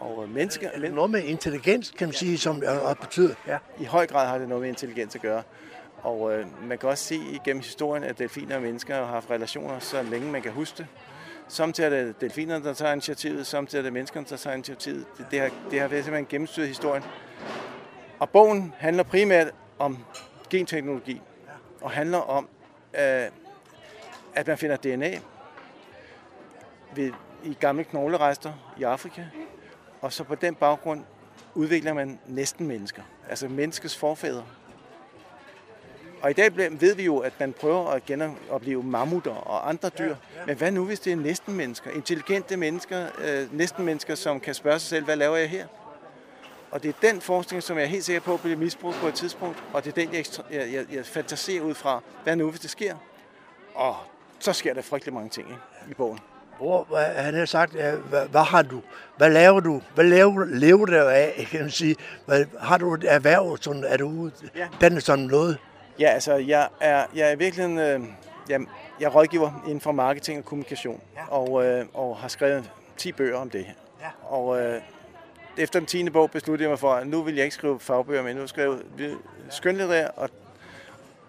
Og 0.00 0.28
mennesker... 0.28 0.70
Er 0.70 0.78
det 0.78 0.94
noget 0.94 1.10
med 1.10 1.22
intelligens, 1.22 1.90
kan 1.90 2.08
man 2.08 2.14
sige, 2.14 2.38
som 2.38 2.62
er 2.66 2.94
betyder? 2.94 3.34
Ja. 3.46 3.58
I 3.80 3.84
høj 3.84 4.06
grad 4.06 4.26
har 4.26 4.38
det 4.38 4.48
noget 4.48 4.60
med 4.60 4.68
intelligens 4.68 5.14
at 5.14 5.20
gøre. 5.20 5.42
Og 6.02 6.32
øh, 6.32 6.46
man 6.68 6.78
kan 6.78 6.88
også 6.88 7.04
se 7.04 7.14
igennem 7.14 7.62
historien, 7.62 8.04
at 8.04 8.18
delfiner 8.18 8.56
og 8.56 8.62
mennesker 8.62 8.94
har 8.94 9.04
haft 9.04 9.30
relationer, 9.30 9.78
så 9.78 10.02
længe 10.02 10.32
man 10.32 10.42
kan 10.42 10.52
huske 10.52 10.78
det. 10.78 10.86
Samtidig 11.48 11.86
er 11.86 12.04
det 12.04 12.20
delfinerne, 12.20 12.64
der 12.64 12.74
tager 12.74 12.92
initiativet, 12.92 13.46
samtidig 13.46 13.80
er 13.80 13.82
det 13.82 13.92
menneskerne, 13.92 14.26
der 14.30 14.36
tager 14.36 14.54
initiativet. 14.54 15.06
Det, 15.18 15.26
det, 15.30 15.40
har, 15.40 15.50
det 15.70 15.80
har 15.80 15.88
simpelthen 15.88 16.26
gennemstyret 16.26 16.68
historien. 16.68 17.02
Og 18.22 18.30
bogen 18.30 18.74
handler 18.78 19.02
primært 19.02 19.46
om 19.78 19.98
genteknologi, 20.50 21.20
og 21.80 21.90
handler 21.90 22.18
om, 22.18 22.48
øh, 22.94 23.28
at 24.34 24.46
man 24.46 24.58
finder 24.58 24.76
DNA 24.76 25.18
ved, 26.94 27.12
i 27.44 27.56
gamle 27.60 27.84
knoglerester 27.84 28.52
i 28.78 28.82
Afrika, 28.82 29.24
og 30.00 30.12
så 30.12 30.24
på 30.24 30.34
den 30.34 30.54
baggrund 30.54 31.04
udvikler 31.54 31.92
man 31.92 32.18
næsten 32.26 32.66
mennesker, 32.66 33.02
altså 33.28 33.48
menneskets 33.48 33.96
forfædre. 33.96 34.44
Og 36.20 36.30
i 36.30 36.32
dag 36.32 36.56
ved 36.56 36.94
vi 36.94 37.04
jo, 37.04 37.18
at 37.18 37.32
man 37.40 37.52
prøver 37.52 37.86
at 37.86 38.04
genopleve 38.04 38.82
mammutter 38.82 39.34
og 39.34 39.68
andre 39.68 39.88
dyr. 39.88 40.04
Ja, 40.04 40.14
ja. 40.36 40.46
Men 40.46 40.56
hvad 40.56 40.70
nu, 40.70 40.84
hvis 40.84 41.00
det 41.00 41.12
er 41.12 41.16
næsten 41.16 41.54
mennesker? 41.54 41.90
Intelligente 41.90 42.56
mennesker, 42.56 43.06
øh, 43.18 43.58
næsten 43.58 43.84
mennesker, 43.84 44.14
som 44.14 44.40
kan 44.40 44.54
spørge 44.54 44.78
sig 44.78 44.88
selv, 44.88 45.04
hvad 45.04 45.16
laver 45.16 45.36
jeg 45.36 45.50
her? 45.50 45.66
Og 46.72 46.82
det 46.82 46.88
er 46.88 47.10
den 47.12 47.20
forskning, 47.20 47.62
som 47.62 47.76
jeg 47.76 47.84
er 47.84 47.88
helt 47.88 48.04
sikker 48.04 48.20
på 48.20 48.36
bliver 48.36 48.56
misbrugt 48.56 48.96
på 48.96 49.06
et 49.06 49.14
tidspunkt. 49.14 49.64
Og 49.72 49.84
det 49.84 49.90
er 49.90 49.94
den, 50.06 50.14
jeg, 50.14 50.24
jeg, 50.50 50.72
jeg, 50.72 50.84
jeg 50.92 51.06
fantaserer 51.06 51.62
ud 51.62 51.74
fra, 51.74 52.00
hvad 52.24 52.36
nu, 52.36 52.50
hvis 52.50 52.60
det 52.60 52.70
sker? 52.70 52.94
Og 53.74 53.96
så 54.38 54.52
sker 54.52 54.74
der 54.74 54.82
frygtelig 54.82 55.14
mange 55.14 55.28
ting 55.30 55.48
ikke, 55.48 55.60
i 55.90 55.94
bogen. 55.94 56.18
Hvor, 56.58 56.86
han 57.22 57.34
har 57.34 57.44
sagt, 57.44 57.72
hvad, 57.72 58.28
hvad 58.28 58.40
har 58.40 58.62
du, 58.62 58.82
hvad 59.16 59.30
laver 59.30 59.60
du, 59.60 59.82
hvad 59.94 60.04
laver, 60.04 60.44
lever 60.44 60.86
du 60.86 60.96
af, 60.96 61.46
kan 61.50 61.60
man 61.60 61.70
sige, 61.70 61.96
hvad, 62.26 62.44
har 62.60 62.78
du 62.78 62.94
et 62.94 63.04
erhverv, 63.08 63.56
sådan, 63.60 63.84
er 63.84 63.96
du 63.96 64.08
ude, 64.08 64.32
ja. 64.56 64.68
den 64.80 65.00
sådan 65.00 65.24
noget? 65.24 65.58
Ja, 65.98 66.08
altså, 66.08 66.34
jeg 66.34 66.68
er, 66.80 67.06
jeg 67.14 67.32
er 67.32 67.36
virkelig 67.36 67.64
en, 67.64 67.78
øh, 67.78 68.00
jeg, 68.48 68.60
jeg 69.00 69.06
er 69.06 69.10
rådgiver 69.10 69.62
inden 69.64 69.80
for 69.80 69.92
marketing 69.92 70.38
og 70.38 70.44
kommunikation, 70.44 71.00
ja. 71.16 71.34
og, 71.34 71.66
øh, 71.66 71.86
og 71.94 72.16
har 72.16 72.28
skrevet 72.28 72.70
10 72.96 73.12
bøger 73.12 73.36
om 73.36 73.50
det. 73.50 73.66
Ja. 74.00 74.08
Og 74.28 74.60
øh, 74.60 74.82
efter 75.56 75.78
den 75.78 75.86
10. 75.86 76.10
bog 76.10 76.30
besluttede 76.30 76.62
jeg 76.62 76.70
mig 76.70 76.78
for, 76.78 76.92
at 76.92 77.06
nu 77.06 77.22
vil 77.22 77.34
jeg 77.34 77.44
ikke 77.44 77.54
skrive 77.54 77.80
fagbøger, 77.80 78.22
men 78.22 78.36
nu 78.36 78.46
skrive 78.46 78.78
skønlitterær 79.50 80.08
og, 80.08 80.30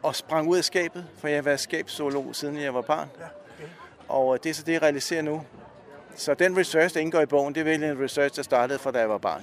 og 0.04 0.16
sprang 0.16 0.48
ud 0.48 0.58
af 0.58 0.64
skabet, 0.64 1.06
for 1.18 1.28
jeg 1.28 1.38
har 1.38 1.42
været 1.42 1.60
skabszoolog 1.60 2.36
siden 2.36 2.58
jeg 2.58 2.74
var 2.74 2.82
barn. 2.82 3.08
Og 4.08 4.34
øh, 4.34 4.40
det 4.44 4.50
er 4.50 4.54
så 4.54 4.64
det, 4.64 4.74
jeg 4.74 4.82
realiserer 4.82 5.22
nu. 5.22 5.44
Så 6.16 6.34
den 6.34 6.58
research, 6.58 6.96
der 6.96 7.02
indgår 7.02 7.22
i 7.22 7.26
bogen, 7.26 7.56
det 7.56 7.62
er 7.62 7.66
virkelig 7.66 7.90
en 7.90 8.04
research, 8.04 8.36
der 8.36 8.44
startede 8.44 8.80
fra 8.80 8.92
da 8.92 9.00
jeg 9.00 9.10
var 9.10 9.18
barn. 9.18 9.42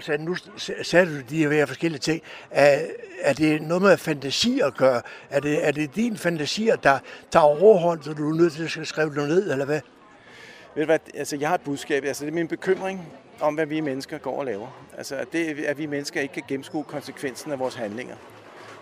Sagde, 0.00 0.24
nu 0.24 0.36
sagde 0.82 1.06
du 1.06 1.20
de 1.30 1.48
her 1.48 1.66
forskellige 1.66 2.00
ting. 2.00 2.22
Er, 2.50 2.86
er 3.20 3.32
det 3.32 3.62
noget 3.62 3.82
med 3.82 3.96
fantasi 3.96 4.60
at 4.60 4.76
gøre? 4.76 5.02
Er 5.30 5.40
det, 5.40 5.66
er 5.66 5.72
det 5.72 5.94
din 5.94 6.16
fantasier, 6.16 6.76
der 6.76 6.98
tager 7.30 7.44
overhånd, 7.44 8.02
så 8.02 8.12
du 8.12 8.30
er 8.30 8.34
nødt 8.34 8.52
til 8.52 8.80
at 8.80 8.86
skrive 8.86 9.14
det 9.14 9.28
ned, 9.28 9.52
eller 9.52 9.64
hvad? 9.64 9.80
Ved 10.74 10.82
du 10.82 10.86
hvad, 10.86 10.98
altså 11.14 11.36
jeg 11.36 11.48
har 11.48 11.54
et 11.54 11.60
budskab. 11.60 12.04
Altså 12.04 12.24
det 12.24 12.30
er 12.30 12.34
min 12.34 12.48
bekymring 12.48 13.12
om, 13.40 13.54
hvad 13.54 13.66
vi 13.66 13.80
mennesker 13.80 14.18
går 14.18 14.38
og 14.38 14.44
laver. 14.44 14.68
Altså 14.98 15.16
at, 15.16 15.32
det, 15.32 15.64
at 15.64 15.78
vi 15.78 15.86
mennesker 15.86 16.20
ikke 16.20 16.34
kan 16.34 16.42
gennemskue 16.48 16.84
konsekvensen 16.84 17.52
af 17.52 17.58
vores 17.58 17.74
handlinger. 17.74 18.16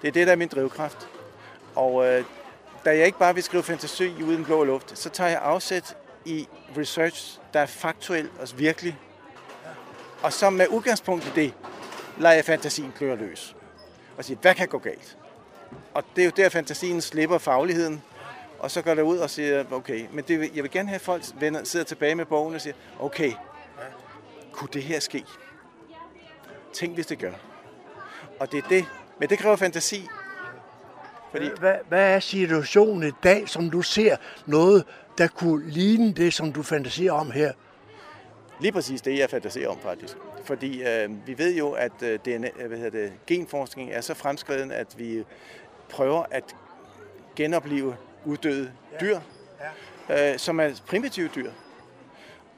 Det 0.03 0.09
er 0.09 0.13
det, 0.13 0.27
der 0.27 0.33
er 0.33 0.37
min 0.37 0.49
drivkraft. 0.49 1.09
Og 1.75 2.07
øh, 2.07 2.25
da 2.85 2.97
jeg 2.97 3.07
ikke 3.07 3.19
bare 3.19 3.35
vil 3.35 3.43
skrive 3.43 3.63
fantasi 3.63 4.23
uden 4.23 4.45
blå 4.45 4.65
luft, 4.65 4.99
så 4.99 5.11
tager 5.11 5.31
jeg 5.31 5.41
afsæt 5.43 5.97
i 6.25 6.49
research, 6.79 7.41
der 7.55 7.61
er 7.61 7.67
faktuel 7.67 8.29
og 8.41 8.49
virkelig 8.57 8.99
og 10.23 10.33
så 10.33 10.51
med 10.51 10.69
udgangspunkt 10.69 11.27
i 11.27 11.31
det, 11.35 11.55
lader 12.19 12.35
jeg 12.35 12.45
fantasien 12.45 12.93
kløre 12.97 13.17
løs. 13.17 13.57
Og 14.17 14.25
siger, 14.25 14.39
hvad 14.39 14.55
kan 14.55 14.69
gå 14.69 14.79
galt? 14.79 15.19
Og 15.95 16.05
det 16.17 16.23
er 16.23 16.27
jo 16.27 16.33
der, 16.37 16.49
fantasien 16.49 17.01
slipper 17.01 17.39
fagligheden, 17.39 18.03
og 18.59 18.71
så 18.71 18.83
går 18.83 18.95
det 18.95 19.03
ud 19.03 19.19
og 19.19 19.31
siger, 19.31 19.65
okay, 19.73 20.07
men 20.13 20.25
det, 20.29 20.51
jeg 20.55 20.63
vil 20.63 20.71
gerne 20.71 20.89
have, 20.89 20.95
at 20.95 21.01
folk 21.01 21.23
vender, 21.41 21.65
sidder 21.65 21.85
tilbage 21.85 22.15
med 22.15 22.25
bogen 22.25 22.55
og 22.55 22.61
siger, 22.61 22.75
okay, 23.01 23.33
kunne 24.57 24.71
det 24.73 24.83
her 24.83 25.01
ske? 25.01 25.25
Tænk, 26.73 26.95
hvis 26.95 27.07
det 27.07 27.19
gør. 27.19 27.33
Og 28.41 28.53
det 28.53 28.65
er 28.65 28.69
det, 28.69 28.85
men 29.21 29.31
det 29.31 29.39
kræver 29.39 29.57
fantasi. 29.57 30.09
Fordi... 31.31 31.51
Hvad, 31.59 31.75
hvad 31.89 32.15
er 32.15 32.21
situationen 32.21 33.09
i 33.09 33.13
dag, 33.23 33.49
som 33.49 33.71
du 33.71 33.83
ser 33.83 34.17
noget 34.47 34.85
der 35.19 35.29
kunne 35.29 35.71
ligne 35.71 36.13
det, 36.13 36.35
som 36.35 36.53
du 36.53 36.63
fantaserer 36.63 37.13
om 37.13 37.31
her? 37.31 37.53
Lige 38.61 38.73
præcis 38.73 39.03
det, 39.03 39.19
jeg 39.19 39.31
fantaserer 39.31 39.69
om 39.69 39.79
faktisk. 39.81 40.17
Fordi 40.45 40.83
øh, 40.83 41.27
vi 41.27 41.39
ved 41.39 41.57
jo, 41.57 41.73
at 41.73 42.03
øh, 42.03 42.19
DNA, 42.19 42.51
hvad 42.67 42.79
hedder 42.79 42.91
det, 42.91 43.13
genforskning 43.27 43.91
er 43.91 44.01
så 44.01 44.15
fremskreden, 44.15 44.71
at 44.71 44.99
vi 44.99 45.25
prøver 45.89 46.25
at 46.31 46.57
genopleve 47.37 47.97
uddøde 48.25 48.73
dyr, 49.01 49.21
øh, 50.11 50.39
som 50.39 50.61
er 50.61 50.71
primitive 50.87 51.29
dyr. 51.35 51.51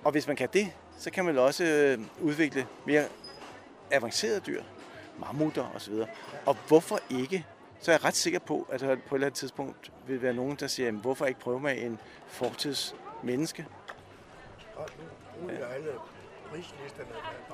Og 0.05 0.13
hvis 0.13 0.27
man 0.27 0.37
kan 0.37 0.49
det, 0.53 0.73
så 0.99 1.11
kan 1.11 1.25
man 1.25 1.39
også 1.39 1.65
øh, 1.65 1.99
udvikle 2.21 2.67
mere 2.87 3.05
avancerede 3.91 4.41
dyr, 4.41 4.63
mammutter 5.19 5.73
osv. 5.75 5.95
Og 6.47 6.57
hvorfor 6.69 7.01
ikke? 7.11 7.47
Så 7.81 7.91
er 7.91 7.95
jeg 7.95 8.05
ret 8.05 8.17
sikker 8.17 8.39
på, 8.39 8.67
at 8.73 8.81
der 8.81 8.87
på 8.87 9.15
et 9.15 9.19
eller 9.19 9.27
andet 9.27 9.39
tidspunkt 9.39 9.93
vil 10.07 10.23
være 10.23 10.35
nogen, 10.35 10.57
der 10.57 10.67
siger, 10.67 10.87
jamen, 10.87 11.01
hvorfor 11.01 11.27
ikke 11.27 11.41
prøve 11.41 11.61
med 11.61 11.83
en 11.83 11.99
fortidsmenneske? 12.29 13.67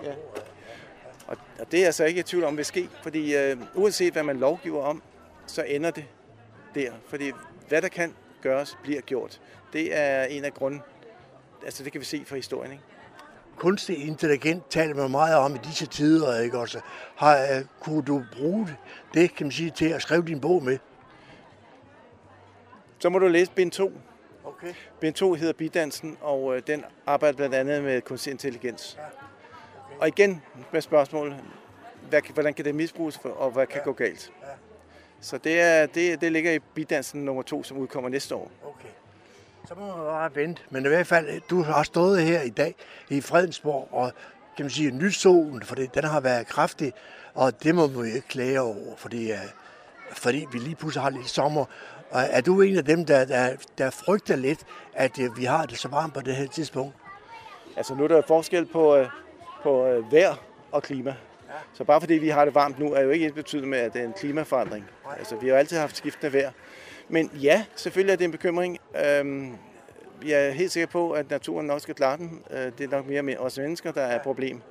Ja. 0.02 0.14
Og, 1.26 1.36
og 1.58 1.72
det 1.72 1.82
er 1.82 1.86
altså 1.86 2.04
ikke 2.04 2.20
i 2.20 2.22
tvivl 2.22 2.44
om, 2.44 2.56
vil 2.56 2.64
ske, 2.64 2.88
fordi 3.02 3.36
øh, 3.36 3.56
uanset 3.74 4.12
hvad 4.12 4.22
man 4.22 4.36
lovgiver 4.36 4.82
om, 4.82 5.02
så 5.46 5.62
ender 5.62 5.90
det 5.90 6.04
der. 6.74 6.92
Fordi 7.06 7.32
hvad 7.68 7.82
der 7.82 7.88
kan 7.88 8.14
gøres, 8.42 8.78
bliver 8.82 9.00
gjort. 9.00 9.40
Det 9.72 9.96
er 9.96 10.24
en 10.24 10.44
af 10.44 10.54
grunden. 10.54 10.82
Altså 11.64 11.84
det 11.84 11.92
kan 11.92 12.00
vi 12.00 12.06
se 12.06 12.24
fra 12.26 12.36
historien, 12.36 12.72
ikke? 12.72 12.84
Kunstig 13.56 14.06
intelligent 14.06 14.70
taler 14.70 14.94
man 14.94 15.10
meget 15.10 15.36
om 15.36 15.54
i 15.54 15.58
disse 15.58 15.86
tider, 15.86 16.40
ikke 16.40 16.58
også? 16.58 16.80
Har, 17.16 17.36
uh, 17.36 17.66
kunne 17.80 18.02
du 18.02 18.22
bruge 18.36 18.66
det, 18.66 18.76
det, 19.14 19.34
kan 19.34 19.46
man 19.46 19.52
sige, 19.52 19.70
til 19.70 19.88
at 19.88 20.02
skrive 20.02 20.22
din 20.22 20.40
bog 20.40 20.62
med? 20.62 20.78
Så 22.98 23.08
må 23.08 23.18
du 23.18 23.28
læse 23.28 23.52
bind 23.52 23.70
2. 23.70 23.92
Okay. 24.44 24.74
Bind 25.00 25.14
2 25.14 25.34
hedder 25.34 25.52
Bidansen, 25.52 26.16
og 26.20 26.56
øh, 26.56 26.62
den 26.66 26.84
arbejder 27.06 27.36
blandt 27.36 27.54
andet 27.54 27.82
med 27.82 28.00
kunstig 28.00 28.30
intelligens. 28.30 28.96
Ja. 28.98 29.06
Okay. 29.06 30.00
Og 30.00 30.08
igen 30.08 30.42
med 30.72 30.80
spørgsmål, 30.80 31.34
hvad, 32.08 32.20
hvordan 32.34 32.54
kan 32.54 32.64
det 32.64 32.74
misbruges, 32.74 33.20
og 33.24 33.50
hvad 33.50 33.66
kan 33.66 33.78
ja. 33.78 33.84
gå 33.84 33.92
galt? 33.92 34.32
Ja. 34.42 34.46
Så 35.20 35.38
det, 35.38 35.60
er, 35.60 35.86
det, 35.86 36.20
det 36.20 36.32
ligger 36.32 36.52
i 36.52 36.58
Bidansen 36.58 37.24
nummer 37.24 37.42
2, 37.42 37.62
som 37.62 37.76
udkommer 37.76 38.10
næste 38.10 38.34
år. 38.34 38.50
Okay. 38.64 38.88
Så 39.68 39.74
må 39.74 39.86
man 39.86 39.96
bare 39.96 40.34
vente. 40.34 40.62
Men 40.70 40.84
i 40.84 40.88
hvert 40.88 41.06
fald, 41.06 41.40
du 41.50 41.62
har 41.62 41.82
stået 41.82 42.22
her 42.22 42.40
i 42.40 42.48
dag 42.48 42.74
i 43.10 43.20
Fredensborg, 43.20 43.88
og 43.90 44.12
kan 44.56 44.64
man 44.64 44.70
sige, 44.70 44.90
nyt 44.90 45.14
solen, 45.14 45.62
for 45.62 45.74
den 45.74 46.04
har 46.04 46.20
været 46.20 46.46
kraftig, 46.46 46.92
og 47.34 47.62
det 47.62 47.74
må 47.74 47.86
vi 47.86 48.08
ikke 48.08 48.28
klage 48.28 48.60
over, 48.60 48.96
fordi, 48.96 49.32
fordi 50.12 50.46
vi 50.52 50.58
lige 50.58 50.76
pludselig 50.76 51.02
har 51.02 51.10
lidt 51.10 51.28
sommer. 51.28 51.64
Og 52.10 52.22
er 52.30 52.40
du 52.40 52.60
en 52.60 52.76
af 52.76 52.84
dem, 52.84 53.04
der, 53.04 53.24
der, 53.24 53.56
der 53.78 53.90
frygter 53.90 54.36
lidt, 54.36 54.60
at 54.92 55.18
øh, 55.20 55.38
vi 55.38 55.44
har 55.44 55.66
det 55.66 55.78
så 55.78 55.88
varmt 55.88 56.14
på 56.14 56.20
det 56.20 56.36
her 56.36 56.46
tidspunkt? 56.46 56.94
Altså 57.76 57.94
nu 57.94 58.04
er 58.04 58.08
der 58.08 58.22
forskel 58.26 58.66
på, 58.66 58.96
øh, 58.96 59.08
på 59.62 59.86
øh, 59.86 60.12
vejr 60.12 60.34
og 60.72 60.82
klima. 60.82 61.14
Så 61.72 61.84
bare 61.84 62.00
fordi 62.00 62.14
vi 62.14 62.28
har 62.28 62.44
det 62.44 62.54
varmt 62.54 62.78
nu, 62.78 62.92
er 62.92 63.00
jo 63.00 63.10
ikke 63.10 63.24
ens 63.24 63.34
betydende 63.34 63.68
med, 63.68 63.78
at 63.78 63.92
det 63.92 64.00
er 64.00 64.06
en 64.06 64.12
klimaforandring. 64.12 64.84
Altså, 65.18 65.36
vi 65.36 65.46
har 65.46 65.54
jo 65.54 65.58
altid 65.58 65.78
haft 65.78 65.96
skiftende 65.96 66.32
vejr. 66.32 66.50
Men 67.08 67.30
ja, 67.42 67.64
selvfølgelig 67.76 68.12
er 68.12 68.16
det 68.16 68.24
en 68.24 68.30
bekymring. 68.30 68.78
Øhm, 69.06 69.56
jeg 70.26 70.46
er 70.46 70.50
helt 70.50 70.72
sikker 70.72 70.86
på, 70.86 71.10
at 71.10 71.30
naturen 71.30 71.66
nok 71.66 71.80
skal 71.80 71.94
klare 71.94 72.16
den. 72.16 72.42
Øh, 72.50 72.72
det 72.78 72.80
er 72.80 72.88
nok 72.88 73.06
mere 73.06 73.22
med 73.22 73.36
os 73.36 73.58
mennesker, 73.58 73.92
der 73.92 74.02
er 74.02 74.16
et 74.16 74.22
problem 74.22 74.62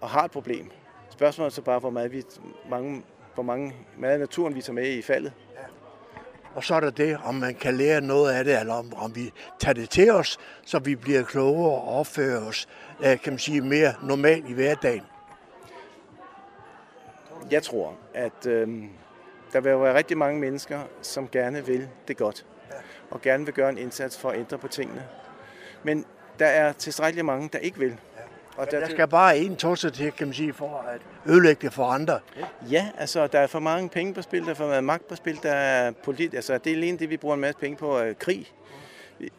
og 0.00 0.08
har 0.08 0.24
et 0.24 0.30
problem. 0.30 0.70
Spørgsmålet 1.10 1.50
er 1.50 1.54
så 1.54 1.62
bare, 1.62 1.78
hvor 1.78 1.90
meget, 1.90 2.12
vi, 2.12 2.22
mange, 2.70 3.02
hvor 3.34 3.42
mange 3.42 3.74
meget 3.98 4.20
naturen 4.20 4.54
vi 4.54 4.62
tager 4.62 4.74
med 4.74 4.88
i 4.88 5.02
faldet. 5.02 5.32
Og 6.54 6.64
så 6.64 6.74
er 6.74 6.80
der 6.80 6.90
det, 6.90 7.18
om 7.24 7.34
man 7.34 7.54
kan 7.54 7.74
lære 7.74 8.00
noget 8.00 8.32
af 8.32 8.44
det, 8.44 8.60
eller 8.60 8.74
om, 8.74 8.94
om 8.96 9.16
vi 9.16 9.32
tager 9.58 9.72
det 9.72 9.90
til 9.90 10.10
os, 10.10 10.38
så 10.64 10.78
vi 10.78 10.94
bliver 10.94 11.22
klogere 11.22 11.70
og 11.70 11.98
opfører 11.98 12.46
os, 12.46 12.68
øh, 13.00 13.20
kan 13.20 13.32
man 13.32 13.38
sige, 13.38 13.60
mere 13.60 13.94
normalt 14.02 14.48
i 14.48 14.52
hverdagen. 14.52 15.02
Jeg 17.50 17.62
tror, 17.62 17.94
at 18.14 18.46
øh, 18.46 18.84
der 19.56 19.62
vil 19.62 19.82
være 19.82 19.94
rigtig 19.94 20.18
mange 20.18 20.40
mennesker, 20.40 20.80
som 21.02 21.28
gerne 21.28 21.66
vil 21.66 21.88
det 22.08 22.16
godt, 22.16 22.46
og 23.10 23.22
gerne 23.22 23.44
vil 23.44 23.54
gøre 23.54 23.70
en 23.70 23.78
indsats 23.78 24.18
for 24.18 24.30
at 24.30 24.38
ændre 24.38 24.58
på 24.58 24.68
tingene. 24.68 25.04
Men 25.82 26.04
der 26.38 26.46
er 26.46 26.72
tilstrækkeligt 26.72 27.24
mange, 27.24 27.48
der 27.52 27.58
ikke 27.58 27.78
vil. 27.78 27.96
Og 28.56 28.70
der, 28.70 28.80
der 28.80 28.88
skal 28.88 29.08
bare 29.08 29.38
en 29.38 29.56
tosset 29.56 29.92
til, 29.92 30.12
kan 30.12 30.26
man 30.26 30.34
sige, 30.34 30.52
for 30.52 30.84
at 30.88 31.00
ødelægge 31.32 31.66
det 31.66 31.72
for 31.72 31.84
andre. 31.84 32.20
Ja, 32.70 32.88
altså 32.98 33.26
der 33.26 33.38
er 33.38 33.46
for 33.46 33.58
mange 33.58 33.88
penge 33.88 34.14
på 34.14 34.22
spil, 34.22 34.44
der 34.44 34.50
er 34.50 34.54
for 34.54 34.66
meget 34.66 34.84
magt 34.84 35.08
på 35.08 35.16
spil, 35.16 35.38
der 35.42 35.52
er 35.52 35.90
polit, 35.90 36.34
altså 36.34 36.58
det 36.58 36.72
er 36.72 36.76
alene 36.76 36.98
det, 36.98 37.10
vi 37.10 37.16
bruger 37.16 37.34
en 37.34 37.40
masse 37.40 37.60
penge 37.60 37.76
på, 37.76 38.00
uh, 38.00 38.12
krig. 38.18 38.52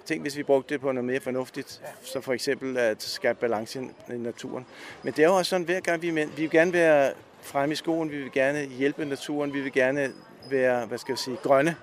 Tænk, 0.06 0.22
hvis 0.22 0.38
vi 0.38 0.44
brugte 0.44 0.74
det 0.74 0.82
på 0.82 0.92
noget 0.92 1.06
mere 1.06 1.20
fornuftigt, 1.20 1.82
så 2.02 2.22
for 2.22 2.34
eksempel 2.34 2.78
at 2.78 3.04
skabe 3.04 3.40
balance 3.40 3.82
i 4.10 4.18
naturen. 4.18 4.66
Men 5.04 5.14
det 5.14 5.24
er 5.24 5.28
jo 5.28 5.36
også 5.36 5.50
sådan, 5.50 5.66
hver 5.66 5.80
gang 5.80 6.02
vi, 6.02 6.10
vi 6.10 6.28
vil 6.36 6.50
gerne 6.50 6.74
være 6.74 7.12
fremme 7.48 7.74
i 7.74 7.76
skoen, 7.76 8.12
vi 8.12 8.18
vil 8.18 8.32
gerne 8.32 8.66
hjælpe 8.66 9.06
naturen, 9.06 9.54
vi 9.54 9.62
vil 9.62 9.72
gerne 9.72 10.14
være, 10.50 10.86
hvad 10.86 10.98
skal 10.98 11.12
jeg 11.12 11.20
sige, 11.20 11.38
grønne. 11.44 11.76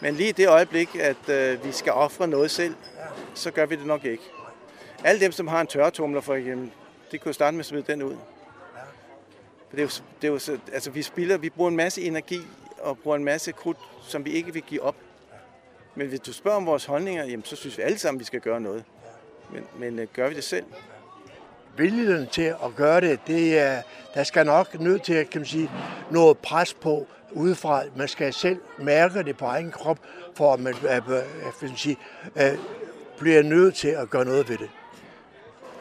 Men 0.00 0.14
lige 0.14 0.28
i 0.28 0.32
det 0.32 0.48
øjeblik, 0.48 0.96
at 0.96 1.28
øh, 1.28 1.64
vi 1.64 1.72
skal 1.72 1.92
ofre 1.92 2.28
noget 2.28 2.50
selv, 2.50 2.74
så 3.34 3.50
gør 3.50 3.66
vi 3.66 3.76
det 3.76 3.86
nok 3.86 4.04
ikke. 4.04 4.22
Alle 5.04 5.20
dem, 5.20 5.32
som 5.32 5.48
har 5.48 5.60
en 5.60 5.66
tørretumler 5.66 6.20
for 6.20 6.34
eksempel, 6.34 6.70
de 7.12 7.18
kunne 7.18 7.34
starte 7.34 7.54
med 7.54 7.60
at 7.60 7.66
smide 7.66 7.84
den 7.86 8.02
ud. 8.02 8.16
For 9.68 9.76
det 9.76 9.78
er 9.78 9.82
jo, 9.82 9.90
det 10.22 10.28
er 10.28 10.32
jo 10.32 10.38
så, 10.38 10.58
altså 10.72 10.90
vi 10.90 11.02
spilder, 11.02 11.38
vi 11.38 11.50
bruger 11.50 11.70
en 11.70 11.76
masse 11.76 12.02
energi 12.02 12.40
og 12.78 12.98
bruger 12.98 13.16
en 13.16 13.24
masse 13.24 13.52
krudt, 13.52 13.78
som 14.02 14.24
vi 14.24 14.30
ikke 14.30 14.52
vil 14.52 14.62
give 14.62 14.82
op. 14.82 14.96
Men 15.94 16.08
hvis 16.08 16.20
du 16.20 16.32
spørger 16.32 16.56
om 16.56 16.66
vores 16.66 16.84
holdninger, 16.84 17.24
jamen, 17.24 17.44
så 17.44 17.56
synes 17.56 17.78
vi 17.78 17.82
alle 17.82 17.98
sammen, 17.98 18.20
vi 18.20 18.24
skal 18.24 18.40
gøre 18.40 18.60
noget. 18.60 18.84
Men, 19.52 19.64
men 19.78 19.98
øh, 19.98 20.06
gør 20.12 20.28
vi 20.28 20.34
det 20.34 20.44
selv? 20.44 20.64
Viljen 21.78 22.26
til 22.26 22.42
at 22.42 22.76
gøre 22.76 23.00
det, 23.00 23.20
det 23.26 23.58
er, 23.58 23.82
der 24.14 24.22
skal 24.22 24.46
nok 24.46 24.80
nødt 24.80 25.02
til 25.02 25.26
kan 25.26 25.40
man 25.40 25.46
sige, 25.46 25.70
noget 26.10 26.38
pres 26.38 26.74
på 26.74 27.06
udefra. 27.32 27.82
Man 27.96 28.08
skal 28.08 28.32
selv 28.32 28.60
mærke 28.78 29.22
det 29.22 29.36
på 29.36 29.44
egen 29.44 29.70
krop, 29.70 29.98
for 30.34 30.52
at 30.52 30.60
man 30.60 30.74
øh, 30.74 30.96
øh, 30.96 31.22
man 31.62 31.76
sige, 31.76 31.96
øh, 32.36 32.58
bliver 33.18 33.42
nødt 33.42 33.74
til 33.74 33.88
at 33.88 34.10
gøre 34.10 34.24
noget 34.24 34.48
ved 34.48 34.58
det. 34.58 34.70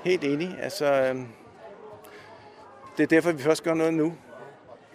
Helt 0.04 0.24
enig. 0.24 0.58
Altså, 0.62 0.86
øhm, 0.86 1.28
det 2.98 3.04
er 3.04 3.08
derfor, 3.08 3.32
vi 3.32 3.44
først 3.44 3.64
gør 3.64 3.74
noget 3.74 3.94
nu. 3.94 4.14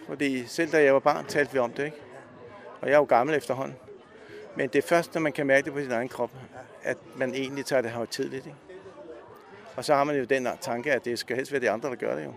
Fordi 0.07 0.45
selv 0.47 0.71
da 0.71 0.83
jeg 0.83 0.93
var 0.93 0.99
barn, 0.99 1.25
talte 1.25 1.53
vi 1.53 1.59
om 1.59 1.71
det, 1.71 1.85
ikke? 1.85 1.97
Og 2.81 2.87
jeg 2.87 2.93
er 2.93 2.99
jo 2.99 3.03
gammel 3.03 3.35
efterhånden. 3.35 3.75
Men 4.55 4.69
det 4.69 4.83
er 4.83 4.87
først, 4.87 5.13
når 5.13 5.21
man 5.21 5.31
kan 5.31 5.47
mærke 5.47 5.65
det 5.65 5.73
på 5.73 5.79
sin 5.79 5.91
egen 5.91 6.09
krop, 6.09 6.31
at 6.83 6.97
man 7.15 7.33
egentlig 7.33 7.65
tager 7.65 7.81
det 7.81 7.91
her 7.91 8.05
tidligt, 8.05 8.45
ikke? 8.45 8.57
Og 9.75 9.85
så 9.85 9.95
har 9.95 10.03
man 10.03 10.15
jo 10.15 10.23
den 10.23 10.47
tanke, 10.61 10.91
at 10.91 11.05
det 11.05 11.19
skal 11.19 11.35
helst 11.35 11.51
være 11.51 11.61
de 11.61 11.69
andre, 11.69 11.89
der 11.89 11.95
gør 11.95 12.15
det 12.15 12.25
jo. 12.25 12.33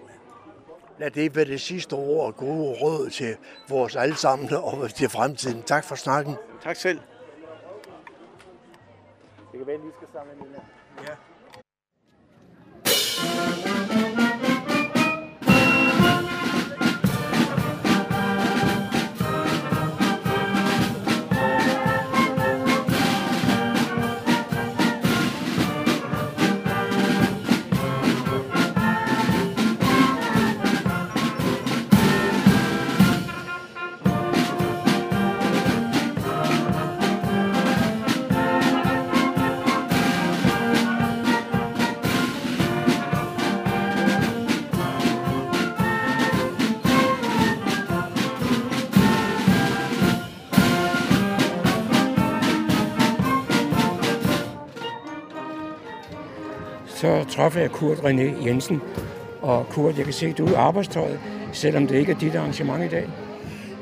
Lad 0.98 1.10
det 1.10 1.36
være 1.36 1.44
det 1.44 1.60
sidste 1.60 1.92
ord 1.94 2.26
og 2.26 2.36
gode 2.36 2.76
råd 2.82 3.10
til 3.10 3.36
vores 3.68 3.96
allesammen 3.96 4.54
og 4.54 4.94
til 4.94 5.08
fremtiden. 5.08 5.62
Tak 5.62 5.84
for 5.84 5.94
snakken. 5.94 6.34
Tak 6.62 6.76
selv. 6.76 7.00
Det 9.52 9.58
kan 9.58 9.66
være, 9.66 9.76
at 9.76 9.82
I 9.82 9.90
skal 9.96 10.08
samle 10.12 10.34
mine. 10.34 10.60
Ja. 11.02 11.14
Så 57.06 57.24
træffer 57.36 57.60
jeg 57.60 57.70
Kurt 57.70 57.98
René 57.98 58.46
Jensen. 58.46 58.82
Og 59.42 59.66
Kurt, 59.70 59.96
jeg 59.96 60.04
kan 60.04 60.14
se, 60.14 60.26
at 60.26 60.38
du 60.38 60.46
er 60.46 60.58
arbejdstøjet, 60.58 61.18
selvom 61.52 61.86
det 61.86 61.96
ikke 61.96 62.12
er 62.12 62.16
dit 62.16 62.34
arrangement 62.34 62.84
i 62.84 62.88
dag. 62.88 63.08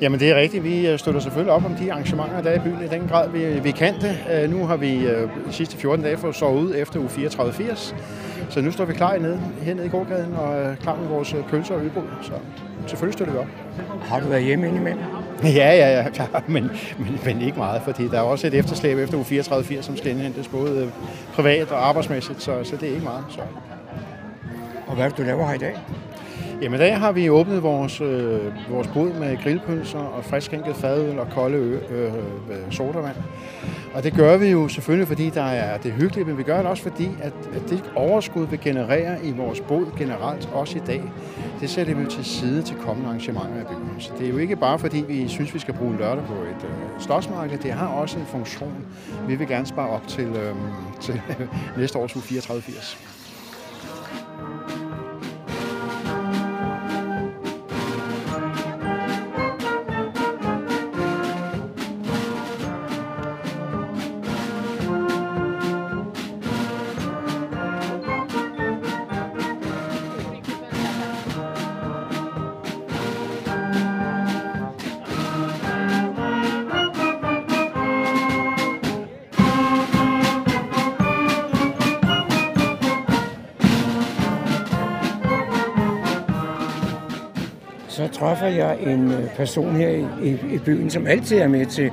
Jamen 0.00 0.20
det 0.20 0.30
er 0.30 0.36
rigtigt. 0.36 0.64
Vi 0.64 0.88
øh, 0.88 0.98
støtter 0.98 1.20
selvfølgelig 1.20 1.52
op 1.52 1.64
om 1.64 1.74
de 1.74 1.92
arrangementer, 1.92 2.42
der 2.42 2.50
er 2.50 2.56
i 2.56 2.58
byen 2.58 2.84
i 2.84 2.88
den 2.88 3.08
grad, 3.08 3.30
vi, 3.30 3.60
vi 3.60 3.70
kan 3.70 3.94
det. 4.00 4.44
Uh, 4.44 4.50
nu 4.50 4.66
har 4.66 4.76
vi 4.76 4.96
uh, 4.96 5.46
de 5.46 5.52
sidste 5.52 5.76
14 5.76 6.04
dage 6.04 6.16
fået 6.16 6.34
sovet 6.34 6.60
ud 6.60 6.74
efter 6.76 7.00
u 7.00 7.06
34-80. 7.06 7.94
Så 8.50 8.60
nu 8.60 8.70
står 8.70 8.84
vi 8.84 8.92
klar 8.92 9.18
nede, 9.18 9.40
hernede 9.62 9.86
i 9.86 9.88
gårdgaden 9.88 10.34
og 10.34 10.78
klar 10.78 10.96
med 10.96 11.08
vores 11.08 11.34
pølser 11.48 11.74
og 11.74 11.80
ølbrød. 11.80 12.04
Så 12.22 12.32
selvfølgelig 12.86 13.14
støtter 13.14 13.32
vi 13.32 13.38
op. 13.38 13.48
Har 14.02 14.20
du 14.20 14.26
været 14.26 14.44
hjemme 14.44 14.68
indimellem? 14.68 15.02
Ja, 15.60 15.74
ja, 15.74 15.90
ja, 15.90 16.06
ja 16.18 16.26
men, 16.46 16.70
men, 16.98 17.20
men 17.24 17.42
ikke 17.42 17.58
meget, 17.58 17.82
fordi 17.82 18.08
der 18.08 18.18
er 18.18 18.22
også 18.22 18.46
et 18.46 18.54
efterslæb 18.54 18.98
efter 18.98 19.18
u 19.18 19.22
34 19.22 19.82
som 19.82 19.96
skal 19.96 20.10
indhentes 20.10 20.48
både 20.48 20.82
øh, 20.82 20.88
privat 21.34 21.70
og 21.70 21.88
arbejdsmæssigt, 21.88 22.42
så, 22.42 22.64
så 22.64 22.76
det 22.76 22.88
er 22.88 22.92
ikke 22.92 23.04
meget. 23.04 23.24
Så. 23.28 23.40
Og 24.86 24.94
hvad 24.94 25.04
er 25.04 25.08
det, 25.08 25.18
du 25.18 25.22
laver 25.22 25.46
her 25.46 25.54
i 25.54 25.58
dag? 25.58 25.78
Jamen 26.62 26.80
i 26.80 26.82
dag 26.82 26.98
har 26.98 27.12
vi 27.12 27.28
åbnet 27.28 27.62
vores, 27.62 28.00
øh, 28.00 28.70
vores 28.70 28.86
bod 28.86 29.12
med 29.12 29.42
grillpølser 29.42 29.98
og 29.98 30.24
friskænket 30.24 30.76
fadøl 30.76 31.18
og 31.18 31.26
kolde 31.30 31.56
ø, 31.56 31.78
øh, 31.90 32.14
øh, 32.14 32.72
sodavand. 32.72 33.16
Og 33.94 34.02
det 34.02 34.12
gør 34.12 34.36
vi 34.36 34.46
jo 34.46 34.68
selvfølgelig, 34.68 35.08
fordi 35.08 35.30
der 35.30 35.42
er 35.42 35.78
det 35.78 35.92
hyggelige, 35.92 36.24
men 36.24 36.38
vi 36.38 36.42
gør 36.42 36.56
det 36.56 36.66
også 36.66 36.82
fordi, 36.82 37.08
at, 37.22 37.32
at 37.54 37.70
det 37.70 37.84
overskud, 37.96 38.46
vi 38.46 38.56
genererer 38.56 39.16
i 39.22 39.32
vores 39.32 39.60
bod 39.60 39.86
generelt, 39.98 40.48
også 40.52 40.78
i 40.78 40.80
dag, 40.86 41.02
det 41.60 41.70
sætter 41.70 41.94
vi 41.94 42.06
til 42.10 42.24
side 42.24 42.62
til 42.62 42.76
kommende 42.76 43.08
arrangementer 43.08 43.60
i 43.60 43.64
byen. 43.64 44.00
Så 44.00 44.12
det 44.18 44.26
er 44.26 44.30
jo 44.30 44.38
ikke 44.38 44.56
bare 44.56 44.78
fordi, 44.78 45.04
vi 45.08 45.28
synes, 45.28 45.54
vi 45.54 45.58
skal 45.58 45.74
bruge 45.74 45.96
lørdag 45.98 46.24
på 46.24 46.34
et 46.34 46.64
øh, 46.64 47.00
slåsmarked, 47.00 47.58
Det 47.58 47.72
har 47.72 47.86
også 47.86 48.18
en 48.18 48.26
funktion. 48.26 48.86
Vi 49.28 49.34
vil 49.34 49.48
gerne 49.48 49.66
spare 49.66 49.88
op 49.90 50.08
til, 50.08 50.26
øh, 50.26 50.54
til 51.00 51.20
næste 51.78 51.98
års 51.98 52.16
uge 52.16 52.24
34-80. 52.24 53.23
Træffer 88.44 88.64
jeg 88.64 88.94
en 88.94 89.12
øh, 89.12 89.28
person 89.36 89.76
her 89.76 89.88
i, 89.88 90.06
i, 90.22 90.54
i 90.54 90.58
byen, 90.58 90.90
som 90.90 91.06
altid 91.06 91.38
er 91.38 91.48
med 91.48 91.66
til, 91.66 91.90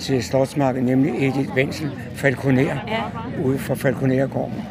til 0.00 0.24
Slottsmarkedet, 0.24 0.84
nemlig 0.84 1.28
Edith 1.28 1.54
Wenzel 1.54 1.90
Falconer, 2.14 2.62
ja. 2.62 3.02
ude 3.44 3.58
fra 3.58 3.74
Falconergården. 3.74 4.64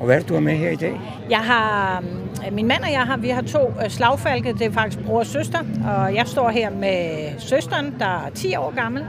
Og 0.00 0.06
hvad 0.06 0.14
er 0.14 0.18
det, 0.18 0.28
du 0.28 0.34
har 0.34 0.40
med 0.40 0.52
her 0.52 0.70
i 0.70 0.76
dag? 0.76 1.00
Jeg 1.30 1.38
har, 1.38 2.02
øh, 2.46 2.54
min 2.54 2.66
mand 2.66 2.82
og 2.82 2.92
jeg 2.92 3.00
har, 3.00 3.16
vi 3.16 3.28
har 3.28 3.42
to 3.42 3.72
øh, 3.84 3.90
slagfalke, 3.90 4.52
det 4.52 4.62
er 4.62 4.70
faktisk 4.70 5.04
bror 5.04 5.18
og 5.18 5.26
søster, 5.26 5.58
og 5.86 6.14
jeg 6.14 6.26
står 6.26 6.50
her 6.50 6.70
med 6.70 7.28
søsteren, 7.38 7.94
der 7.98 8.26
er 8.26 8.30
10 8.34 8.56
år 8.56 8.74
gammel. 8.74 9.04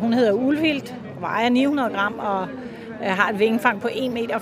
Hun 0.00 0.12
hedder 0.12 0.32
Ulvild, 0.32 0.92
vejer 1.20 1.48
900 1.48 1.90
gram 1.90 2.14
og 2.18 2.48
har 3.00 3.30
et 3.30 3.38
vingefang 3.38 3.80
på 3.80 3.88
1,25 3.88 4.10
meter. 4.10 4.38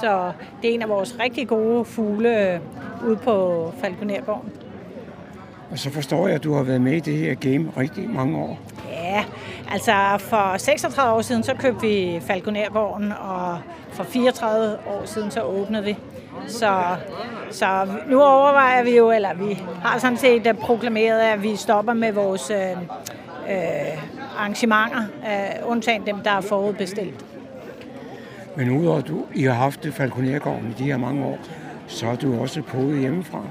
Så 0.00 0.32
det 0.62 0.70
er 0.70 0.74
en 0.74 0.82
af 0.82 0.88
vores 0.88 1.16
rigtig 1.20 1.48
gode 1.48 1.84
fugle 1.84 2.60
ude 3.06 3.16
på 3.16 3.72
Falconergården. 3.80 4.52
Og 5.70 5.78
så 5.78 5.90
forstår 5.90 6.26
jeg, 6.26 6.36
at 6.36 6.44
du 6.44 6.54
har 6.54 6.62
været 6.62 6.80
med 6.80 6.92
i 6.92 7.00
det 7.00 7.16
her 7.16 7.34
game 7.34 7.72
rigtig 7.76 8.10
mange 8.10 8.38
år. 8.38 8.58
Ja, 8.90 9.24
altså 9.70 9.92
for 10.18 10.58
36 10.58 11.16
år 11.16 11.20
siden, 11.20 11.42
så 11.42 11.54
købte 11.54 11.80
vi 11.80 12.20
Falconergården, 12.26 13.12
og 13.12 13.58
for 13.92 14.04
34 14.04 14.76
år 14.86 15.02
siden, 15.04 15.30
så 15.30 15.42
åbnede 15.42 15.84
vi. 15.84 15.96
Så, 16.46 16.96
så 17.50 17.88
nu 18.08 18.22
overvejer 18.22 18.84
vi 18.84 18.96
jo, 18.96 19.10
eller 19.10 19.34
vi 19.34 19.62
har 19.82 19.98
sådan 19.98 20.16
set 20.16 20.46
øh, 20.46 20.54
proklameret, 20.54 21.20
at 21.20 21.42
vi 21.42 21.56
stopper 21.56 21.92
med 21.92 22.12
vores 22.12 22.50
øh, 22.50 22.70
øh, 23.50 24.38
arrangementer, 24.38 25.00
øh, 25.00 25.70
undtagen 25.70 26.06
dem, 26.06 26.16
der 26.24 26.30
er 26.30 26.40
forudbestilt. 26.40 27.24
Men 28.56 28.70
udover 28.70 28.98
at 28.98 29.08
du, 29.08 29.24
I 29.34 29.42
har 29.42 29.52
haft 29.52 29.86
Falconergården 29.92 30.74
i 30.78 30.82
de 30.82 30.84
her 30.84 30.96
mange 30.96 31.24
år, 31.24 31.38
så 31.86 32.06
er 32.06 32.16
du 32.16 32.40
også 32.40 32.62
på 32.62 32.78
hjemmefra. 32.78 33.42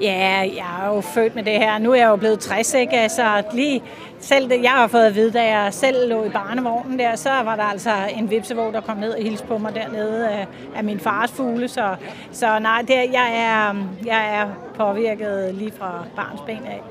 Ja, 0.00 0.38
jeg 0.56 0.80
er 0.82 0.94
jo 0.94 1.00
født 1.00 1.34
med 1.34 1.42
det 1.42 1.52
her. 1.52 1.78
Nu 1.78 1.90
er 1.90 1.96
jeg 1.96 2.08
jo 2.08 2.16
blevet 2.16 2.40
60, 2.40 2.74
ikke? 2.74 3.08
Så 3.08 3.42
lige 3.52 3.82
selv 4.20 4.50
det, 4.50 4.62
jeg 4.62 4.70
har 4.70 4.86
fået 4.86 5.04
at 5.04 5.14
vide, 5.14 5.30
da 5.30 5.56
jeg 5.56 5.74
selv 5.74 6.08
lå 6.08 6.24
i 6.24 6.28
barnevognen 6.28 6.98
der, 6.98 7.16
så 7.16 7.30
var 7.44 7.56
der 7.56 7.62
altså 7.62 7.90
en 8.16 8.30
vipsevåg, 8.30 8.72
der 8.72 8.80
kom 8.80 8.96
ned 8.96 9.10
og 9.10 9.22
hilste 9.22 9.46
på 9.46 9.58
mig 9.58 9.74
dernede 9.74 10.28
af, 10.28 10.46
af 10.76 10.84
min 10.84 11.00
fars 11.00 11.32
fugle. 11.32 11.68
Så, 11.68 11.94
så 12.32 12.58
nej, 12.58 12.80
det, 12.80 12.94
jeg, 12.94 13.30
er, 13.36 13.86
jeg 14.06 14.40
er 14.40 14.46
påvirket 14.76 15.54
lige 15.54 15.72
fra 15.78 16.04
barns 16.16 16.40
ben 16.46 16.66
af. 16.66 16.82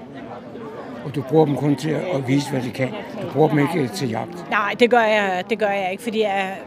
Og 1.06 1.16
du 1.16 1.22
bruger 1.22 1.46
dem 1.46 1.56
kun 1.56 1.76
til 1.76 1.90
at 1.90 2.28
vise, 2.28 2.52
hvad 2.52 2.62
de 2.62 2.72
kan. 2.72 2.90
Du 3.22 3.28
bruger 3.34 3.50
dem 3.50 3.60
ikke 3.60 3.88
til 3.88 4.10
jagt. 4.10 4.50
Nej, 4.50 4.76
det 4.80 4.90
gør 4.90 5.02
jeg, 5.02 5.44
det 5.50 5.60
gør 5.60 5.70
jeg 5.70 5.92
ikke, 5.92 6.04
fordi 6.04 6.22
jeg, 6.22 6.58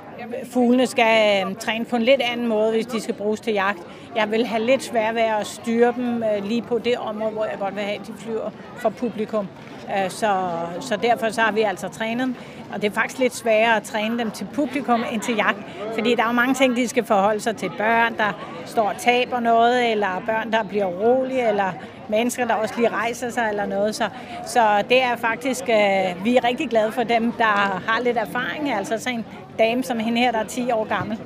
fuglene 0.45 0.87
skal 0.87 1.47
øh, 1.47 1.55
træne 1.57 1.85
på 1.85 1.97
en 1.97 2.03
lidt 2.03 2.20
anden 2.20 2.47
måde, 2.47 2.70
hvis 2.70 2.87
de 2.87 3.01
skal 3.01 3.14
bruges 3.14 3.41
til 3.41 3.53
jagt. 3.53 3.79
Jeg 4.16 4.31
vil 4.31 4.47
have 4.47 4.62
lidt 4.62 4.83
svært 4.83 5.14
ved 5.14 5.23
at 5.23 5.47
styre 5.47 5.93
dem 5.97 6.23
øh, 6.23 6.45
lige 6.45 6.62
på 6.62 6.79
det 6.79 6.97
område, 6.97 7.31
hvor 7.31 7.45
jeg 7.45 7.59
godt 7.59 7.75
vil 7.75 7.83
have, 7.83 8.01
at 8.01 8.07
de 8.07 8.12
flyver 8.18 8.51
for 8.77 8.89
publikum. 8.89 9.49
Øh, 9.97 10.11
så, 10.11 10.37
så 10.81 10.97
derfor 10.97 11.31
så 11.31 11.41
har 11.41 11.53
vi 11.53 11.61
altså 11.61 11.89
trænet 11.89 12.27
dem. 12.27 12.35
Og 12.75 12.83
det 12.83 12.91
er 12.91 12.95
faktisk 12.95 13.18
lidt 13.18 13.35
sværere 13.35 13.77
at 13.77 13.83
træne 13.83 14.18
dem 14.18 14.31
til 14.31 14.47
publikum 14.55 15.05
end 15.12 15.20
til 15.20 15.37
jagt. 15.37 15.59
Fordi 15.95 16.14
der 16.14 16.23
er 16.23 16.27
jo 16.27 16.33
mange 16.33 16.55
ting, 16.55 16.77
de 16.77 16.89
skal 16.89 17.05
forholde 17.05 17.41
sig 17.41 17.57
til. 17.57 17.70
Børn, 17.79 18.16
der 18.16 18.62
står 18.66 18.89
og 18.89 18.97
taber 18.99 19.41
noget, 19.41 19.91
eller 19.91 20.23
børn, 20.27 20.53
der 20.53 20.62
bliver 20.62 20.87
rolige, 20.87 21.49
eller 21.49 21.73
mennesker, 22.09 22.47
der 22.47 22.55
også 22.55 22.75
lige 22.77 22.89
rejser 22.89 23.31
sig 23.31 23.49
eller 23.51 23.66
noget. 23.66 23.95
Så, 23.95 24.09
så 24.47 24.83
det 24.89 25.03
er 25.03 25.16
faktisk, 25.16 25.62
øh, 25.62 26.25
vi 26.25 26.37
er 26.37 26.45
rigtig 26.45 26.68
glade 26.68 26.93
for 26.93 27.03
dem, 27.03 27.33
der 27.33 27.81
har 27.89 28.01
lidt 28.03 28.16
erfaring. 28.16 28.73
Altså 28.73 28.99
sådan 28.99 29.18
en 29.18 29.25
dame 29.59 29.84
som 29.84 29.98
hende 29.98 30.18
her, 30.18 30.32
der 30.32 30.38
er 30.38 30.46
10 30.46 30.70
år 30.70 30.84
gammel. 30.84 31.18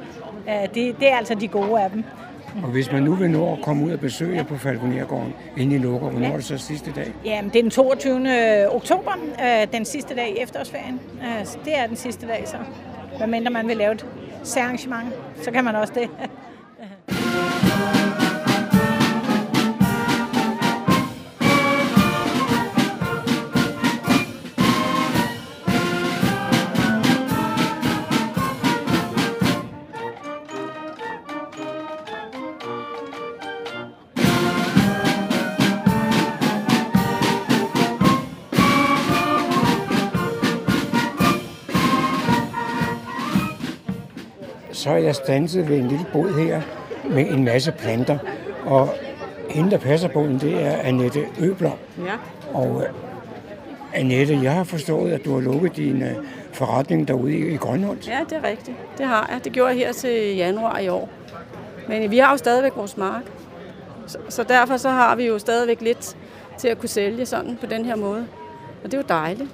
Øh, 0.48 0.54
det, 0.74 1.00
det 1.00 1.12
er 1.12 1.16
altså 1.16 1.34
de 1.34 1.48
gode 1.48 1.80
af 1.80 1.90
dem. 1.90 2.04
Og 2.62 2.70
hvis 2.70 2.92
man 2.92 3.02
nu 3.02 3.14
vil 3.14 3.30
nå 3.30 3.52
at 3.52 3.58
komme 3.62 3.84
ud 3.84 3.92
og 3.92 4.00
besøge 4.00 4.36
jer 4.36 4.42
på 4.42 4.56
Falconergården, 4.56 5.34
inden 5.56 5.72
I 5.72 5.78
lukker, 5.78 6.10
hvornår 6.10 6.26
ja. 6.26 6.32
er 6.32 6.36
det 6.36 6.44
så 6.44 6.58
sidste 6.58 6.92
dag? 6.92 7.12
Jamen, 7.24 7.50
det 7.50 7.58
er 7.58 7.62
den 7.62 7.70
22. 7.70 8.74
oktober, 8.74 9.12
øh, 9.42 9.72
den 9.72 9.84
sidste 9.84 10.14
dag 10.14 10.30
i 10.30 10.42
efterårsferien. 10.42 11.00
Øh, 11.22 11.46
det 11.64 11.78
er 11.78 11.86
den 11.86 11.96
sidste 11.96 12.26
dag, 12.26 12.42
så. 12.46 12.56
Hvad 13.16 13.26
mindre 13.26 13.50
man 13.50 13.68
vil 13.68 13.76
lave 13.76 13.92
et 13.92 14.06
særarrangement, 14.42 15.08
så 15.42 15.50
kan 15.50 15.64
man 15.64 15.76
også 15.76 15.92
det. 15.96 16.10
så 44.86 44.92
er 44.92 44.96
jeg 44.96 45.14
stanset 45.14 45.68
ved 45.68 45.76
en 45.76 45.88
lille 45.88 46.06
bod 46.12 46.32
her 46.38 46.62
med 47.10 47.30
en 47.30 47.44
masse 47.44 47.72
planter. 47.72 48.18
Og 48.64 48.94
hende, 49.50 49.70
der 49.70 49.78
passer 49.78 50.08
båden, 50.08 50.38
det 50.38 50.62
er 50.62 50.76
Annette 50.76 51.20
Øbler. 51.40 51.70
Ja. 51.98 52.12
Og 52.52 52.70
uh, 52.70 52.82
Annette, 53.94 54.38
jeg 54.42 54.52
har 54.52 54.64
forstået, 54.64 55.12
at 55.12 55.24
du 55.24 55.34
har 55.34 55.40
lukket 55.40 55.76
din 55.76 56.02
uh, 56.02 56.08
forretning 56.52 57.08
derude 57.08 57.32
i, 57.32 57.54
i 57.54 57.56
Grønholdt. 57.56 58.08
Ja, 58.08 58.18
det 58.28 58.38
er 58.38 58.48
rigtigt. 58.48 58.76
Det 58.98 59.06
har 59.06 59.28
jeg. 59.32 59.44
Det 59.44 59.52
gjorde 59.52 59.68
jeg 59.68 59.78
her 59.78 59.92
til 59.92 60.36
januar 60.36 60.78
i 60.78 60.88
år. 60.88 61.08
Men 61.88 62.10
vi 62.10 62.18
har 62.18 62.30
jo 62.30 62.36
stadigvæk 62.36 62.76
vores 62.76 62.96
mark. 62.96 63.22
Så, 64.06 64.18
så 64.28 64.42
derfor 64.42 64.76
så 64.76 64.90
har 64.90 65.16
vi 65.16 65.26
jo 65.26 65.38
stadigvæk 65.38 65.80
lidt 65.80 66.16
til 66.58 66.68
at 66.68 66.78
kunne 66.78 66.88
sælge 66.88 67.26
sådan 67.26 67.58
på 67.60 67.66
den 67.66 67.84
her 67.84 67.96
måde. 67.96 68.26
Og 68.84 68.92
det 68.92 68.94
er 68.94 68.98
jo 68.98 69.04
dejligt. 69.08 69.50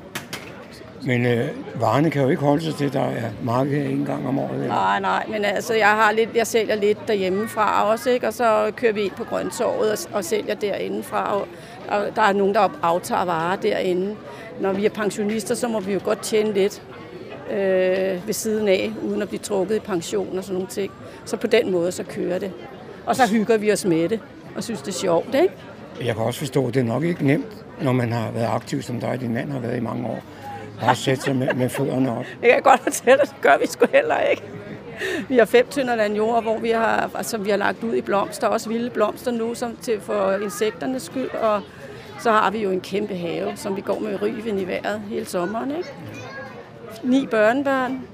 Men 1.05 1.27
øh, 1.27 1.49
varerne 1.81 2.11
kan 2.11 2.23
jo 2.23 2.29
ikke 2.29 2.43
holde 2.43 2.63
sig 2.65 2.75
til, 2.75 2.93
der 2.93 3.01
er 3.01 3.31
marked 3.43 3.87
en 3.87 4.05
gang 4.05 4.29
om 4.29 4.39
året. 4.39 4.55
Eller? 4.55 4.69
Nej, 4.69 5.01
nej, 5.01 5.27
men 5.29 5.45
altså, 5.45 5.75
jeg, 5.75 5.89
har 5.89 6.13
lidt, 6.13 6.31
jeg 6.35 6.47
sælger 6.47 6.75
lidt 6.75 6.99
derhjemmefra 7.09 7.91
også, 7.91 8.11
ikke? 8.11 8.27
og 8.27 8.35
så 8.35 8.73
kører 8.77 8.93
vi 8.93 9.03
ind 9.03 9.13
på 9.13 9.25
Grøntorvet 9.25 9.91
og, 9.91 10.17
og 10.17 10.25
sælger 10.25 10.55
derindefra, 10.55 11.35
og, 11.35 11.49
og 11.89 12.17
der 12.17 12.23
er 12.23 12.33
nogen, 12.33 12.55
der 12.55 12.79
aftager 12.83 13.25
varer 13.25 13.57
derinde. 13.57 14.17
Når 14.61 14.73
vi 14.73 14.85
er 14.85 14.91
pensionister, 14.91 15.55
så 15.55 15.69
må 15.69 15.81
vi 15.81 15.93
jo 15.93 16.01
godt 16.05 16.23
tjene 16.23 16.53
lidt 16.53 16.83
øh, 17.51 18.27
ved 18.27 18.33
siden 18.33 18.69
af, 18.69 18.93
uden 19.03 19.23
at 19.23 19.29
blive 19.29 19.41
trukket 19.41 19.77
i 19.77 19.81
pension 19.81 20.39
og 20.39 20.45
sådan 20.45 20.55
nogle 20.55 20.69
ting. 20.69 20.93
Så 21.25 21.37
på 21.37 21.47
den 21.47 21.71
måde, 21.71 21.93
så 21.93 22.03
kører 22.05 22.39
det. 22.39 22.53
Og 23.07 23.17
så 23.17 23.27
hygger 23.27 23.57
vi 23.57 23.73
os 23.73 23.85
med 23.85 24.09
det, 24.09 24.21
og 24.57 24.65
synes, 24.65 24.83
det 24.83 24.89
er 24.89 24.99
sjovt, 24.99 25.35
ikke? 25.35 25.55
Jeg 26.05 26.15
kan 26.15 26.25
også 26.25 26.39
forstå, 26.39 26.67
at 26.67 26.75
det 26.75 26.81
er 26.81 26.85
nok 26.85 27.05
ikke 27.05 27.27
nemt, 27.27 27.65
når 27.83 27.93
man 27.93 28.13
har 28.13 28.31
været 28.31 28.49
aktiv, 28.51 28.83
som 28.83 29.01
dig 29.01 29.21
din 29.21 29.35
mand 29.35 29.53
har 29.53 29.59
været 29.59 29.77
i 29.77 29.81
mange 29.81 30.07
år 30.07 30.23
Bare 30.81 30.97
sætte 30.97 31.23
sig 31.23 31.37
med, 31.37 31.55
med 31.55 31.69
fødderne 31.69 32.19
op. 32.19 32.25
Jeg 32.43 32.51
kan 32.51 32.63
godt 32.63 32.81
fortælle, 32.81 33.19
dig, 33.19 33.29
det 33.29 33.41
gør 33.41 33.59
vi 33.61 33.67
sgu 33.67 33.87
heller 33.93 34.19
ikke. 34.19 34.43
Vi 35.29 35.39
har 35.39 35.45
fem 35.45 35.67
tynder 35.71 35.95
land 35.95 36.17
jord, 36.17 36.43
hvor 36.43 36.59
vi 36.59 36.71
har, 36.71 37.11
altså, 37.15 37.39
vi 37.39 37.51
har 37.51 37.57
lagt 37.57 37.85
ud 37.85 37.95
i 37.95 38.01
blomster, 38.01 38.47
også 38.47 38.69
vilde 38.69 38.91
blomster 38.91 39.31
nu, 39.31 39.55
som 39.55 39.77
til 39.77 40.01
for 40.01 40.33
insekternes 40.33 41.03
skyld. 41.03 41.31
Og 41.31 41.63
så 42.19 42.31
har 42.31 42.51
vi 42.51 42.59
jo 42.59 42.71
en 42.71 42.81
kæmpe 42.81 43.15
have, 43.15 43.57
som 43.57 43.77
vi 43.77 43.81
går 43.81 43.99
med 43.99 44.23
ryven 44.23 44.59
i 44.59 44.67
vejret 44.67 45.01
hele 45.09 45.27
sommeren. 45.27 45.71
Ikke? 45.71 45.89
Ni 47.03 47.27
børnebørn, 47.27 48.07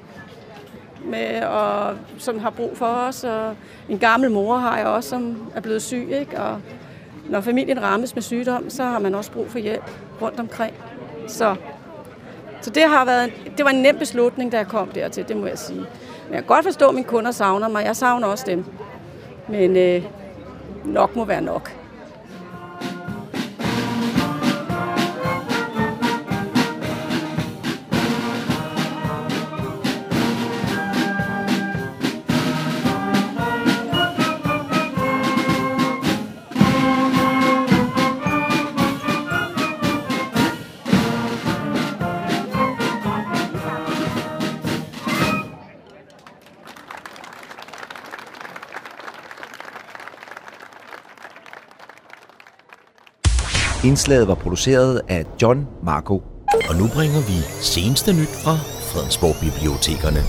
med, 1.04 1.42
og, 1.42 1.96
som 2.18 2.38
har 2.38 2.50
brug 2.50 2.76
for 2.76 2.86
os. 2.86 3.24
Og 3.24 3.54
en 3.88 3.98
gammel 3.98 4.30
mor 4.30 4.56
har 4.56 4.78
jeg 4.78 4.86
også, 4.86 5.09
som 5.09 5.50
er 5.54 5.61
blevet 5.61 5.82
syg. 5.82 6.09
Ikke? 6.20 6.40
Og 6.40 6.61
når 7.28 7.40
familien 7.40 7.82
rammes 7.82 8.14
med 8.14 8.22
sygdom, 8.22 8.70
så 8.70 8.84
har 8.84 8.98
man 8.98 9.14
også 9.14 9.32
brug 9.32 9.50
for 9.50 9.59
hjælp 9.59 9.90
rundt 10.22 10.40
omkring. 10.40 10.74
Så, 11.26 11.56
så 12.61 12.70
det, 12.70 12.82
har 12.82 13.04
været, 13.04 13.32
det 13.56 13.64
var 13.64 13.70
en 13.70 13.82
nem 13.82 13.98
beslutning, 13.98 14.52
da 14.52 14.56
jeg 14.56 14.66
kom 14.66 14.88
dertil, 14.88 15.28
det 15.28 15.36
må 15.36 15.46
jeg 15.46 15.59
sige. 15.59 15.78
Men 16.26 16.34
jeg 16.34 16.42
kan 16.42 16.46
godt 16.46 16.64
forstå, 16.64 16.88
at 16.88 16.94
mine 16.94 17.06
kunder 17.06 17.30
savner 17.30 17.68
mig. 17.68 17.84
Jeg 17.84 17.96
savner 17.96 18.26
også 18.26 18.44
dem. 18.46 18.64
Men 19.48 19.76
øh, 19.76 20.02
nok 20.84 21.16
må 21.16 21.24
være 21.24 21.42
nok. 21.42 21.78
Indslaget 53.89 54.28
var 54.28 54.34
produceret 54.34 55.03
af 55.09 55.24
John 55.43 55.66
Marco. 55.82 56.14
Og 56.68 56.74
nu 56.80 56.86
bringer 56.97 57.20
vi 57.30 57.39
seneste 57.62 58.11
nyt 58.20 58.34
fra 58.45 58.55
Fredensborg 58.91 59.36
Bibliotekerne. 59.45 60.22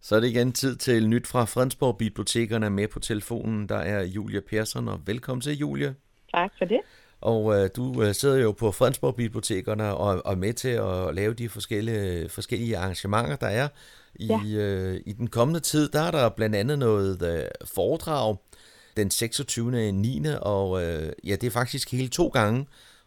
Så 0.00 0.16
er 0.16 0.20
det 0.20 0.28
igen 0.28 0.52
tid 0.52 0.76
til 0.76 1.08
nyt 1.08 1.26
fra 1.26 1.44
Fredensborg 1.44 1.96
Bibliotekerne 1.98 2.70
med 2.70 2.88
på 2.88 3.00
telefonen. 3.00 3.68
Der 3.68 3.76
er 3.76 4.02
Julia 4.04 4.40
Persson, 4.50 4.88
og 4.88 5.00
velkommen 5.06 5.40
til, 5.40 5.58
Julia. 5.58 5.94
Tak 6.34 6.50
for 6.58 6.64
det. 6.64 6.80
Og 7.20 7.54
øh, 7.56 7.70
du 7.76 8.02
øh, 8.02 8.14
sidder 8.14 8.36
jo 8.36 8.52
på 8.52 8.72
Fredensborg 8.72 9.16
Bibliotekerne 9.16 9.94
og, 9.94 10.26
og 10.26 10.32
er 10.32 10.36
med 10.36 10.52
til 10.52 10.68
at 10.68 11.14
lave 11.14 11.34
de 11.34 11.48
forskellige, 11.48 12.28
forskellige 12.28 12.78
arrangementer, 12.78 13.36
der 13.36 13.46
er. 13.46 13.68
I, 14.14 14.26
ja. 14.26 14.62
øh, 14.62 15.00
I 15.06 15.12
den 15.12 15.26
kommende 15.26 15.60
tid, 15.60 15.88
der 15.88 16.00
er 16.00 16.10
der 16.10 16.28
blandt 16.28 16.56
andet 16.56 16.78
noget 16.78 17.22
øh, 17.22 17.44
foredrag 17.64 18.36
den 19.00 19.10
26. 19.10 19.92
9. 19.92 20.22
Og 20.42 20.66
øh, 20.82 21.08
ja, 21.28 21.34
det 21.40 21.46
er 21.46 21.58
faktisk 21.60 21.92
hele 21.92 22.08
to 22.08 22.26
gange. 22.28 22.66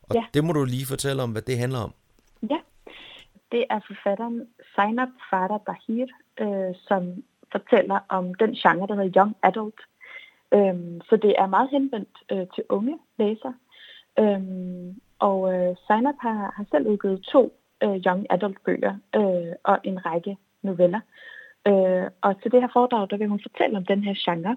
Og 0.09 0.15
ja. 0.15 0.23
det 0.33 0.43
må 0.43 0.51
du 0.53 0.63
lige 0.63 0.91
fortælle 0.93 1.23
om, 1.23 1.31
hvad 1.31 1.41
det 1.41 1.57
handler 1.57 1.79
om. 1.87 1.93
Ja, 2.49 2.59
det 3.51 3.63
er 3.69 3.79
forfatteren 3.89 4.37
Zainab 4.75 5.11
Farah 5.29 5.61
Bahir, 5.67 6.05
øh, 6.43 6.75
som 6.87 7.01
fortæller 7.51 7.99
om 8.09 8.33
den 8.33 8.51
genre, 8.61 8.87
der 8.87 8.95
hedder 8.95 9.19
Young 9.19 9.35
Adult. 9.43 9.81
Øhm, 10.53 11.01
så 11.09 11.15
det 11.25 11.33
er 11.37 11.47
meget 11.47 11.69
henvendt 11.69 12.15
øh, 12.31 12.45
til 12.55 12.63
unge 12.69 12.95
læsere. 13.19 13.55
Øhm, 14.19 15.01
og 15.19 15.53
øh, 15.53 15.75
Zainab 15.87 16.15
har, 16.21 16.53
har 16.55 16.65
selv 16.71 16.87
udgivet 16.87 17.21
to 17.21 17.41
øh, 17.83 17.97
Young 18.05 18.25
Adult 18.29 18.57
bøger 18.65 18.95
øh, 19.15 19.53
og 19.63 19.79
en 19.83 20.05
række 20.05 20.37
noveller. 20.61 21.01
Øh, 21.67 22.05
og 22.21 22.41
til 22.41 22.51
det 22.51 22.61
her 22.61 22.69
foredrag, 22.73 23.09
der 23.09 23.17
vil 23.17 23.27
hun 23.27 23.45
fortælle 23.47 23.77
om 23.77 23.85
den 23.85 24.03
her 24.03 24.15
genre, 24.25 24.55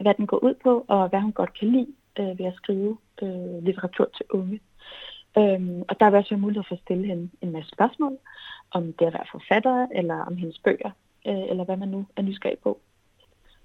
hvad 0.00 0.14
den 0.14 0.26
går 0.26 0.44
ud 0.44 0.54
på, 0.62 0.84
og 0.88 1.08
hvad 1.08 1.20
hun 1.20 1.32
godt 1.32 1.58
kan 1.58 1.68
lide 1.68 1.92
øh, 2.18 2.38
ved 2.38 2.46
at 2.46 2.54
skrive 2.54 2.96
øh, 3.22 3.64
litteratur 3.64 4.08
til 4.16 4.26
unge. 4.30 4.60
Øhm, 5.38 5.82
og 5.88 6.00
der 6.00 6.10
vil 6.10 6.18
også 6.18 6.30
være 6.30 6.40
mulighed 6.40 6.64
for 6.68 6.74
at 6.74 6.80
stille 6.80 7.06
hende 7.06 7.30
en 7.40 7.52
masse 7.52 7.70
spørgsmål, 7.70 8.18
om 8.70 8.92
det 8.92 9.06
at 9.06 9.12
være 9.12 9.32
forfatter, 9.32 9.86
eller 9.94 10.14
om 10.14 10.36
hendes 10.36 10.58
bøger, 10.58 10.90
øh, 11.26 11.44
eller 11.50 11.64
hvad 11.64 11.76
man 11.76 11.88
nu 11.88 12.06
er 12.16 12.22
nysgerrig 12.22 12.58
på. 12.58 12.80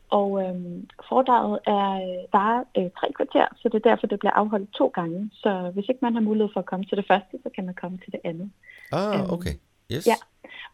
Og 0.10 0.44
øhm, 0.44 0.90
foredraget 1.10 1.60
er 1.68 1.92
øh, 1.94 2.28
bare 2.32 2.66
øh, 2.78 2.90
tre 3.00 3.08
kvarter, 3.16 3.48
så 3.56 3.70
det 3.70 3.86
er 3.86 3.90
derfor, 3.90 4.08
det 4.08 4.20
bliver 4.20 4.34
afholdt 4.34 4.74
to 4.74 4.88
gange. 4.88 5.30
Så 5.34 5.72
hvis 5.74 5.90
ikke 5.90 6.00
man 6.02 6.14
har 6.14 6.22
mulighed 6.22 6.50
for 6.54 6.60
at 6.60 6.66
komme 6.66 6.86
til 6.86 6.98
det 6.98 7.08
første, 7.08 7.38
så 7.44 7.50
kan 7.56 7.66
man 7.66 7.74
komme 7.74 7.98
til 7.98 8.12
det 8.12 8.20
andet. 8.24 8.52
Ah, 8.92 9.20
øhm, 9.20 9.30
okay. 9.34 9.56
Yes. 9.94 10.08
Ja, 10.08 10.16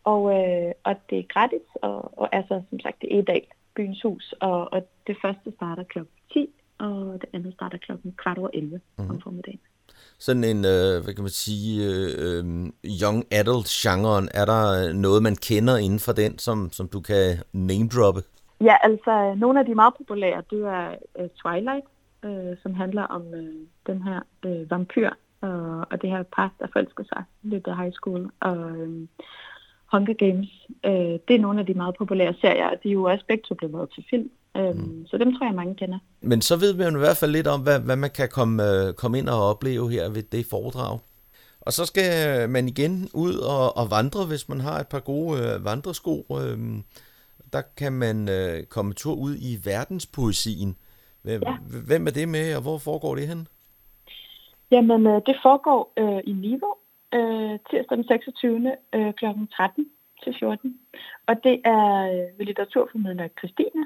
og, 0.03 0.22
øh, 0.38 0.72
og 0.84 0.95
det 1.09 1.20
er 1.20 1.24
gratis, 1.24 1.68
og, 1.82 2.20
og 2.20 2.36
altså 2.36 2.62
som 2.70 2.80
sagt, 2.80 3.01
det 3.01 3.16
er 3.16 3.20
i 3.20 3.30
dag 3.34 3.51
byens 3.76 4.01
hus, 4.01 4.34
og, 4.39 4.74
og 4.74 4.88
det 5.07 5.17
første 5.22 5.51
starter 5.55 5.84
kl. 5.84 5.99
10, 6.34 6.49
og 6.78 7.17
det 7.22 7.30
andet 7.34 7.53
starter 7.53 7.78
klokken 7.78 8.13
kvart 8.17 8.38
over 8.38 8.49
11 8.53 8.82
mm-hmm. 8.97 9.11
om 9.11 9.22
formiddagen. 9.22 9.59
Sådan 10.19 10.43
en, 10.43 10.57
øh, 10.57 11.03
hvad 11.03 11.13
kan 11.13 11.24
man 11.24 11.39
sige, 11.45 11.69
øh, 11.89 12.09
øh, 12.24 12.43
young 13.01 13.26
adult-genren, 13.32 14.30
er 14.34 14.45
der 14.45 14.93
noget, 14.93 15.24
man 15.24 15.36
kender 15.36 15.78
inden 15.78 15.99
for 15.99 16.11
den, 16.11 16.38
som, 16.38 16.72
som 16.72 16.88
du 16.88 16.99
kan 17.01 17.38
name-droppe? 17.53 18.22
Ja, 18.61 18.76
altså 18.84 19.36
nogle 19.38 19.59
af 19.59 19.65
de 19.65 19.76
meget 19.76 19.93
populære, 19.97 20.43
det 20.49 20.59
er 20.59 20.95
uh, 21.19 21.28
Twilight, 21.41 21.86
øh, 22.26 22.57
som 22.63 22.74
handler 22.74 23.03
om 23.03 23.34
øh, 23.34 23.55
den 23.88 24.01
her 24.01 24.19
øh, 24.45 24.72
vampyr, 24.72 25.09
og, 25.41 25.86
og 25.91 26.01
det 26.01 26.09
her 26.09 26.24
par, 26.24 26.53
der 26.59 26.67
forelsker 26.74 27.03
sig 27.03 27.24
i 27.43 27.47
løbet 27.47 27.72
af 27.72 27.78
high 27.78 27.93
school, 27.93 28.32
og, 28.39 28.57
øh, 28.57 29.07
Hunger 29.91 30.13
Games. 30.13 30.67
Øh, 30.85 31.19
det 31.27 31.35
er 31.35 31.39
nogle 31.39 31.59
af 31.59 31.65
de 31.65 31.73
meget 31.73 31.95
populære 31.97 32.33
serier, 32.41 32.67
og 32.67 32.77
de 32.83 32.89
er 32.89 32.93
jo 32.93 33.03
også 33.03 33.25
begge 33.27 33.43
to 33.47 33.55
blevet 33.55 33.89
til 33.95 34.05
film. 34.09 34.29
Øh, 34.57 34.75
mm. 34.75 35.05
Så 35.07 35.17
dem 35.17 35.35
tror 35.35 35.45
jeg, 35.45 35.55
mange 35.55 35.75
kender. 35.75 35.99
Men 36.21 36.41
så 36.41 36.55
ved 36.55 36.73
man 36.73 36.95
i 36.95 36.97
hvert 36.97 37.17
fald 37.17 37.31
lidt 37.31 37.47
om, 37.47 37.61
hvad, 37.61 37.79
hvad 37.79 37.95
man 37.95 38.09
kan 38.09 38.29
komme, 38.29 38.63
øh, 38.63 38.93
komme 38.93 39.17
ind 39.17 39.29
og 39.29 39.49
opleve 39.49 39.91
her 39.91 40.09
ved 40.09 40.23
det 40.23 40.45
foredrag. 40.49 40.99
Og 41.61 41.73
så 41.73 41.85
skal 41.85 42.49
man 42.49 42.67
igen 42.67 43.09
ud 43.13 43.33
og, 43.33 43.77
og 43.77 43.91
vandre, 43.91 44.25
hvis 44.25 44.49
man 44.49 44.59
har 44.59 44.79
et 44.79 44.87
par 44.87 44.99
gode 44.99 45.39
øh, 45.39 45.65
vandresko. 45.65 46.25
Øh, 46.41 46.57
der 47.53 47.61
kan 47.77 47.93
man 47.93 48.29
øh, 48.29 48.63
komme 48.63 48.93
tur 48.93 49.15
ud 49.15 49.35
i 49.35 49.51
verdenspoesien. 49.65 50.75
Hvem, 51.21 51.41
ja. 51.45 51.53
hvem 51.87 52.07
er 52.07 52.11
det 52.11 52.29
med, 52.29 52.55
og 52.55 52.61
hvor 52.61 52.77
foregår 52.77 53.15
det 53.15 53.27
hen? 53.27 53.47
Jamen, 54.71 55.07
øh, 55.07 55.21
det 55.25 55.35
foregår 55.43 55.93
øh, 55.97 56.21
i 56.27 56.33
Niveau, 56.33 56.73
øh, 57.14 57.59
tirsdag 57.70 57.97
den 57.97 58.07
26. 58.07 58.78
Øh, 58.93 59.14
kl. 59.14 59.26
13 59.55 59.86
til 60.24 60.36
14. 60.39 60.80
Og 61.28 61.43
det 61.43 61.62
er 61.66 61.86
øh, 62.12 62.38
ved 62.38 62.45
litteraturformidler 62.45 63.28
Christine 63.39 63.86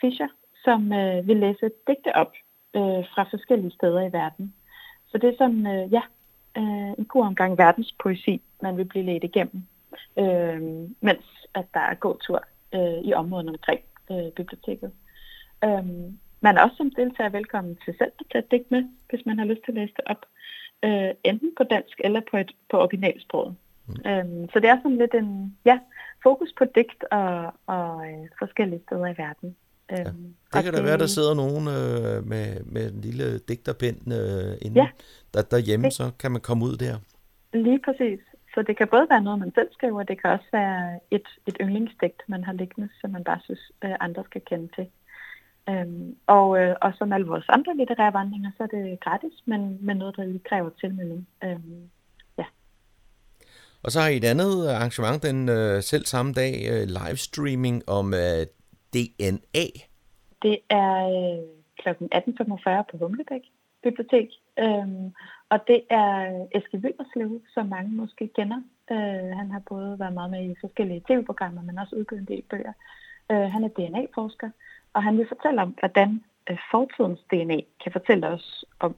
Fischer, 0.00 0.28
som 0.64 0.92
øh, 0.92 1.28
vil 1.28 1.36
læse 1.36 1.70
digte 1.86 2.16
op 2.16 2.32
øh, 2.76 3.02
fra 3.12 3.22
forskellige 3.30 3.70
steder 3.70 4.00
i 4.00 4.12
verden. 4.12 4.54
Så 5.06 5.18
det 5.18 5.28
er 5.28 5.36
sådan, 5.38 5.66
øh, 5.66 5.92
ja, 5.92 6.02
øh, 6.56 6.90
en 6.98 7.04
god 7.04 7.22
omgang 7.22 7.58
verdenspoesi, 7.58 8.42
man 8.62 8.76
vil 8.76 8.84
blive 8.84 9.04
ledt 9.04 9.24
igennem, 9.24 9.62
øh, 10.18 10.62
mens 11.00 11.26
at 11.54 11.66
der 11.74 11.80
er 11.80 11.94
god 11.94 12.16
tur 12.26 12.44
øh, 12.74 12.98
i 13.04 13.12
området 13.12 13.48
omkring 13.48 13.80
øh, 14.10 14.32
biblioteket. 14.36 14.92
Øh, 15.64 15.86
man 16.40 16.56
er 16.56 16.62
også 16.62 16.76
som 16.76 16.90
deltager 16.90 17.30
velkommen 17.30 17.78
til 17.84 17.94
selv 17.98 18.12
at 18.20 18.26
tage 18.32 18.44
digt 18.50 18.70
med, 18.70 18.84
hvis 19.10 19.26
man 19.26 19.38
har 19.38 19.46
lyst 19.46 19.60
til 19.64 19.72
at 19.72 19.78
læse 19.78 19.92
det 19.96 20.04
op 20.06 20.26
øh, 20.84 21.10
enten 21.24 21.50
på 21.56 21.64
dansk 21.64 22.00
eller 22.04 22.20
på, 22.30 22.36
et, 22.36 22.52
på 22.70 22.76
originalsproget. 22.80 23.54
Mm. 23.86 24.10
Øhm, 24.10 24.48
så 24.52 24.60
det 24.60 24.68
er 24.68 24.76
sådan 24.76 24.96
lidt 24.96 25.14
en 25.14 25.56
ja, 25.64 25.78
fokus 26.22 26.52
på 26.58 26.64
digt 26.74 27.04
og, 27.10 27.54
og 27.66 28.06
øh, 28.08 28.28
forskellige 28.38 28.82
steder 28.86 29.06
i 29.06 29.18
verden. 29.18 29.56
Øhm, 29.92 29.98
ja. 29.98 30.58
Det 30.58 30.64
kan 30.64 30.72
da 30.72 30.78
det, 30.78 30.84
være, 30.84 30.98
der 30.98 31.06
sidder 31.06 31.34
nogen 31.34 31.64
øh, 31.76 32.26
med, 32.32 32.64
med 32.64 32.92
en 32.92 33.00
lille 33.00 33.38
digterpind 33.38 34.12
øh, 34.12 34.66
inde 34.66 34.80
ja, 34.80 34.88
der, 35.34 35.42
derhjemme, 35.42 35.84
det, 35.84 35.92
så 35.92 36.10
kan 36.18 36.32
man 36.32 36.40
komme 36.40 36.64
ud 36.64 36.76
der. 36.76 36.96
Lige 37.52 37.80
præcis. 37.84 38.20
Så 38.54 38.62
det 38.62 38.76
kan 38.76 38.88
både 38.88 39.06
være 39.10 39.22
noget, 39.22 39.38
man 39.38 39.52
selv 39.54 39.68
skriver, 39.72 40.02
det 40.02 40.22
kan 40.22 40.30
også 40.30 40.46
være 40.52 41.00
et, 41.10 41.28
et 41.46 41.56
yndlingsdigt, 41.60 42.22
man 42.28 42.44
har 42.44 42.52
liggende, 42.52 42.88
som 43.00 43.10
man 43.10 43.24
bare 43.24 43.40
synes, 43.44 43.72
øh, 43.84 43.94
andre 44.00 44.24
skal 44.24 44.40
kende 44.40 44.68
til. 44.76 44.86
Øhm, 45.70 46.16
og, 46.26 46.58
øh, 46.60 46.76
og 46.80 46.92
som 46.98 47.12
alle 47.12 47.26
vores 47.26 47.44
andre 47.48 47.76
litterære 47.76 48.12
vandringer, 48.12 48.50
så 48.56 48.62
er 48.62 48.66
det 48.66 49.00
gratis, 49.00 49.32
men, 49.44 49.78
men 49.80 49.96
noget, 49.96 50.16
der 50.16 50.24
lige 50.24 50.48
kræver 50.48 50.70
tilmelding. 50.80 51.28
Øhm, 51.44 51.90
ja. 52.38 52.44
Og 53.82 53.92
så 53.92 54.00
har 54.00 54.08
I 54.08 54.16
et 54.16 54.24
andet 54.24 54.68
arrangement 54.68 55.22
den 55.22 55.48
øh, 55.48 55.82
selv 55.82 56.04
samme 56.04 56.32
dag, 56.32 56.54
øh, 56.70 56.86
livestreaming 56.98 57.88
om 57.88 58.14
øh, 58.14 58.46
DNA. 58.94 59.66
Det 60.42 60.58
er 60.70 60.94
øh, 61.16 61.44
kl. 61.82 61.88
18.45 61.88 62.82
på 62.90 62.96
Humlebæk 62.98 63.42
Bibliotek. 63.82 64.28
Øhm, 64.58 65.12
og 65.48 65.58
det 65.66 65.80
er 65.90 66.46
Eske 66.54 66.82
Vilderslev, 66.82 67.42
som 67.54 67.66
mange 67.66 67.90
måske 67.90 68.30
kender. 68.36 68.60
Øh, 68.90 69.30
han 69.40 69.50
har 69.50 69.62
både 69.68 69.98
været 69.98 70.14
meget 70.14 70.30
med 70.30 70.50
i 70.50 70.54
forskellige 70.60 71.04
tv-programmer, 71.08 71.62
men 71.62 71.78
også 71.78 71.96
udgivet 71.96 72.20
en 72.20 72.28
del 72.28 72.42
bøger. 72.50 72.72
Øh, 73.32 73.46
han 73.54 73.64
er 73.64 73.68
DNA-forsker, 73.68 74.50
og 74.94 75.02
han 75.02 75.18
vil 75.18 75.28
fortælle 75.28 75.62
om, 75.62 75.76
hvordan 75.78 76.24
øh, 76.50 76.58
fortidens 76.70 77.20
DNA 77.30 77.60
kan 77.82 77.92
fortælle 77.92 78.26
os 78.26 78.64
om, 78.80 78.96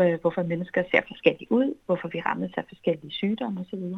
øh, 0.00 0.20
hvorfor 0.20 0.42
mennesker 0.42 0.82
ser 0.90 1.00
forskelligt 1.08 1.50
ud, 1.50 1.74
hvorfor 1.86 2.08
vi 2.08 2.20
rammes 2.20 2.52
af 2.56 2.64
forskellige 2.68 3.12
sygdomme 3.12 3.60
osv. 3.60 3.78
Mm. 3.78 3.96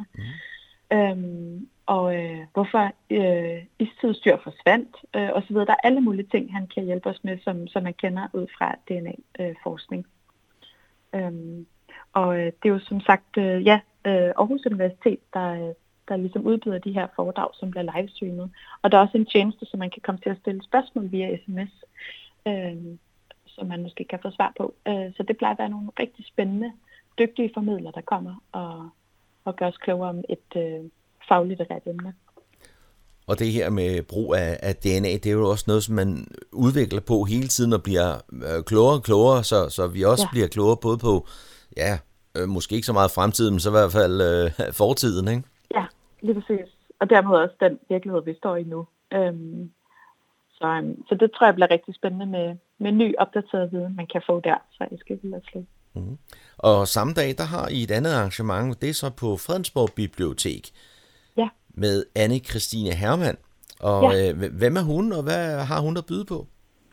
Øhm, 0.92 1.68
og 1.86 2.16
øh, 2.16 2.40
hvorfor 2.53 2.92
øh, 3.11 3.64
istidsdyr 3.78 4.36
forsvandt 4.42 4.97
øh, 5.16 5.30
osv. 5.32 5.55
Der 5.55 5.72
er 5.72 5.86
alle 5.86 6.01
mulige 6.01 6.28
ting, 6.30 6.53
han 6.53 6.66
kan 6.66 6.84
hjælpe 6.84 7.09
os 7.09 7.24
med, 7.24 7.38
som, 7.44 7.66
som 7.68 7.82
man 7.82 7.94
kender 7.94 8.28
ud 8.32 8.47
fra 8.59 8.74
DNA-forskning. 8.88 10.07
Øhm, 11.14 11.66
og 12.12 12.38
øh, 12.38 12.47
det 12.47 12.68
er 12.68 12.68
jo 12.68 12.78
som 12.78 13.01
sagt, 13.01 13.38
øh, 13.38 13.66
ja, 13.66 13.80
øh, 14.07 14.32
Aarhus 14.38 14.66
Universitet, 14.66 15.18
der, 15.34 15.72
der 16.09 16.17
ligesom 16.17 16.47
udbyder 16.47 16.79
de 16.79 16.93
her 16.93 17.07
foredrag, 17.17 17.51
som 17.55 17.71
bliver 17.71 17.93
livestreamet. 17.95 18.51
Og 18.83 18.93
der 18.93 18.99
er 18.99 19.03
også 19.03 19.19
en 19.19 19.27
tjeneste, 19.27 19.67
som 19.67 19.79
man 19.79 19.91
kan 19.91 20.03
komme 20.03 20.21
til 20.21 20.31
at 20.31 20.39
stille 20.41 20.63
spørgsmål 20.65 21.13
via 21.13 21.37
sms, 21.37 21.73
øh, 22.49 22.77
som 23.47 23.67
man 23.67 23.83
måske 23.83 24.05
kan 24.05 24.19
få 24.23 24.31
svar 24.31 24.53
på. 24.59 24.75
Øh, 24.89 25.13
så 25.17 25.23
det 25.29 25.37
plejer 25.37 25.55
at 25.55 25.59
være 25.59 25.69
nogle 25.69 25.89
rigtig 26.01 26.25
spændende, 26.27 26.73
dygtige 27.19 27.51
formidlere, 27.55 27.93
der 27.95 28.01
kommer 28.01 28.35
og, 28.53 28.89
og 29.45 29.57
gør 29.57 29.67
os 29.67 29.77
klogere 29.77 30.09
om 30.09 30.25
et 30.29 30.51
øh, 30.57 30.91
fagligt 31.29 31.63
emne. 31.87 32.15
Og 33.27 33.39
det 33.39 33.53
her 33.53 33.71
med 33.71 34.03
brug 34.03 34.35
af, 34.35 34.59
af 34.63 34.77
DNA, 34.77 35.13
det 35.13 35.27
er 35.27 35.33
jo 35.33 35.51
også 35.51 35.65
noget, 35.67 35.85
som 35.85 35.95
man 35.95 36.27
udvikler 36.53 37.01
på 37.01 37.25
hele 37.25 37.49
tiden 37.49 37.73
og 37.73 37.83
bliver 37.83 38.15
øh, 38.33 38.65
klogere 38.65 38.95
og 38.95 39.03
klogere, 39.03 39.45
så, 39.45 39.69
så 39.69 39.87
vi 39.87 40.05
også 40.05 40.25
ja. 40.25 40.31
bliver 40.31 40.49
klogere 40.49 40.77
både 40.77 40.99
på, 40.99 41.27
ja, 41.77 41.99
øh, 42.37 42.49
måske 42.49 42.75
ikke 42.75 42.87
så 42.87 42.93
meget 42.93 43.11
fremtiden, 43.11 43.53
men 43.53 43.61
så 43.61 43.71
i 43.71 43.79
hvert 43.79 43.93
fald 43.93 44.21
øh, 44.21 44.73
fortiden, 44.73 45.29
ikke? 45.29 45.43
Ja, 45.75 45.85
lige 46.21 46.41
præcis. 46.41 46.69
Og 47.01 47.11
dermed 47.11 47.37
også 47.37 47.55
den 47.61 47.79
virkelighed, 47.89 48.23
vi 48.25 48.35
står 48.35 48.57
i 48.57 48.62
nu. 48.62 48.87
Øhm, 49.12 49.71
så, 50.51 50.67
øhm, 50.67 51.07
så 51.09 51.14
det 51.14 51.33
tror 51.33 51.47
jeg 51.47 51.55
bliver 51.55 51.71
rigtig 51.71 51.95
spændende 51.95 52.27
med, 52.27 52.57
med 52.79 52.93
ny 52.93 53.14
opdateret 53.19 53.73
viden, 53.73 53.97
man 53.97 54.07
kan 54.07 54.23
få 54.27 54.41
der, 54.41 54.57
så 54.71 54.87
jeg 54.91 54.99
skal 54.99 55.19
vil 55.23 55.67
mm. 55.95 56.19
Og 56.59 56.89
samme 56.89 57.12
dag, 57.12 57.29
der 57.39 57.45
har 57.45 57.69
I 57.69 57.83
et 57.83 57.91
andet 57.91 58.12
arrangement, 58.12 58.83
det 58.83 58.89
er 58.89 58.95
så 58.95 59.11
på 59.11 59.37
Fredensborg 59.37 59.89
Bibliotek 59.97 60.73
med 61.77 62.05
anne 62.17 62.39
Christine 62.39 62.93
Hermann. 63.03 63.39
Og 63.81 64.12
ja. 64.12 64.31
øh, 64.31 64.53
hvem 64.59 64.77
er 64.77 64.85
hun, 64.93 65.12
og 65.12 65.23
hvad 65.23 65.64
har 65.71 65.81
hun 65.81 65.97
at 65.97 66.07
byde 66.09 66.25
på? 66.25 66.47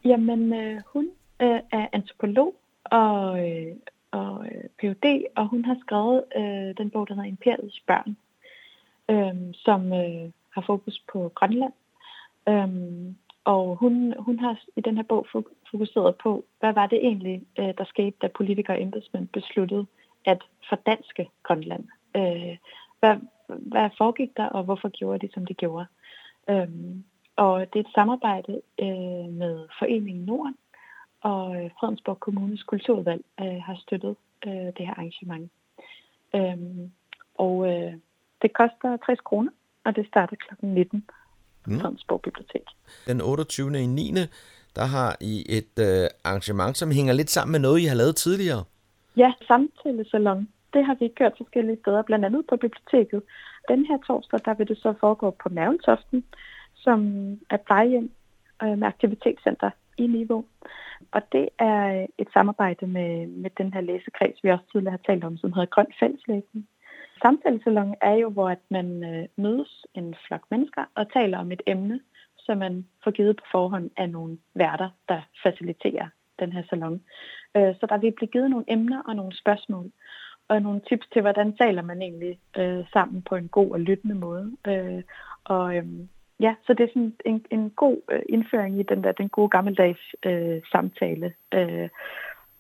Jamen, 0.06 0.54
øh, 0.54 0.82
hun 0.94 1.06
øh, 1.42 1.60
er 1.72 1.88
antropolog 1.94 2.56
og, 2.84 3.50
øh, 3.50 3.76
og 4.12 4.46
øh, 4.46 4.64
Ph.D., 4.80 5.06
og 5.36 5.48
hun 5.48 5.66
har 5.66 5.78
skrevet 5.86 6.24
øh, 6.36 6.78
den 6.78 6.90
bog, 6.90 7.08
der 7.08 7.14
hedder 7.14 7.30
Imperiets 7.30 7.80
børn, 7.88 8.18
øh, 9.10 9.36
som 9.54 9.94
øh, 9.94 10.32
har 10.50 10.64
fokus 10.66 11.04
på 11.12 11.32
Grønland. 11.36 11.74
Øh, 12.50 13.14
og 13.46 13.76
hun, 13.76 14.14
hun 14.20 14.40
har 14.40 14.60
i 14.76 14.82
den 14.82 14.96
her 14.96 15.04
bog 15.04 15.28
fokuseret 15.72 16.16
på, 16.16 16.46
hvad 16.60 16.74
var 16.74 16.88
det 16.88 16.98
egentlig, 16.98 17.44
øh, 17.60 17.74
der 17.78 17.84
skete, 17.84 18.18
da 18.22 18.28
politikere 18.28 18.78
og 18.78 18.82
embedsmænd 18.82 19.28
besluttede 19.28 19.86
at 20.26 20.42
fordanske 20.70 21.30
Grønland. 21.44 21.88
Øh, 22.16 22.58
hvad, 23.00 23.16
hvad 23.48 23.90
foregik 23.98 24.38
der, 24.38 24.46
og 24.46 24.64
hvorfor 24.64 24.90
gjorde 24.90 25.28
de, 25.28 25.34
som 25.34 25.46
de 25.46 25.54
gjorde. 25.54 25.86
Øh, 26.50 26.68
og 27.36 27.74
det 27.74 27.80
er 27.80 27.84
et 27.84 27.96
samarbejde 27.96 28.62
øh, 28.80 29.34
med 29.34 29.68
Foreningen 29.80 30.26
Norden, 30.26 30.56
og 31.22 31.72
Fredensborg 31.80 32.20
Kommunes 32.20 32.64
kulturudvalg 32.64 33.26
øh, 33.40 33.62
har 33.62 33.76
støttet 33.76 34.16
øh, 34.48 34.54
det 34.54 34.88
her 34.88 34.94
arrangement. 34.94 35.52
Øh, 36.36 36.58
og 37.36 37.56
øh, 37.72 37.94
det 38.44 38.52
koster 38.54 38.98
60 39.06 39.20
kroner, 39.20 39.52
og 39.86 39.96
det 39.96 40.08
starter 40.08 40.36
kl. 40.36 40.66
19 40.66 41.06
mm. 41.68 41.80
Fredensborg 41.80 42.22
Bibliotek. 42.22 42.66
Den 43.08 43.22
28. 43.22 43.80
i 43.84 43.86
9. 43.86 44.14
der 44.76 44.86
har 44.96 45.16
I 45.22 45.34
et 45.58 45.76
øh, 45.88 46.08
arrangement, 46.24 46.78
som 46.78 46.92
hænger 46.92 47.14
lidt 47.14 47.30
sammen 47.30 47.52
med 47.52 47.60
noget, 47.60 47.80
I 47.80 47.86
har 47.86 47.96
lavet 47.96 48.16
tidligere. 48.16 48.64
Ja, 49.18 49.34
samtalesalon 49.48 50.48
det 50.74 50.86
har 50.86 50.96
vi 51.00 51.08
gjort 51.08 51.34
forskellige 51.38 51.78
steder, 51.82 52.02
blandt 52.02 52.26
andet 52.26 52.46
på 52.50 52.56
biblioteket. 52.56 53.22
Den 53.68 53.86
her 53.86 53.98
torsdag, 54.08 54.40
der 54.46 54.54
vil 54.54 54.68
det 54.68 54.78
så 54.78 54.94
foregå 55.00 55.30
på 55.44 55.50
Mærventoften, 55.50 56.24
som 56.76 57.00
er 57.50 57.58
plejehjem 57.58 58.12
øh, 58.64 58.78
med 58.78 58.88
aktivitetscenter 58.88 59.70
i 59.98 60.08
niveau. 60.08 60.46
Og 61.12 61.22
det 61.32 61.50
er 61.60 62.08
et 62.18 62.28
samarbejde 62.34 62.88
med, 62.88 63.28
med 63.28 63.50
den 63.58 63.74
her 63.74 63.82
læsekreds, 63.82 64.44
vi 64.44 64.52
også 64.52 64.66
tidligere 64.72 64.98
har 64.98 65.14
talt 65.14 65.24
om, 65.24 65.38
som 65.38 65.54
hedder 65.54 65.74
Grøn 65.76 65.94
Fælleslæsning. 66.00 66.68
Samtalesalon 67.22 67.96
er 68.02 68.14
jo, 68.14 68.30
hvor 68.30 68.56
man 68.70 69.04
øh, 69.04 69.28
mødes 69.36 69.86
en 69.94 70.16
flok 70.28 70.44
mennesker 70.52 70.86
og 70.96 71.14
taler 71.14 71.38
om 71.38 71.52
et 71.52 71.62
emne, 71.68 72.00
som 72.38 72.58
man 72.58 72.88
får 73.04 73.12
givet 73.12 73.38
på 73.38 73.44
forhånd 73.52 73.90
af 73.98 74.10
nogle 74.10 74.38
værter, 74.56 74.90
der 75.10 75.22
faciliterer 75.44 76.08
den 76.40 76.52
her 76.52 76.64
salon. 76.70 77.02
Øh, 77.56 77.76
så 77.80 77.86
der 77.90 77.98
vil 77.98 78.12
blive 78.12 78.30
givet 78.30 78.50
nogle 78.50 78.66
emner 78.68 79.02
og 79.08 79.16
nogle 79.16 79.36
spørgsmål 79.36 79.92
og 80.48 80.62
nogle 80.62 80.82
tips 80.90 81.08
til, 81.14 81.22
hvordan 81.22 81.58
taler 81.58 81.82
man 81.82 82.02
egentlig 82.02 82.40
øh, 82.58 82.86
sammen 82.94 83.22
på 83.22 83.36
en 83.36 83.48
god 83.48 83.72
og 83.72 83.80
lyttende 83.80 84.16
måde. 84.16 84.52
Øh, 84.68 85.04
og 85.44 85.76
øh, 85.76 85.86
ja, 86.40 86.56
så 86.66 86.74
det 86.74 86.84
er 86.84 86.88
sådan 86.88 87.16
en, 87.26 87.46
en 87.52 87.70
god 87.70 87.98
øh, 88.12 88.22
indføring 88.30 88.80
i 88.80 88.84
den 88.84 89.04
der 89.04 89.12
den 89.12 89.30
gode 89.30 89.50
gammeldags 89.50 90.16
øh, 90.26 90.62
samtale. 90.72 91.34
Øh, 91.54 91.90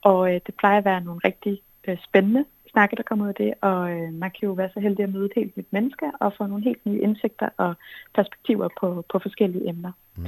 og 0.01 0.36
øh, 0.36 0.41
det 0.45 0.56
plejer 0.56 0.78
at 0.78 0.86
være 0.86 1.01
nogle 1.01 1.22
rigtig 1.26 1.62
øh, 1.88 1.97
spændende 2.04 2.45
snakke, 2.74 2.95
der 2.95 3.03
kommer 3.03 3.26
ud 3.26 3.30
af 3.30 3.36
det, 3.36 3.53
og 3.61 3.91
øh, 3.91 4.13
man 4.13 4.32
kan 4.32 4.47
jo 4.49 4.51
være 4.51 4.69
så 4.74 4.80
heldig 4.80 5.03
at 5.03 5.13
møde 5.13 5.26
et 5.26 5.32
helt 5.36 5.57
nyt 5.57 5.71
menneske 5.71 6.05
og 6.19 6.34
få 6.38 6.45
nogle 6.45 6.63
helt 6.63 6.86
nye 6.86 7.01
indsigter 7.01 7.49
og 7.57 7.74
perspektiver 8.15 8.69
på, 8.80 9.05
på 9.11 9.19
forskellige 9.19 9.69
emner. 9.69 9.91
Mm. 10.17 10.26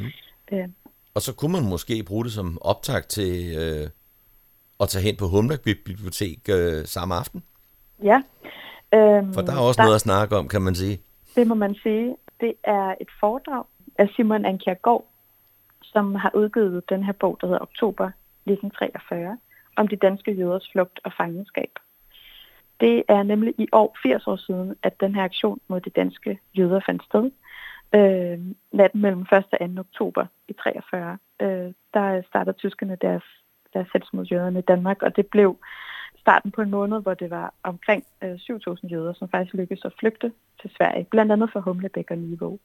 Øh. 0.52 0.68
Og 1.16 1.22
så 1.22 1.36
kunne 1.36 1.52
man 1.52 1.70
måske 1.70 2.04
bruge 2.08 2.24
det 2.24 2.34
som 2.34 2.58
optag 2.62 3.04
til 3.04 3.34
øh, 3.62 3.88
at 4.80 4.90
tage 4.90 5.04
hen 5.04 5.16
på 5.18 5.26
Humlak 5.28 5.62
Bibliotek 5.62 6.40
øh, 6.50 6.86
samme 6.86 7.16
aften? 7.16 7.44
Ja. 8.04 8.22
Øhm, 8.94 9.34
For 9.34 9.42
der 9.42 9.54
er 9.54 9.60
også 9.68 9.78
der, 9.78 9.84
noget 9.84 9.96
at 9.96 10.02
snakke 10.02 10.38
om, 10.38 10.48
kan 10.48 10.62
man 10.62 10.76
sige. 10.76 11.02
Det 11.36 11.48
må 11.48 11.56
man 11.56 11.76
sige. 11.84 12.16
Det 12.42 12.54
er 12.64 12.96
et 13.02 13.12
foredrag 13.20 13.64
af 13.98 14.08
Simon 14.16 14.46
Ankier 14.46 15.02
som 15.84 16.16
har 16.16 16.32
udgivet 16.34 16.90
den 16.90 17.04
her 17.04 17.14
bog, 17.14 17.38
der 17.42 17.48
hedder 17.48 17.62
Oktober 17.62 18.06
1943, 18.46 19.38
om 19.76 19.88
de 19.88 19.96
danske 19.96 20.32
jøders 20.32 20.70
flugt 20.72 21.00
og 21.04 21.12
fangenskab. 21.18 21.72
Det 22.80 23.04
er 23.08 23.24
nemlig 23.24 23.54
i 23.58 23.68
år 23.72 23.98
80 24.04 24.28
år 24.28 24.36
siden, 24.36 24.76
at 24.84 25.00
den 25.00 25.16
her 25.16 25.24
aktion 25.24 25.60
mod 25.68 25.82
de 25.82 25.90
danske 25.90 26.40
jøder 26.58 26.80
fandt 26.86 27.04
sted. 27.04 27.32
Øh, 27.96 28.40
natten 28.72 29.02
mellem 29.02 29.22
1. 29.22 29.34
og 29.34 29.44
2. 29.76 29.80
oktober 29.80 30.26
i 30.48 30.54
43. 30.54 31.18
Øh, 31.42 31.74
der 31.94 32.22
startede 32.28 32.58
tyskerne 32.58 32.98
deres, 33.02 33.24
deres 33.74 33.88
hets 33.94 34.14
mod 34.14 34.26
jøderne 34.26 34.60
i 34.60 34.62
Danmark, 34.62 35.02
og 35.02 35.16
det 35.16 35.28
blev 35.28 35.58
starten 36.20 36.52
på 36.52 36.62
en 36.62 36.70
måned, 36.70 37.02
hvor 37.02 37.14
det 37.14 37.30
var 37.30 37.54
omkring 37.64 38.04
øh, 38.24 38.34
7.000 38.34 38.88
jøder, 38.88 39.14
som 39.14 39.30
faktisk 39.30 39.54
lykkedes 39.54 39.86
at 39.86 39.94
flygte 40.00 40.32
til 40.62 40.70
Sverige, 40.78 41.08
blandt 41.12 41.32
andet 41.32 41.52
fra 41.52 41.60
Humlebæk 41.60 42.12
og 42.12 42.18
Niveau. 42.18 42.60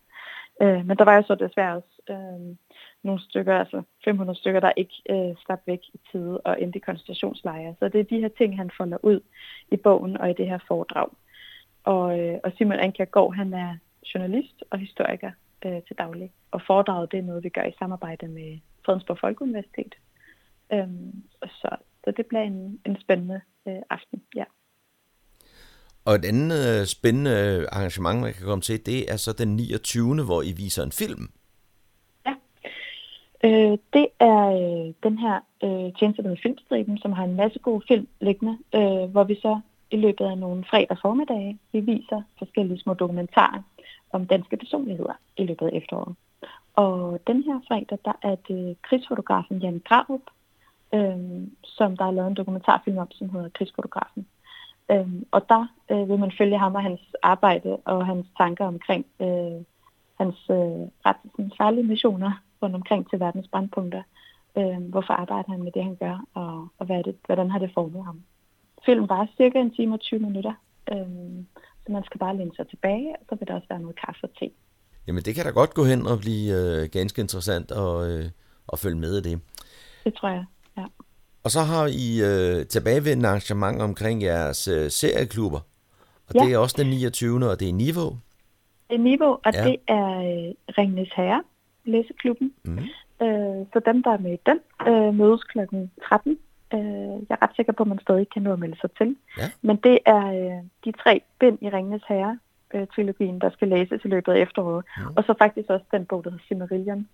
Øh, 0.62 0.86
men 0.86 0.96
der 0.98 1.04
var 1.04 1.16
jo 1.16 1.22
så 1.22 1.34
desværre 1.34 1.76
også 1.76 2.02
øh, 2.10 2.56
nogle 3.02 3.20
stykker, 3.20 3.58
altså 3.58 3.82
500 4.04 4.38
stykker, 4.38 4.60
der 4.60 4.72
ikke 4.76 4.94
øh, 5.10 5.36
slap 5.44 5.60
væk 5.66 5.80
i 5.94 6.00
tide 6.12 6.40
og 6.40 6.62
endte 6.62 6.76
i 6.76 6.80
koncentrationslejre. 6.80 7.74
Så 7.78 7.88
det 7.88 8.00
er 8.00 8.04
de 8.04 8.20
her 8.20 8.28
ting, 8.28 8.56
han 8.56 8.70
folder 8.76 8.98
ud 9.02 9.20
i 9.70 9.76
bogen 9.76 10.16
og 10.16 10.30
i 10.30 10.32
det 10.32 10.46
her 10.46 10.58
foredrag. 10.68 11.08
Og, 11.84 12.20
øh, 12.20 12.38
og 12.44 12.52
Simon 12.56 12.78
Ankergaard, 12.78 13.34
han 13.34 13.54
er 13.54 13.76
journalist 14.14 14.64
og 14.70 14.78
historiker 14.78 15.30
øh, 15.64 15.82
til 15.82 15.96
daglig. 15.98 16.32
Og 16.50 16.62
foredraget, 16.66 17.12
det 17.12 17.18
er 17.18 17.22
noget, 17.22 17.44
vi 17.44 17.48
gør 17.48 17.64
i 17.64 17.78
samarbejde 17.78 18.28
med 18.28 18.58
Fredensborg 18.84 19.18
Folkeuniversitet. 19.18 19.94
Øhm, 20.72 21.22
så, 21.42 21.76
så 22.04 22.10
det 22.16 22.26
bliver 22.26 22.42
en, 22.42 22.80
en 22.86 23.00
spændende 23.00 23.40
øh, 23.68 23.82
aften, 23.90 24.22
ja. 24.36 24.44
Og 26.04 26.14
et 26.14 26.24
andet 26.24 26.80
øh, 26.80 26.86
spændende 26.86 27.30
øh, 27.30 27.66
arrangement, 27.72 28.20
man 28.20 28.32
kan 28.32 28.46
komme 28.46 28.62
til, 28.62 28.86
det 28.86 29.12
er 29.12 29.16
så 29.16 29.32
den 29.32 29.56
29. 29.56 30.24
hvor 30.24 30.42
I 30.42 30.52
viser 30.52 30.82
en 30.82 30.92
film. 30.92 31.30
Ja, 32.26 32.34
øh, 33.44 33.78
det 33.92 34.06
er 34.20 34.40
øh, 34.60 34.94
den 35.02 35.18
her 35.18 35.36
øh, 35.64 35.92
tjeneste, 35.98 36.22
der 36.22 36.28
hedder 36.28 36.42
Filmstriben, 36.42 36.98
som 36.98 37.12
har 37.12 37.24
en 37.24 37.36
masse 37.36 37.58
gode 37.58 37.82
film 37.88 38.08
liggende, 38.20 38.58
øh, 38.74 39.10
hvor 39.10 39.24
vi 39.24 39.34
så 39.34 39.60
i 39.90 39.96
løbet 39.96 40.24
af 40.24 40.38
nogle 40.38 40.64
fredag 40.70 40.96
formiddage, 41.02 41.58
vi 41.72 41.80
viser 41.80 42.22
forskellige 42.38 42.80
små 42.80 42.94
dokumentarer 42.94 43.62
om 44.12 44.26
danske 44.26 44.56
personligheder 44.56 45.12
i 45.36 45.44
løbet 45.44 45.66
af 45.66 45.76
efteråret. 45.76 46.14
Og 46.74 47.20
den 47.26 47.42
her 47.42 47.60
fredag, 47.68 47.98
der 48.04 48.12
er 48.22 48.34
det 48.48 48.76
krigsfotografen 48.82 49.58
Jan 49.58 49.82
Graup, 49.88 50.20
øh, 50.94 51.46
som 51.64 51.96
der 51.96 52.04
er 52.04 52.10
lavet 52.10 52.28
en 52.28 52.34
dokumentarfilm 52.34 52.98
om, 52.98 53.10
som 53.10 53.30
hedder 53.30 53.48
Krigsfotografen. 53.48 54.26
Øhm, 54.90 55.26
og 55.30 55.48
der 55.48 55.66
øh, 55.90 56.08
vil 56.08 56.18
man 56.18 56.32
følge 56.38 56.58
ham 56.58 56.74
og 56.74 56.82
hans 56.82 57.00
arbejde 57.22 57.76
og 57.76 58.06
hans 58.06 58.26
tanker 58.38 58.66
omkring 58.66 59.06
øh, 59.20 59.60
hans 60.20 60.38
øh, 60.50 60.82
ret 61.06 61.20
sådan, 61.36 61.52
særlige 61.58 61.86
missioner 61.92 62.32
rundt 62.62 62.76
omkring 62.76 63.10
til 63.10 63.20
verdens 63.20 63.48
brandpunkter. 63.48 64.02
Øh, 64.58 64.82
hvorfor 64.92 65.12
arbejder 65.12 65.50
han 65.50 65.62
med 65.62 65.72
det, 65.72 65.84
han 65.84 65.96
gør, 65.96 66.16
og, 66.34 66.68
og 66.78 66.86
hvad 66.86 66.96
er 66.96 67.02
det, 67.02 67.16
hvordan 67.26 67.50
har 67.50 67.58
det 67.58 67.70
formet 67.74 68.04
ham. 68.04 68.22
Filmen 68.86 69.08
var 69.08 69.28
cirka 69.36 69.58
en 69.58 69.74
time 69.74 69.94
og 69.94 70.00
20 70.00 70.20
minutter, 70.20 70.54
øh, 70.92 71.44
så 71.82 71.92
man 71.92 72.04
skal 72.04 72.18
bare 72.18 72.36
læne 72.36 72.54
sig 72.56 72.68
tilbage, 72.68 73.08
og 73.20 73.26
så 73.28 73.34
vil 73.34 73.48
der 73.48 73.54
også 73.54 73.68
være 73.70 73.80
noget 73.80 74.00
kaffe 74.06 74.24
og 74.24 74.30
te. 74.38 74.50
Jamen 75.06 75.22
det 75.22 75.34
kan 75.34 75.44
da 75.44 75.50
godt 75.50 75.74
gå 75.74 75.84
hen 75.84 76.06
og 76.06 76.18
blive 76.18 76.48
øh, 76.60 76.88
ganske 76.92 77.20
interessant 77.20 77.70
at, 77.70 78.10
øh, 78.10 78.24
at 78.72 78.78
følge 78.78 78.98
med 78.98 79.12
i 79.18 79.22
det. 79.28 79.40
Det 80.04 80.14
tror 80.14 80.28
jeg. 80.28 80.44
Ja. 80.76 80.84
Og 81.44 81.50
så 81.50 81.60
har 81.60 81.86
I 81.86 82.08
øh, 82.30 82.66
tilbagevendende 82.66 83.28
arrangement 83.28 83.82
omkring 83.82 84.22
jeres 84.22 84.68
øh, 84.68 84.90
serieklubber. 84.90 85.60
Og 86.28 86.34
ja. 86.34 86.40
det 86.40 86.52
er 86.52 86.58
også 86.58 86.76
den 86.78 86.90
29. 86.90 87.50
og 87.50 87.60
det 87.60 87.68
er 87.68 87.72
Niveau. 87.72 88.10
Det 88.90 88.96
er 88.96 88.98
Niveau, 88.98 89.38
og 89.44 89.52
ja. 89.54 89.64
det 89.64 89.76
er 89.86 90.08
øh, 90.18 90.54
Ringnes 90.78 91.08
Herre, 91.16 91.42
læseklubben. 91.84 92.52
Mm. 92.64 92.78
Øh, 93.22 93.66
så 93.72 93.80
dem, 93.86 94.02
der 94.02 94.10
er 94.10 94.18
med 94.18 94.32
i 94.32 94.40
den, 94.46 94.58
øh, 94.88 95.14
mødes 95.14 95.42
kl. 95.44 95.58
13 96.08 96.38
Øh, 96.74 97.16
jeg 97.28 97.34
er 97.36 97.42
ret 97.42 97.56
sikker 97.56 97.72
på, 97.72 97.82
at 97.82 97.88
man 97.88 97.98
stadig 97.98 98.26
kan 98.30 98.42
nå 98.42 98.52
at 98.52 98.58
melde 98.58 98.80
sig 98.80 98.90
til. 98.98 99.16
Ja. 99.38 99.50
Men 99.62 99.76
det 99.76 99.98
er 100.06 100.24
øh, 100.26 100.62
de 100.84 100.92
tre 101.02 101.22
bind 101.40 101.58
i 101.62 101.68
Ringenes 101.68 102.02
Herre, 102.08 102.38
øh, 102.74 102.86
trilogien, 102.94 103.40
der 103.40 103.50
skal 103.50 103.68
læses 103.68 104.04
i 104.04 104.08
løbet 104.08 104.32
af 104.32 104.40
efteråret. 104.40 104.84
Ja. 104.98 105.02
Og 105.16 105.24
så 105.24 105.34
faktisk 105.38 105.70
også 105.70 105.86
den 105.92 106.06
bog, 106.06 106.24
der 106.24 106.30
hedder 106.30 106.44
Silmarillion, 106.48 107.08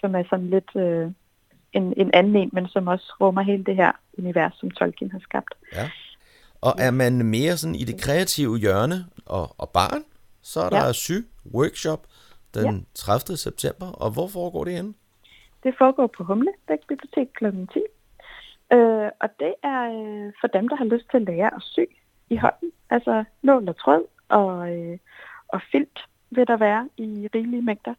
som 0.00 0.14
er 0.14 0.24
sådan 0.30 0.50
lidt 0.50 0.70
øh, 0.76 1.10
en, 1.76 1.94
en 1.96 2.10
anden 2.14 2.36
en, 2.36 2.50
men 2.52 2.68
som 2.68 2.88
også 2.88 3.12
rummer 3.20 3.42
hele 3.42 3.64
det 3.64 3.76
her 3.76 3.92
univers, 4.18 4.54
som 4.60 4.70
Tolkien 4.70 5.10
har 5.10 5.18
skabt. 5.18 5.54
Ja. 5.72 5.90
Og 6.60 6.72
er 6.78 6.90
man 6.90 7.26
mere 7.26 7.56
sådan 7.56 7.74
i 7.74 7.84
det 7.84 8.00
kreative 8.00 8.58
hjørne 8.58 8.98
og, 9.26 9.54
og 9.58 9.68
barn, 9.70 10.02
så 10.42 10.60
er 10.60 10.70
der 10.70 10.86
ja. 10.86 10.92
sy 10.92 11.12
workshop 11.54 12.06
den 12.54 12.76
ja. 12.76 12.82
30. 12.94 13.36
september. 13.36 13.86
Og 13.86 14.10
hvor 14.10 14.28
foregår 14.28 14.64
det 14.64 14.72
henne? 14.72 14.94
Det 15.62 15.74
foregår 15.78 16.06
på 16.06 16.24
Humlebæk 16.24 16.78
Bibliotek 16.88 17.28
kl. 17.34 17.44
10. 17.44 17.80
Øh, 18.72 19.10
og 19.20 19.28
det 19.40 19.54
er 19.62 19.82
øh, 19.96 20.32
for 20.40 20.46
dem, 20.46 20.68
der 20.68 20.76
har 20.76 20.84
lyst 20.84 21.06
til 21.10 21.16
at 21.16 21.22
lære 21.22 21.54
at 21.56 21.62
sy 21.62 21.80
i 22.30 22.36
hånden. 22.36 22.72
Altså 22.90 23.24
nål 23.42 23.68
og 23.68 23.76
tråd 23.76 24.04
og, 24.28 24.74
øh, 24.74 24.98
og 25.48 25.60
filt 25.72 25.98
vil 26.30 26.46
der 26.46 26.56
være 26.56 26.88
i 26.96 27.28
rigelige 27.34 27.62
mængder. 27.62 27.94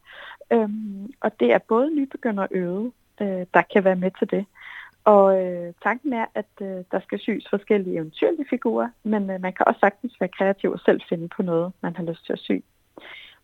Øhm, 0.50 1.12
og 1.20 1.40
det 1.40 1.52
er 1.52 1.58
både 1.58 1.94
nybegynder 1.94 2.42
og 2.42 2.48
øvede, 2.50 2.92
øh, 3.20 3.46
der 3.54 3.62
kan 3.72 3.84
være 3.84 3.96
med 3.96 4.10
til 4.18 4.30
det. 4.30 4.46
Og 5.04 5.44
øh, 5.44 5.72
tanken 5.82 6.12
er, 6.12 6.26
at 6.34 6.52
øh, 6.60 6.84
der 6.92 7.00
skal 7.00 7.18
sys 7.18 7.46
forskellige 7.50 7.96
eventyrlige 7.96 8.46
figurer, 8.50 8.88
men 9.02 9.30
øh, 9.30 9.40
man 9.40 9.52
kan 9.52 9.66
også 9.68 9.80
sagtens 9.80 10.20
være 10.20 10.36
kreativ 10.38 10.70
og 10.70 10.80
selv 10.80 11.00
finde 11.08 11.28
på 11.28 11.42
noget, 11.42 11.72
man 11.80 11.96
har 11.96 12.04
lyst 12.04 12.26
til 12.26 12.32
at 12.32 12.38
sy. 12.38 12.52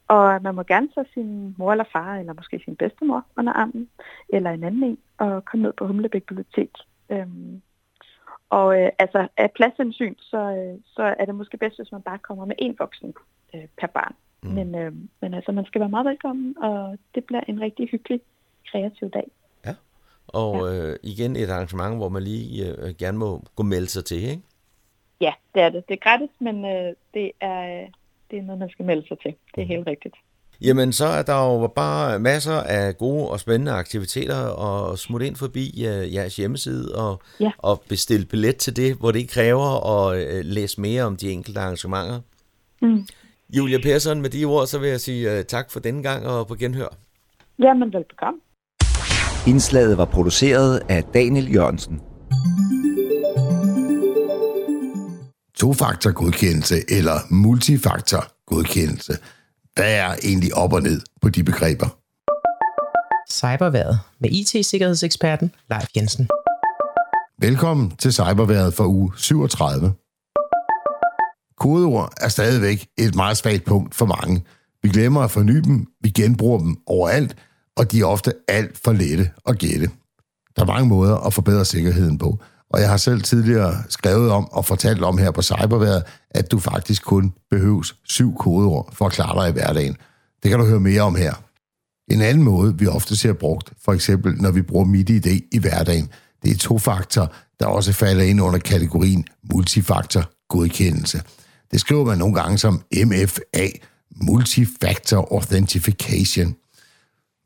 Og 0.08 0.42
man 0.42 0.54
må 0.54 0.62
gerne 0.62 0.88
tage 0.94 1.06
sin 1.14 1.54
mor 1.58 1.72
eller 1.72 1.84
far, 1.92 2.16
eller 2.16 2.32
måske 2.32 2.60
sin 2.64 2.76
bedstemor 2.76 3.24
under 3.36 3.52
armen, 3.52 3.88
eller 4.28 4.50
en 4.50 4.64
anden 4.64 4.84
en, 4.84 4.98
og 5.18 5.44
komme 5.44 5.62
ned 5.62 5.72
på 5.72 5.86
Humlebæk 5.86 6.22
Bibliotek. 6.22 6.70
Øhm, 7.10 7.62
og 8.50 8.80
øh, 8.80 8.90
altså 8.98 9.28
af 9.36 9.50
pladshensyn, 9.50 10.14
så, 10.18 10.38
øh, 10.38 10.80
så 10.84 11.14
er 11.18 11.24
det 11.24 11.34
måske 11.34 11.56
bedst, 11.56 11.78
hvis 11.78 11.92
man 11.92 12.02
bare 12.02 12.18
kommer 12.18 12.44
med 12.44 12.56
én 12.62 12.74
voksen 12.78 13.14
øh, 13.54 13.66
per 13.78 13.86
barn. 13.86 14.14
Mm. 14.42 14.50
Men, 14.50 14.74
øh, 14.74 14.92
men 15.20 15.34
altså, 15.34 15.52
man 15.52 15.64
skal 15.64 15.80
være 15.80 15.88
meget 15.88 16.06
velkommen, 16.06 16.58
og 16.58 16.98
det 17.14 17.24
bliver 17.24 17.40
en 17.48 17.60
rigtig 17.60 17.88
hyggelig, 17.88 18.20
kreativ 18.70 19.10
dag. 19.10 19.30
Og 20.28 20.74
ja. 20.74 20.90
Øh, 20.90 20.96
igen 21.02 21.36
et 21.36 21.50
arrangement, 21.50 21.96
hvor 21.96 22.08
man 22.08 22.22
lige 22.22 22.76
øh, 22.76 22.94
gerne 22.98 23.18
må 23.18 23.42
gå 23.56 23.62
melde 23.62 23.88
sig 23.88 24.04
til, 24.04 24.22
ikke? 24.22 24.42
Ja, 25.20 25.32
det 25.54 25.62
er 25.62 25.68
det. 25.68 25.88
Det 25.88 25.94
er 25.94 26.10
gratis, 26.10 26.30
men 26.40 26.64
øh, 26.64 26.94
det, 27.14 27.30
er, 27.40 27.86
det 28.30 28.38
er 28.38 28.42
noget, 28.42 28.58
man 28.58 28.70
skal 28.70 28.84
melde 28.84 29.08
sig 29.08 29.18
til. 29.18 29.34
Det 29.54 29.60
er 29.60 29.64
mm. 29.64 29.68
helt 29.68 29.86
rigtigt. 29.86 30.14
Jamen, 30.60 30.92
så 30.92 31.06
er 31.06 31.22
der 31.22 31.34
jo 31.34 31.66
bare 31.66 32.18
masser 32.18 32.52
af 32.52 32.98
gode 32.98 33.30
og 33.30 33.40
spændende 33.40 33.72
aktiviteter, 33.72 34.46
og 34.46 34.98
smut 34.98 35.22
ind 35.22 35.36
forbi 35.36 35.72
uh, 35.76 36.14
jeres 36.14 36.36
hjemmeside 36.36 36.94
og, 36.94 37.20
ja. 37.40 37.52
og 37.58 37.82
bestil 37.88 38.26
billet 38.26 38.56
til 38.56 38.76
det, 38.76 38.94
hvor 38.94 39.10
det 39.10 39.18
ikke 39.18 39.32
kræver 39.32 39.68
at 39.86 40.16
uh, 40.16 40.40
læse 40.44 40.80
mere 40.80 41.02
om 41.02 41.16
de 41.16 41.30
enkelte 41.30 41.60
arrangementer. 41.60 42.20
Mm. 42.82 43.06
Julia 43.56 43.78
Persson, 43.82 44.20
med 44.22 44.30
de 44.30 44.44
ord, 44.44 44.66
så 44.66 44.78
vil 44.78 44.88
jeg 44.88 45.00
sige 45.00 45.38
uh, 45.38 45.44
tak 45.44 45.70
for 45.70 45.80
denne 45.80 46.02
gang 46.02 46.26
og 46.26 46.46
på 46.46 46.54
genhør. 46.54 46.88
Jamen, 47.58 47.92
velbekomme. 47.92 48.40
Indslaget 49.46 49.98
var 49.98 50.04
produceret 50.04 50.82
af 50.88 51.04
Daniel 51.04 51.54
Jørgensen. 51.54 52.00
Tofaktor 55.54 56.12
godkendelse 56.12 56.76
eller 56.88 57.20
multifaktor 57.30 58.24
godkendelse– 58.46 59.16
hvad 59.74 59.94
er 59.94 60.14
egentlig 60.24 60.54
op 60.54 60.72
og 60.72 60.82
ned 60.82 61.00
på 61.22 61.28
de 61.28 61.44
begreber? 61.44 61.86
Cyberværet 63.30 64.00
med 64.20 64.30
IT-sikkerhedseksperten 64.30 65.52
Leif 65.70 65.86
Jensen. 65.96 66.28
Velkommen 67.38 67.90
til 67.90 68.12
Cyberværet 68.12 68.74
for 68.74 68.86
uge 68.86 69.12
37. 69.16 69.92
Kodeord 71.56 72.12
er 72.20 72.28
stadigvæk 72.28 72.86
et 72.98 73.14
meget 73.14 73.36
svagt 73.36 73.64
punkt 73.64 73.94
for 73.94 74.06
mange. 74.06 74.44
Vi 74.82 74.88
glemmer 74.88 75.20
at 75.20 75.30
forny 75.30 75.56
dem, 75.56 75.86
vi 76.00 76.10
genbruger 76.10 76.58
dem 76.58 76.76
overalt, 76.86 77.36
og 77.76 77.92
de 77.92 78.00
er 78.00 78.04
ofte 78.04 78.32
alt 78.48 78.78
for 78.84 78.92
lette 78.92 79.30
at 79.46 79.58
gætte. 79.58 79.90
Der 80.56 80.62
er 80.62 80.66
mange 80.66 80.88
måder 80.88 81.16
at 81.16 81.34
forbedre 81.34 81.64
sikkerheden 81.64 82.18
på, 82.18 82.38
og 82.70 82.80
jeg 82.80 82.88
har 82.88 82.96
selv 82.96 83.22
tidligere 83.22 83.82
skrevet 83.88 84.30
om 84.30 84.48
og 84.52 84.64
fortalt 84.64 85.02
om 85.02 85.18
her 85.18 85.30
på 85.30 85.42
Cyberværet, 85.42 86.02
at 86.30 86.50
du 86.50 86.58
faktisk 86.58 87.04
kun 87.04 87.32
behøves 87.50 87.94
syv 88.04 88.36
kodeord 88.36 88.94
for 88.94 89.06
at 89.06 89.12
klare 89.12 89.42
dig 89.42 89.50
i 89.50 89.52
hverdagen. 89.52 89.96
Det 90.42 90.50
kan 90.50 90.58
du 90.58 90.66
høre 90.66 90.80
mere 90.80 91.02
om 91.02 91.14
her. 91.14 91.34
En 92.10 92.20
anden 92.20 92.42
måde, 92.42 92.78
vi 92.78 92.86
ofte 92.86 93.16
ser 93.16 93.32
brugt, 93.32 93.72
for 93.84 93.92
eksempel 93.92 94.34
når 94.42 94.50
vi 94.50 94.62
bruger 94.62 94.84
MidiID 94.84 95.26
i 95.52 95.58
hverdagen, 95.58 96.10
det 96.42 96.50
er 96.50 96.58
to 96.58 96.78
faktor, 96.78 97.32
der 97.60 97.66
også 97.66 97.92
falder 97.92 98.24
ind 98.24 98.42
under 98.42 98.58
kategorien 98.58 99.24
multifaktor 99.52 100.30
godkendelse. 100.48 101.22
Det 101.70 101.80
skriver 101.80 102.04
man 102.04 102.18
nogle 102.18 102.34
gange 102.34 102.58
som 102.58 102.82
MFA, 103.04 103.68
Multifactor 104.16 105.28
Authentication. 105.34 106.56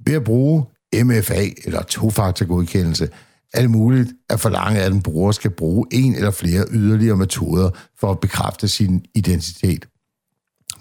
Ved 0.09 0.15
at 0.15 0.25
bruge 0.25 0.65
MFA, 1.05 1.49
eller 1.65 1.83
tofaktorgodkendelse 1.83 3.09
er 3.55 3.61
det 3.61 3.71
muligt 3.71 4.09
at 4.31 4.41
forlange, 4.41 4.81
at 4.81 4.93
en 4.93 5.03
bruger 5.03 5.33
skal 5.33 5.51
bruge 5.51 5.87
en 5.93 6.15
eller 6.15 6.31
flere 6.31 6.65
yderligere 6.71 7.17
metoder 7.17 7.71
for 8.01 8.11
at 8.11 8.21
bekræfte 8.21 8.69
sin 8.69 9.05
identitet. 9.15 9.89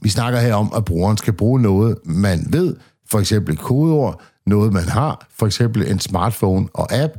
Vi 0.02 0.10
snakker 0.10 0.40
her 0.40 0.54
om, 0.54 0.72
at 0.76 0.86
brugeren 0.86 1.18
skal 1.18 1.34
bruge 1.34 1.62
noget, 1.62 1.98
man 2.06 2.48
ved, 2.50 2.76
for 3.10 3.20
eksempel 3.20 3.54
et 3.54 3.60
kodeord, 3.60 4.22
noget 4.46 4.74
man 4.74 4.84
har, 4.90 5.28
for 5.40 5.46
eksempel 5.46 5.92
en 5.92 6.00
smartphone 6.00 6.68
og 6.74 6.94
app, 6.94 7.14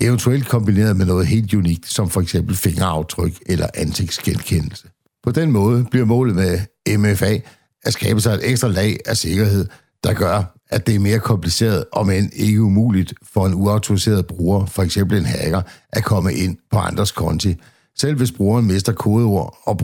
eventuelt 0.00 0.48
kombineret 0.48 0.96
med 0.96 1.06
noget 1.06 1.26
helt 1.26 1.54
unikt, 1.54 1.88
som 1.88 2.10
for 2.10 2.20
eksempel 2.20 2.56
fingeraftryk 2.56 3.32
eller 3.46 3.66
ansigtsgenkendelse. 3.74 4.88
På 5.22 5.30
den 5.30 5.52
måde 5.52 5.86
bliver 5.90 6.06
målet 6.06 6.34
med 6.34 6.58
MFA 6.98 7.38
at 7.82 7.92
skabe 7.92 8.20
sig 8.20 8.34
et 8.34 8.50
ekstra 8.50 8.68
lag 8.68 8.98
af 9.06 9.16
sikkerhed, 9.16 9.66
der 10.04 10.12
gør, 10.12 10.59
at 10.70 10.86
det 10.86 10.94
er 10.94 10.98
mere 10.98 11.18
kompliceret, 11.18 11.84
og 11.92 12.18
end 12.18 12.30
ikke 12.32 12.62
umuligt 12.62 13.14
for 13.32 13.46
en 13.46 13.54
uautoriseret 13.54 14.26
bruger, 14.26 14.66
for 14.66 14.82
eksempel 14.82 15.18
en 15.18 15.26
hacker, 15.26 15.62
at 15.92 16.04
komme 16.04 16.34
ind 16.34 16.56
på 16.70 16.78
andres 16.78 17.12
konti. 17.12 17.56
Selv 17.98 18.16
hvis 18.16 18.32
brugeren 18.32 18.66
mister 18.66 18.92
kodeord 18.92 19.58
og 19.64 19.78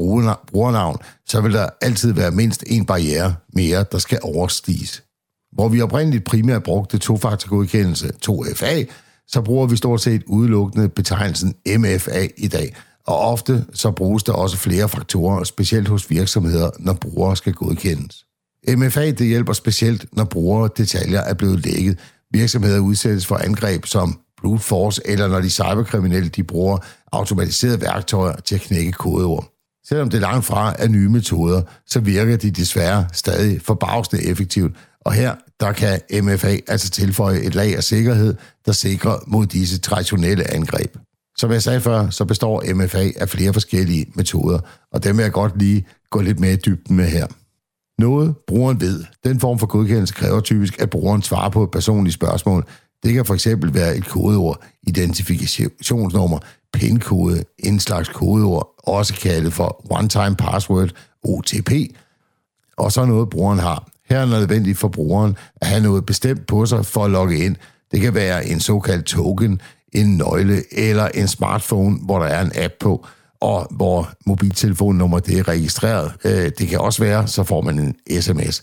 brugernavn, 0.46 0.96
så 1.26 1.40
vil 1.40 1.52
der 1.52 1.68
altid 1.80 2.12
være 2.12 2.30
mindst 2.30 2.64
en 2.66 2.86
barriere 2.86 3.34
mere, 3.52 3.84
der 3.92 3.98
skal 3.98 4.18
overstiges. 4.22 5.02
Hvor 5.52 5.68
vi 5.68 5.80
oprindeligt 5.80 6.24
primært 6.24 6.62
brugte 6.62 6.98
tofaktorgodkendelse 6.98 8.12
2FA, 8.28 8.84
så 9.28 9.42
bruger 9.42 9.66
vi 9.66 9.76
stort 9.76 10.00
set 10.00 10.22
udelukkende 10.26 10.88
betegnelsen 10.88 11.54
MFA 11.78 12.28
i 12.36 12.48
dag, 12.48 12.76
og 13.06 13.18
ofte 13.18 13.64
så 13.74 13.90
bruges 13.90 14.22
der 14.22 14.32
også 14.32 14.56
flere 14.56 14.88
faktorer, 14.88 15.44
specielt 15.44 15.88
hos 15.88 16.10
virksomheder, 16.10 16.70
når 16.78 16.92
brugere 16.92 17.36
skal 17.36 17.52
godkendes. 17.52 18.25
MFA 18.68 19.10
det 19.10 19.26
hjælper 19.26 19.52
specielt, 19.52 20.06
når 20.12 20.24
brugerdetaljer 20.24 21.20
er 21.20 21.34
blevet 21.34 21.66
lækket. 21.66 21.98
Virksomheder 22.30 22.80
udsættes 22.80 23.26
for 23.26 23.36
angreb 23.36 23.86
som 23.86 24.18
brute 24.40 24.62
force, 24.62 25.02
eller 25.04 25.28
når 25.28 25.40
de 25.40 25.50
cyberkriminelle 25.50 26.28
de 26.28 26.44
bruger 26.44 26.78
automatiserede 27.12 27.80
værktøjer 27.80 28.36
til 28.36 28.54
at 28.54 28.60
knække 28.60 28.92
kodeord. 28.92 29.52
Selvom 29.88 30.10
det 30.10 30.20
langt 30.20 30.44
fra 30.44 30.74
er 30.78 30.88
nye 30.88 31.08
metoder, 31.08 31.62
så 31.86 32.00
virker 32.00 32.36
de 32.36 32.50
desværre 32.50 33.06
stadig 33.12 33.62
forbavsende 33.62 34.24
effektivt, 34.24 34.76
og 35.00 35.12
her 35.12 35.34
der 35.60 35.72
kan 35.72 36.00
MFA 36.22 36.56
altså 36.68 36.90
tilføje 36.90 37.38
et 37.38 37.54
lag 37.54 37.76
af 37.76 37.84
sikkerhed, 37.84 38.34
der 38.66 38.72
sikrer 38.72 39.18
mod 39.26 39.46
disse 39.46 39.78
traditionelle 39.78 40.50
angreb. 40.50 40.96
Som 41.38 41.50
jeg 41.52 41.62
sagde 41.62 41.80
før, 41.80 42.10
så 42.10 42.24
består 42.24 42.74
MFA 42.74 43.10
af 43.16 43.28
flere 43.28 43.52
forskellige 43.52 44.06
metoder, 44.14 44.58
og 44.92 45.04
dem 45.04 45.16
vil 45.16 45.22
jeg 45.22 45.32
godt 45.32 45.58
lige 45.58 45.86
gå 46.10 46.20
lidt 46.20 46.40
mere 46.40 46.52
i 46.52 46.56
dybden 46.56 46.96
med 46.96 47.04
her. 47.04 47.26
Noget, 47.98 48.34
brugeren 48.46 48.80
ved. 48.80 49.04
Den 49.24 49.40
form 49.40 49.58
for 49.58 49.66
godkendelse 49.66 50.14
kræver 50.14 50.40
typisk, 50.40 50.82
at 50.82 50.90
brugeren 50.90 51.22
svarer 51.22 51.48
på 51.48 51.62
et 51.64 51.70
personligt 51.70 52.14
spørgsmål. 52.14 52.64
Det 53.02 53.14
kan 53.14 53.24
for 53.24 53.34
eksempel 53.34 53.74
være 53.74 53.96
et 53.96 54.06
kodeord, 54.06 54.64
identifikationsnummer, 54.86 56.38
pindkode, 56.72 57.44
en 57.58 57.80
slags 57.80 58.08
kodeord, 58.08 58.74
også 58.78 59.14
kaldet 59.14 59.52
for 59.52 59.84
One-Time 59.92 60.34
Password, 60.34 60.90
OTP, 61.24 61.72
og 62.76 62.92
så 62.92 63.04
noget, 63.04 63.30
brugeren 63.30 63.58
har. 63.58 63.88
Her 64.08 64.18
er 64.18 64.26
nødvendigt 64.26 64.78
for 64.78 64.88
brugeren 64.88 65.36
at 65.60 65.66
have 65.66 65.82
noget 65.82 66.06
bestemt 66.06 66.46
på 66.46 66.66
sig 66.66 66.86
for 66.86 67.04
at 67.04 67.10
logge 67.10 67.44
ind. 67.44 67.56
Det 67.92 68.00
kan 68.00 68.14
være 68.14 68.46
en 68.46 68.60
såkaldt 68.60 69.06
token, 69.06 69.60
en 69.92 70.16
nøgle 70.16 70.62
eller 70.72 71.08
en 71.08 71.28
smartphone, 71.28 71.98
hvor 72.02 72.18
der 72.18 72.26
er 72.26 72.44
en 72.44 72.52
app 72.54 72.74
på, 72.80 73.06
og 73.40 73.66
hvor 73.70 74.10
mobiltelefonnummer 74.26 75.18
det 75.18 75.38
er 75.38 75.48
registreret. 75.48 76.12
Øh, 76.24 76.50
det 76.58 76.68
kan 76.68 76.80
også 76.80 77.04
være, 77.04 77.26
så 77.26 77.44
får 77.44 77.60
man 77.60 77.78
en 77.78 78.20
sms. 78.20 78.62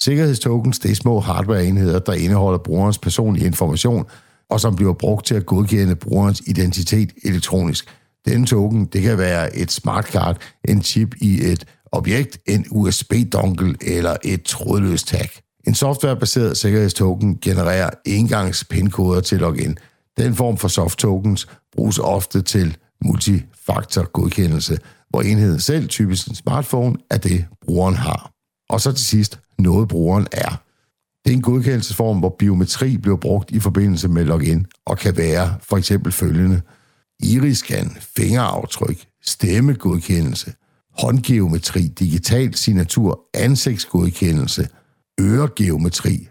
Sikkerhedstokens 0.00 0.78
det 0.78 0.90
er 0.90 0.94
små 0.94 1.20
hardwareenheder, 1.20 1.98
der 1.98 2.12
indeholder 2.12 2.58
brugerens 2.58 2.98
personlige 2.98 3.46
information, 3.46 4.04
og 4.50 4.60
som 4.60 4.76
bliver 4.76 4.92
brugt 4.92 5.26
til 5.26 5.34
at 5.34 5.46
godkende 5.46 5.96
brugerens 5.96 6.42
identitet 6.46 7.12
elektronisk. 7.24 7.88
Denne 8.26 8.46
token 8.46 8.84
det 8.84 9.02
kan 9.02 9.18
være 9.18 9.56
et 9.56 9.72
smartcard, 9.72 10.36
en 10.68 10.82
chip 10.82 11.14
i 11.20 11.44
et 11.44 11.64
objekt, 11.92 12.38
en 12.46 12.66
USB-dongle 12.70 13.76
eller 13.80 14.16
et 14.24 14.42
trådløst 14.42 15.08
tag. 15.08 15.30
En 15.66 15.74
softwarebaseret 15.74 16.56
sikkerhedstoken 16.56 17.38
genererer 17.42 17.90
engangs 18.06 18.64
pin-koder 18.64 19.20
til 19.20 19.38
login. 19.38 19.78
Den 20.18 20.34
form 20.34 20.56
for 20.56 20.68
soft 20.68 20.98
tokens 20.98 21.48
bruges 21.72 21.98
ofte 21.98 22.42
til 22.42 22.76
multifaktor-godkendelse, 23.04 24.78
hvor 25.10 25.22
enheden 25.22 25.60
selv, 25.60 25.88
typisk 25.88 26.28
en 26.28 26.34
smartphone, 26.34 26.96
er 27.10 27.18
det, 27.18 27.46
brugeren 27.64 27.94
har. 27.94 28.30
Og 28.68 28.80
så 28.80 28.92
til 28.92 29.06
sidst, 29.06 29.40
noget 29.58 29.88
brugeren 29.88 30.26
er. 30.32 30.62
Det 31.24 31.30
er 31.30 31.36
en 31.36 31.42
godkendelsesform, 31.42 32.18
hvor 32.18 32.36
biometri 32.38 32.96
bliver 32.96 33.16
brugt 33.16 33.50
i 33.50 33.60
forbindelse 33.60 34.08
med 34.08 34.24
login, 34.24 34.66
og 34.86 34.98
kan 34.98 35.16
være 35.16 35.54
for 35.62 35.76
eksempel 35.76 36.12
følgende. 36.12 36.60
Iriskan, 37.22 37.96
fingeraftryk, 38.16 39.06
stemmegodkendelse, 39.22 40.52
håndgeometri, 40.98 41.88
digital 41.88 42.54
signatur, 42.54 43.20
ansigtsgodkendelse, 43.34 44.68
øregeometri. 45.20 46.28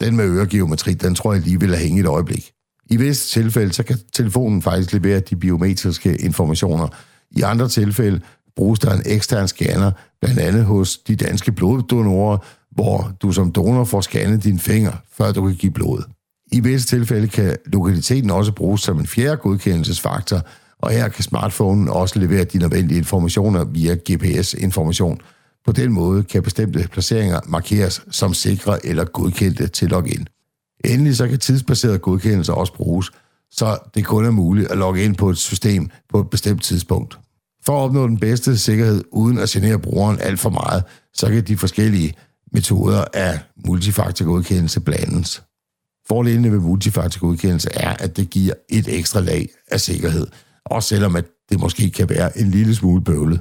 Den 0.00 0.16
med 0.16 0.24
øregeometri, 0.24 0.94
den 0.94 1.14
tror 1.14 1.32
jeg 1.32 1.42
lige 1.42 1.60
vil 1.60 1.76
hænge 1.76 2.00
et 2.00 2.06
øjeblik. 2.06 2.53
I 2.90 2.96
visse 2.96 3.40
tilfælde, 3.40 3.72
så 3.72 3.82
kan 3.82 3.98
telefonen 4.12 4.62
faktisk 4.62 4.92
levere 4.92 5.20
de 5.20 5.36
biometriske 5.36 6.16
informationer. 6.16 6.88
I 7.30 7.40
andre 7.40 7.68
tilfælde 7.68 8.20
bruges 8.56 8.80
der 8.80 8.92
en 8.92 9.02
ekstern 9.06 9.48
scanner, 9.48 9.90
blandt 10.20 10.40
andet 10.40 10.64
hos 10.64 10.98
de 10.98 11.16
danske 11.16 11.52
bloddonorer, 11.52 12.38
hvor 12.70 13.12
du 13.22 13.32
som 13.32 13.52
donor 13.52 13.84
får 13.84 14.00
scannet 14.00 14.44
dine 14.44 14.58
fingre, 14.58 14.96
før 15.12 15.32
du 15.32 15.46
kan 15.46 15.56
give 15.56 15.72
blod. 15.72 16.02
I 16.52 16.60
visse 16.60 16.86
tilfælde 16.86 17.28
kan 17.28 17.56
lokaliteten 17.66 18.30
også 18.30 18.52
bruges 18.52 18.80
som 18.80 18.98
en 18.98 19.06
fjerde 19.06 19.36
godkendelsesfaktor, 19.36 20.40
og 20.78 20.90
her 20.90 21.08
kan 21.08 21.24
smartphonen 21.24 21.88
også 21.88 22.18
levere 22.18 22.44
de 22.44 22.58
nødvendige 22.58 22.98
informationer 22.98 23.64
via 23.64 23.96
GPS-information. 24.10 25.20
På 25.64 25.72
den 25.72 25.92
måde 25.92 26.22
kan 26.22 26.42
bestemte 26.42 26.88
placeringer 26.92 27.40
markeres 27.46 28.02
som 28.10 28.34
sikre 28.34 28.86
eller 28.86 29.04
godkendte 29.04 29.66
til 29.66 29.88
login. 29.88 30.26
Endelig 30.84 31.16
så 31.16 31.28
kan 31.28 31.38
tidsbaseret 31.38 32.02
godkendelse 32.02 32.54
også 32.54 32.72
bruges, 32.72 33.10
så 33.50 33.78
det 33.94 34.04
kun 34.04 34.24
er 34.24 34.30
muligt 34.30 34.70
at 34.70 34.78
logge 34.78 35.04
ind 35.04 35.16
på 35.16 35.30
et 35.30 35.38
system 35.38 35.90
på 36.08 36.20
et 36.20 36.30
bestemt 36.30 36.62
tidspunkt. 36.62 37.18
For 37.66 37.78
at 37.78 37.82
opnå 37.82 38.06
den 38.06 38.18
bedste 38.18 38.58
sikkerhed 38.58 39.04
uden 39.12 39.38
at 39.38 39.48
genere 39.48 39.78
brugeren 39.78 40.20
alt 40.20 40.40
for 40.40 40.50
meget, 40.50 40.82
så 41.14 41.26
kan 41.26 41.44
de 41.44 41.56
forskellige 41.56 42.14
metoder 42.52 43.04
af 43.14 43.38
multifaktorgodkendelse 43.66 44.80
blandes. 44.80 45.42
Fordelene 46.08 46.52
ved 46.52 46.58
multifaktorgodkendelse 46.58 47.70
er, 47.74 47.96
at 47.98 48.16
det 48.16 48.30
giver 48.30 48.54
et 48.68 48.98
ekstra 48.98 49.20
lag 49.20 49.48
af 49.70 49.80
sikkerhed, 49.80 50.26
også 50.64 50.88
selvom 50.88 51.16
at 51.16 51.24
det 51.50 51.60
måske 51.60 51.90
kan 51.90 52.08
være 52.08 52.38
en 52.38 52.50
lille 52.50 52.74
smule 52.74 53.04
bøvlet. 53.04 53.40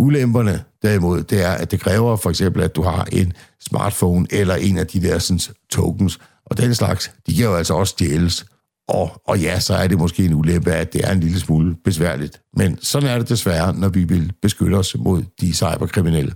Ulemperne 0.00 0.64
derimod, 0.82 1.22
det 1.22 1.44
er, 1.44 1.50
at 1.50 1.70
det 1.70 1.80
kræver 1.80 2.16
for 2.16 2.30
eksempel, 2.30 2.62
at 2.62 2.76
du 2.76 2.82
har 2.82 3.04
en 3.12 3.32
smartphone 3.60 4.26
eller 4.30 4.54
en 4.54 4.78
af 4.78 4.86
de 4.86 5.02
der 5.02 5.18
sådan, 5.18 5.40
tokens, 5.70 6.18
og 6.46 6.56
den 6.56 6.74
slags, 6.74 7.10
de 7.26 7.34
kan 7.34 7.44
jo 7.44 7.54
altså 7.54 7.74
også 7.74 7.90
stjæles. 7.90 8.46
Og, 8.88 9.22
og 9.26 9.40
ja, 9.40 9.60
så 9.60 9.74
er 9.74 9.86
det 9.86 9.98
måske 9.98 10.24
en 10.24 10.34
ulempe, 10.34 10.72
at 10.72 10.92
det 10.92 11.04
er 11.04 11.12
en 11.12 11.20
lille 11.20 11.40
smule 11.40 11.76
besværligt. 11.84 12.42
Men 12.56 12.78
sådan 12.82 13.08
er 13.08 13.18
det 13.18 13.28
desværre, 13.28 13.74
når 13.74 13.88
vi 13.88 14.04
vil 14.04 14.32
beskytte 14.42 14.74
os 14.74 14.96
mod 14.98 15.22
de 15.40 15.54
cyberkriminelle. 15.54 16.32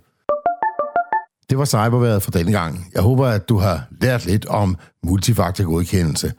Det 1.50 1.58
var 1.58 1.64
cyberværet 1.64 2.22
for 2.22 2.30
denne 2.30 2.52
gang. 2.52 2.86
Jeg 2.94 3.02
håber, 3.02 3.26
at 3.26 3.48
du 3.48 3.58
har 3.58 3.86
lært 4.00 4.26
lidt 4.26 4.46
om 4.46 4.76
multifaktorgodkendelse. 5.06 6.32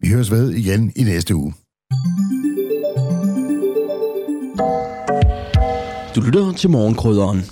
Vi 0.00 0.08
høres 0.08 0.30
ved 0.30 0.50
igen 0.50 0.92
i 0.96 1.02
næste 1.02 1.34
uge. 1.34 1.54
Du 1.90 2.45
lytter 6.26 6.52
til 6.52 6.70
morgenkrydderen. 6.70 7.44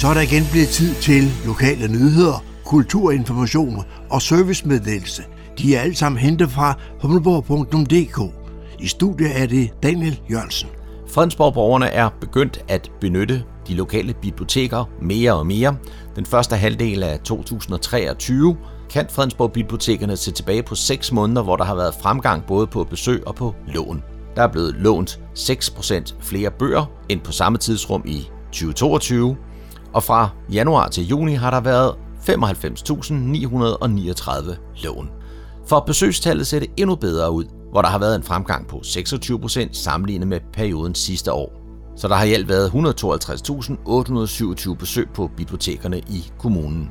Så 0.00 0.08
er 0.08 0.14
der 0.14 0.20
igen 0.20 0.42
blevet 0.50 0.68
tid 0.68 0.94
til 0.94 1.22
lokale 1.46 1.88
nyheder, 1.88 2.44
kulturinformation 2.64 3.84
og 4.10 4.22
servicemeddelelse. 4.22 5.22
De 5.58 5.76
er 5.76 5.80
alle 5.80 5.96
sammen 5.96 6.18
hentet 6.18 6.50
fra 6.50 6.74
humleborg.dk. 7.02 8.34
I 8.78 8.86
studiet 8.86 9.40
er 9.40 9.46
det 9.46 9.70
Daniel 9.82 10.20
Jørgensen. 10.30 10.68
Fredensborg-borgerne 11.08 11.86
er 11.86 12.08
begyndt 12.20 12.64
at 12.68 12.90
benytte 13.00 13.42
de 13.68 13.74
lokale 13.74 14.14
biblioteker 14.22 14.84
mere 15.02 15.34
og 15.34 15.46
mere. 15.46 15.76
Den 16.16 16.26
første 16.26 16.56
halvdel 16.56 17.02
af 17.02 17.20
2023 17.20 18.56
kan 18.90 19.06
Fredensborg 19.10 19.52
Bibliotekerne 19.52 20.16
se 20.16 20.32
tilbage 20.32 20.62
på 20.62 20.74
6 20.74 21.12
måneder, 21.12 21.42
hvor 21.42 21.56
der 21.56 21.64
har 21.64 21.74
været 21.74 21.94
fremgang 22.02 22.42
både 22.46 22.66
på 22.66 22.84
besøg 22.84 23.26
og 23.26 23.34
på 23.34 23.54
lån. 23.66 24.02
Der 24.38 24.44
er 24.44 24.52
blevet 24.52 24.74
lånt 24.74 25.20
6% 25.34 26.14
flere 26.20 26.50
bøger 26.50 26.84
end 27.08 27.20
på 27.20 27.32
samme 27.32 27.58
tidsrum 27.58 28.02
i 28.06 28.30
2022, 28.52 29.36
og 29.92 30.02
fra 30.02 30.28
januar 30.52 30.88
til 30.88 31.06
juni 31.06 31.34
har 31.34 31.50
der 31.50 31.60
været 31.60 31.94
95.939 32.28 34.56
lån. 34.84 35.10
For 35.66 35.80
besøgstallet 35.80 36.46
ser 36.46 36.58
det 36.58 36.68
endnu 36.76 36.94
bedre 36.94 37.30
ud, 37.30 37.44
hvor 37.70 37.82
der 37.82 37.88
har 37.88 37.98
været 37.98 38.16
en 38.16 38.22
fremgang 38.22 38.66
på 38.66 38.76
26% 38.76 39.68
sammenlignet 39.72 40.28
med 40.28 40.40
perioden 40.52 40.94
sidste 40.94 41.32
år. 41.32 41.52
Så 41.96 42.08
der 42.08 42.14
har 42.14 42.24
i 42.24 42.32
alt 42.32 42.48
været 42.48 42.68
152.827 42.68 44.74
besøg 44.74 45.08
på 45.14 45.30
bibliotekerne 45.36 45.98
i 45.98 46.32
kommunen. 46.38 46.90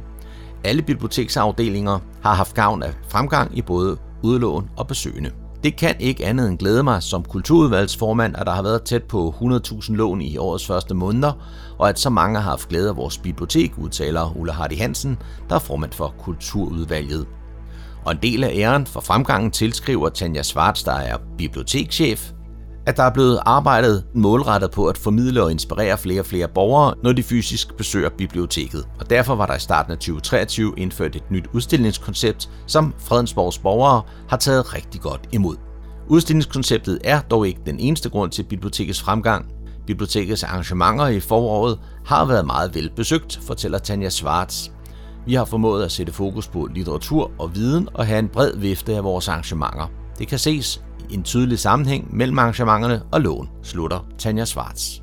Alle 0.63 0.81
biblioteksafdelinger 0.81 1.99
har 2.21 2.33
haft 2.33 2.55
gavn 2.55 2.83
af 2.83 2.93
fremgang 3.09 3.57
i 3.57 3.61
både 3.61 3.97
udlån 4.23 4.69
og 4.77 4.87
besøgende. 4.87 5.31
Det 5.63 5.75
kan 5.75 5.95
ikke 5.99 6.25
andet 6.25 6.49
end 6.49 6.57
glæde 6.57 6.83
mig 6.83 7.03
som 7.03 7.23
kulturudvalgsformand, 7.23 8.35
at 8.37 8.45
der 8.45 8.51
har 8.51 8.61
været 8.61 8.83
tæt 8.83 9.03
på 9.03 9.35
100.000 9.41 9.95
lån 9.95 10.21
i 10.21 10.37
årets 10.37 10.67
første 10.67 10.93
måneder, 10.93 11.31
og 11.77 11.89
at 11.89 11.99
så 11.99 12.09
mange 12.09 12.39
har 12.39 12.49
haft 12.49 12.69
glæde 12.69 12.89
af 12.89 12.95
vores 12.95 13.17
bibliotek, 13.17 13.71
udtaler 13.77 14.37
Ulla 14.37 14.53
Hardy 14.53 14.77
Hansen, 14.77 15.17
der 15.49 15.55
er 15.55 15.59
formand 15.59 15.91
for 15.91 16.15
Kulturudvalget. 16.19 17.27
Og 18.05 18.11
en 18.11 18.19
del 18.21 18.43
af 18.43 18.51
æren 18.55 18.85
for 18.85 18.99
fremgangen 18.99 19.51
tilskriver 19.51 20.09
Tanja 20.09 20.43
Svarts, 20.43 20.83
der 20.83 20.91
er 20.93 21.17
bibliotekschef, 21.37 22.31
at 22.87 22.97
der 22.97 23.03
er 23.03 23.09
blevet 23.09 23.39
arbejdet 23.45 24.03
målrettet 24.13 24.71
på 24.71 24.87
at 24.87 24.97
formidle 24.97 25.43
og 25.43 25.51
inspirere 25.51 25.97
flere 25.97 26.21
og 26.21 26.25
flere 26.25 26.47
borgere, 26.47 26.93
når 27.03 27.11
de 27.11 27.23
fysisk 27.23 27.75
besøger 27.77 28.09
biblioteket. 28.09 28.87
Og 28.99 29.09
derfor 29.09 29.35
var 29.35 29.45
der 29.45 29.55
i 29.55 29.59
starten 29.59 29.91
af 29.91 29.97
2023 29.97 30.73
indført 30.77 31.15
et 31.15 31.31
nyt 31.31 31.45
udstillingskoncept, 31.53 32.49
som 32.67 32.93
Fredensborgs 32.99 33.59
borgere 33.59 34.01
har 34.29 34.37
taget 34.37 34.73
rigtig 34.73 35.01
godt 35.01 35.29
imod. 35.31 35.55
Udstillingskonceptet 36.09 36.99
er 37.03 37.21
dog 37.21 37.47
ikke 37.47 37.61
den 37.65 37.79
eneste 37.79 38.09
grund 38.09 38.31
til 38.31 38.43
bibliotekets 38.43 39.01
fremgang. 39.01 39.45
Bibliotekets 39.87 40.43
arrangementer 40.43 41.07
i 41.07 41.19
foråret 41.19 41.79
har 42.05 42.25
været 42.25 42.45
meget 42.45 42.75
velbesøgt, 42.75 43.39
fortæller 43.47 43.77
Tanja 43.77 44.09
Schwartz. 44.09 44.69
Vi 45.25 45.33
har 45.33 45.45
formået 45.45 45.83
at 45.83 45.91
sætte 45.91 46.13
fokus 46.13 46.47
på 46.47 46.67
litteratur 46.75 47.31
og 47.39 47.55
viden 47.55 47.89
og 47.93 48.07
have 48.07 48.19
en 48.19 48.27
bred 48.27 48.57
vifte 48.57 48.95
af 48.95 49.03
vores 49.03 49.27
arrangementer. 49.27 49.91
Det 50.19 50.27
kan 50.27 50.39
ses 50.39 50.81
en 51.09 51.23
tydelig 51.23 51.59
sammenhæng 51.59 52.15
mellem 52.15 52.39
arrangementerne 52.39 53.01
og 53.11 53.21
lån, 53.21 53.49
slutter 53.63 54.05
Tanja 54.17 54.45
Svarts. 54.45 55.01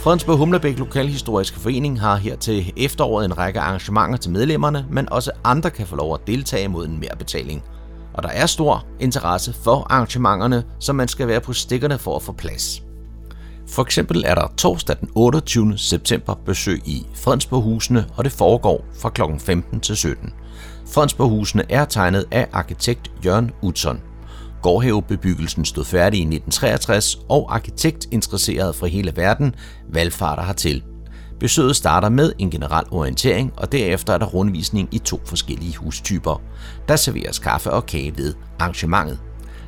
Fredensborg 0.00 0.36
Humlebæk 0.36 0.78
Lokalhistoriske 0.78 1.60
Forening 1.60 2.00
har 2.00 2.16
her 2.16 2.36
til 2.36 2.72
efteråret 2.76 3.24
en 3.24 3.38
række 3.38 3.60
arrangementer 3.60 4.18
til 4.18 4.30
medlemmerne, 4.30 4.86
men 4.90 5.12
også 5.12 5.30
andre 5.44 5.70
kan 5.70 5.86
få 5.86 5.96
lov 5.96 6.14
at 6.14 6.20
deltage 6.26 6.68
mod 6.68 6.86
en 6.86 7.00
merbetaling. 7.00 7.62
Og 8.14 8.22
der 8.22 8.28
er 8.28 8.46
stor 8.46 8.86
interesse 9.00 9.52
for 9.52 9.86
arrangementerne, 9.90 10.64
så 10.78 10.92
man 10.92 11.08
skal 11.08 11.28
være 11.28 11.40
på 11.40 11.52
stikkerne 11.52 11.98
for 11.98 12.16
at 12.16 12.22
få 12.22 12.32
plads. 12.32 12.82
For 13.68 13.82
eksempel 13.82 14.24
er 14.26 14.34
der 14.34 14.52
torsdag 14.56 14.96
den 15.00 15.08
28. 15.14 15.78
september 15.78 16.34
besøg 16.34 16.88
i 16.88 17.06
Fredensborg-husene, 17.14 18.06
og 18.16 18.24
det 18.24 18.32
foregår 18.32 18.84
fra 19.00 19.10
kl. 19.10 19.22
15 19.38 19.80
til 19.80 19.96
17. 19.96 20.32
Fredensborg-husene 20.90 21.64
er 21.68 21.84
tegnet 21.84 22.24
af 22.30 22.48
arkitekt 22.52 23.10
Jørgen 23.24 23.50
Utzon. 23.62 24.00
Gårdhavebebyggelsen 24.62 25.64
stod 25.64 25.84
færdig 25.84 26.18
i 26.18 26.22
1963, 26.22 27.18
og 27.28 27.54
arkitektinteresserede 27.54 28.72
fra 28.72 28.86
hele 28.86 29.12
verden 29.16 29.54
valgfarter 29.92 30.42
hertil. 30.42 30.82
Besøget 31.40 31.76
starter 31.76 32.08
med 32.08 32.32
en 32.38 32.50
generel 32.50 32.84
orientering, 32.90 33.52
og 33.56 33.72
derefter 33.72 34.12
er 34.12 34.18
der 34.18 34.26
rundvisning 34.26 34.88
i 34.92 34.98
to 34.98 35.20
forskellige 35.26 35.76
hustyper. 35.76 36.42
Der 36.88 36.96
serveres 36.96 37.38
kaffe 37.38 37.70
og 37.70 37.86
kage 37.86 38.16
ved 38.16 38.34
arrangementet. 38.58 39.18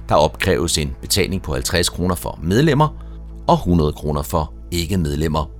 Der 0.09 0.15
opkræves 0.15 0.79
en 0.79 0.97
betaling 1.01 1.43
på 1.43 1.53
50 1.53 1.89
kroner 1.89 2.15
for 2.15 2.39
medlemmer 2.43 3.05
og 3.47 3.55
100 3.55 3.93
kroner 3.93 4.23
for 4.23 4.55
ikke-medlemmer. 4.71 5.51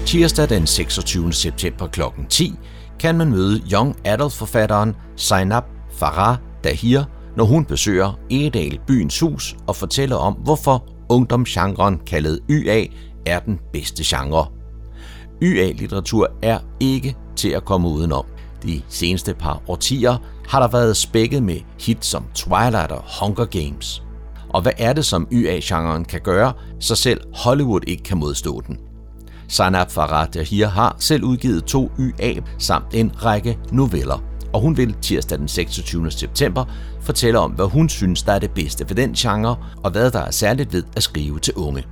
Tirsdag 0.05 0.49
den 0.49 0.67
26. 0.67 1.33
september 1.33 1.87
kl. 1.87 2.01
10 2.29 2.53
kan 2.99 3.17
man 3.17 3.29
møde 3.29 3.61
Young 3.73 3.95
Adult-forfatteren 4.05 4.95
Zainab 5.17 5.63
Farah 5.91 6.37
Dahir, 6.63 7.03
når 7.37 7.45
hun 7.45 7.65
besøger 7.65 8.19
Egedal 8.29 8.79
Byens 8.87 9.19
Hus 9.19 9.55
og 9.67 9.75
fortæller 9.75 10.15
om, 10.15 10.33
hvorfor 10.33 10.87
ungdomsgenren 11.09 11.99
kaldet 12.07 12.39
YA 12.49 12.85
er 13.25 13.39
den 13.39 13.59
bedste 13.73 14.03
genre. 14.05 14.58
YA-litteratur 15.41 16.27
er 16.41 16.59
ikke 16.79 17.15
til 17.35 17.49
at 17.49 17.65
komme 17.65 17.89
udenom. 17.89 18.25
De 18.63 18.81
seneste 18.89 19.33
par 19.33 19.61
årtier 19.67 20.17
har 20.47 20.59
der 20.59 20.67
været 20.67 20.97
spækket 20.97 21.43
med 21.43 21.59
hits 21.79 22.07
som 22.07 22.25
Twilight 22.35 22.91
og 22.91 23.03
Hunger 23.21 23.45
Games. 23.45 24.03
Og 24.49 24.61
hvad 24.61 24.71
er 24.77 24.93
det, 24.93 25.05
som 25.05 25.27
YA-genren 25.31 26.05
kan 26.05 26.21
gøre, 26.21 26.53
så 26.79 26.95
selv 26.95 27.21
Hollywood 27.35 27.81
ikke 27.87 28.03
kan 28.03 28.17
modstå 28.17 28.61
den? 28.67 28.77
Sanab 29.47 29.91
Farah 29.91 30.27
Dahir 30.33 30.67
har 30.67 30.95
selv 30.99 31.23
udgivet 31.23 31.65
to 31.65 31.91
YA 31.99 32.33
samt 32.57 32.93
en 32.93 33.11
række 33.25 33.57
noveller. 33.71 34.23
Og 34.53 34.61
hun 34.61 34.77
vil 34.77 34.95
tirsdag 35.01 35.37
den 35.39 35.47
26. 35.47 36.11
september 36.11 36.65
fortælle 37.01 37.39
om, 37.39 37.51
hvad 37.51 37.65
hun 37.65 37.89
synes, 37.89 38.23
der 38.23 38.33
er 38.33 38.39
det 38.39 38.51
bedste 38.51 38.89
ved 38.89 38.95
den 38.95 39.13
genre, 39.13 39.55
og 39.83 39.91
hvad 39.91 40.11
der 40.11 40.19
er 40.19 40.31
særligt 40.31 40.73
ved 40.73 40.83
at 40.95 41.03
skrive 41.03 41.39
til 41.39 41.53
unge. 41.53 41.83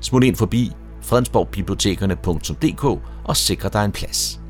Smut 0.00 0.24
ind 0.24 0.36
forbi 0.36 0.72
fredensborgbibliotekerne.dk 1.08 2.84
og 3.24 3.36
sikre 3.36 3.68
dig 3.72 3.84
en 3.84 3.92
plads. 3.92 4.40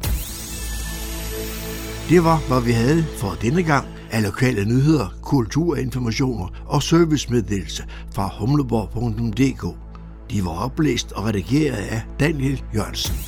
Det 2.09 2.24
var, 2.24 2.48
hvad 2.48 2.61
vi 2.61 2.72
havde 2.72 3.04
for 3.18 3.36
denne 3.42 3.62
gang 3.62 3.86
af 4.11 4.22
lokale 4.22 4.64
nyheder, 4.64 5.06
kulturinformationer 5.22 6.48
og 6.66 6.82
servicemeddelelse 6.82 7.84
fra 8.14 8.30
humleborg.dk. 8.38 9.76
De 10.30 10.44
var 10.44 10.64
oplæst 10.64 11.12
og 11.12 11.24
redigeret 11.24 11.76
af 11.76 12.02
Daniel 12.20 12.62
Jørgensen. 12.74 13.28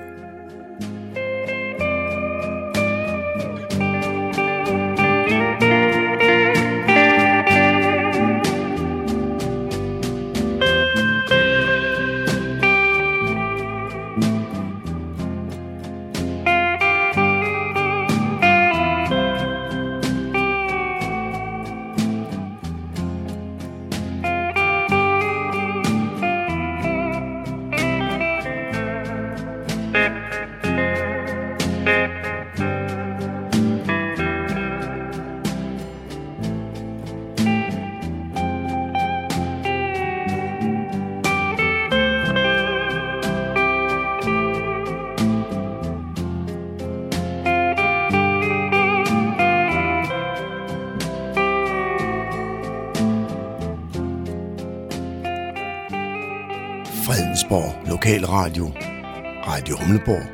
Le 59.91 59.99
Pont. 59.99 60.30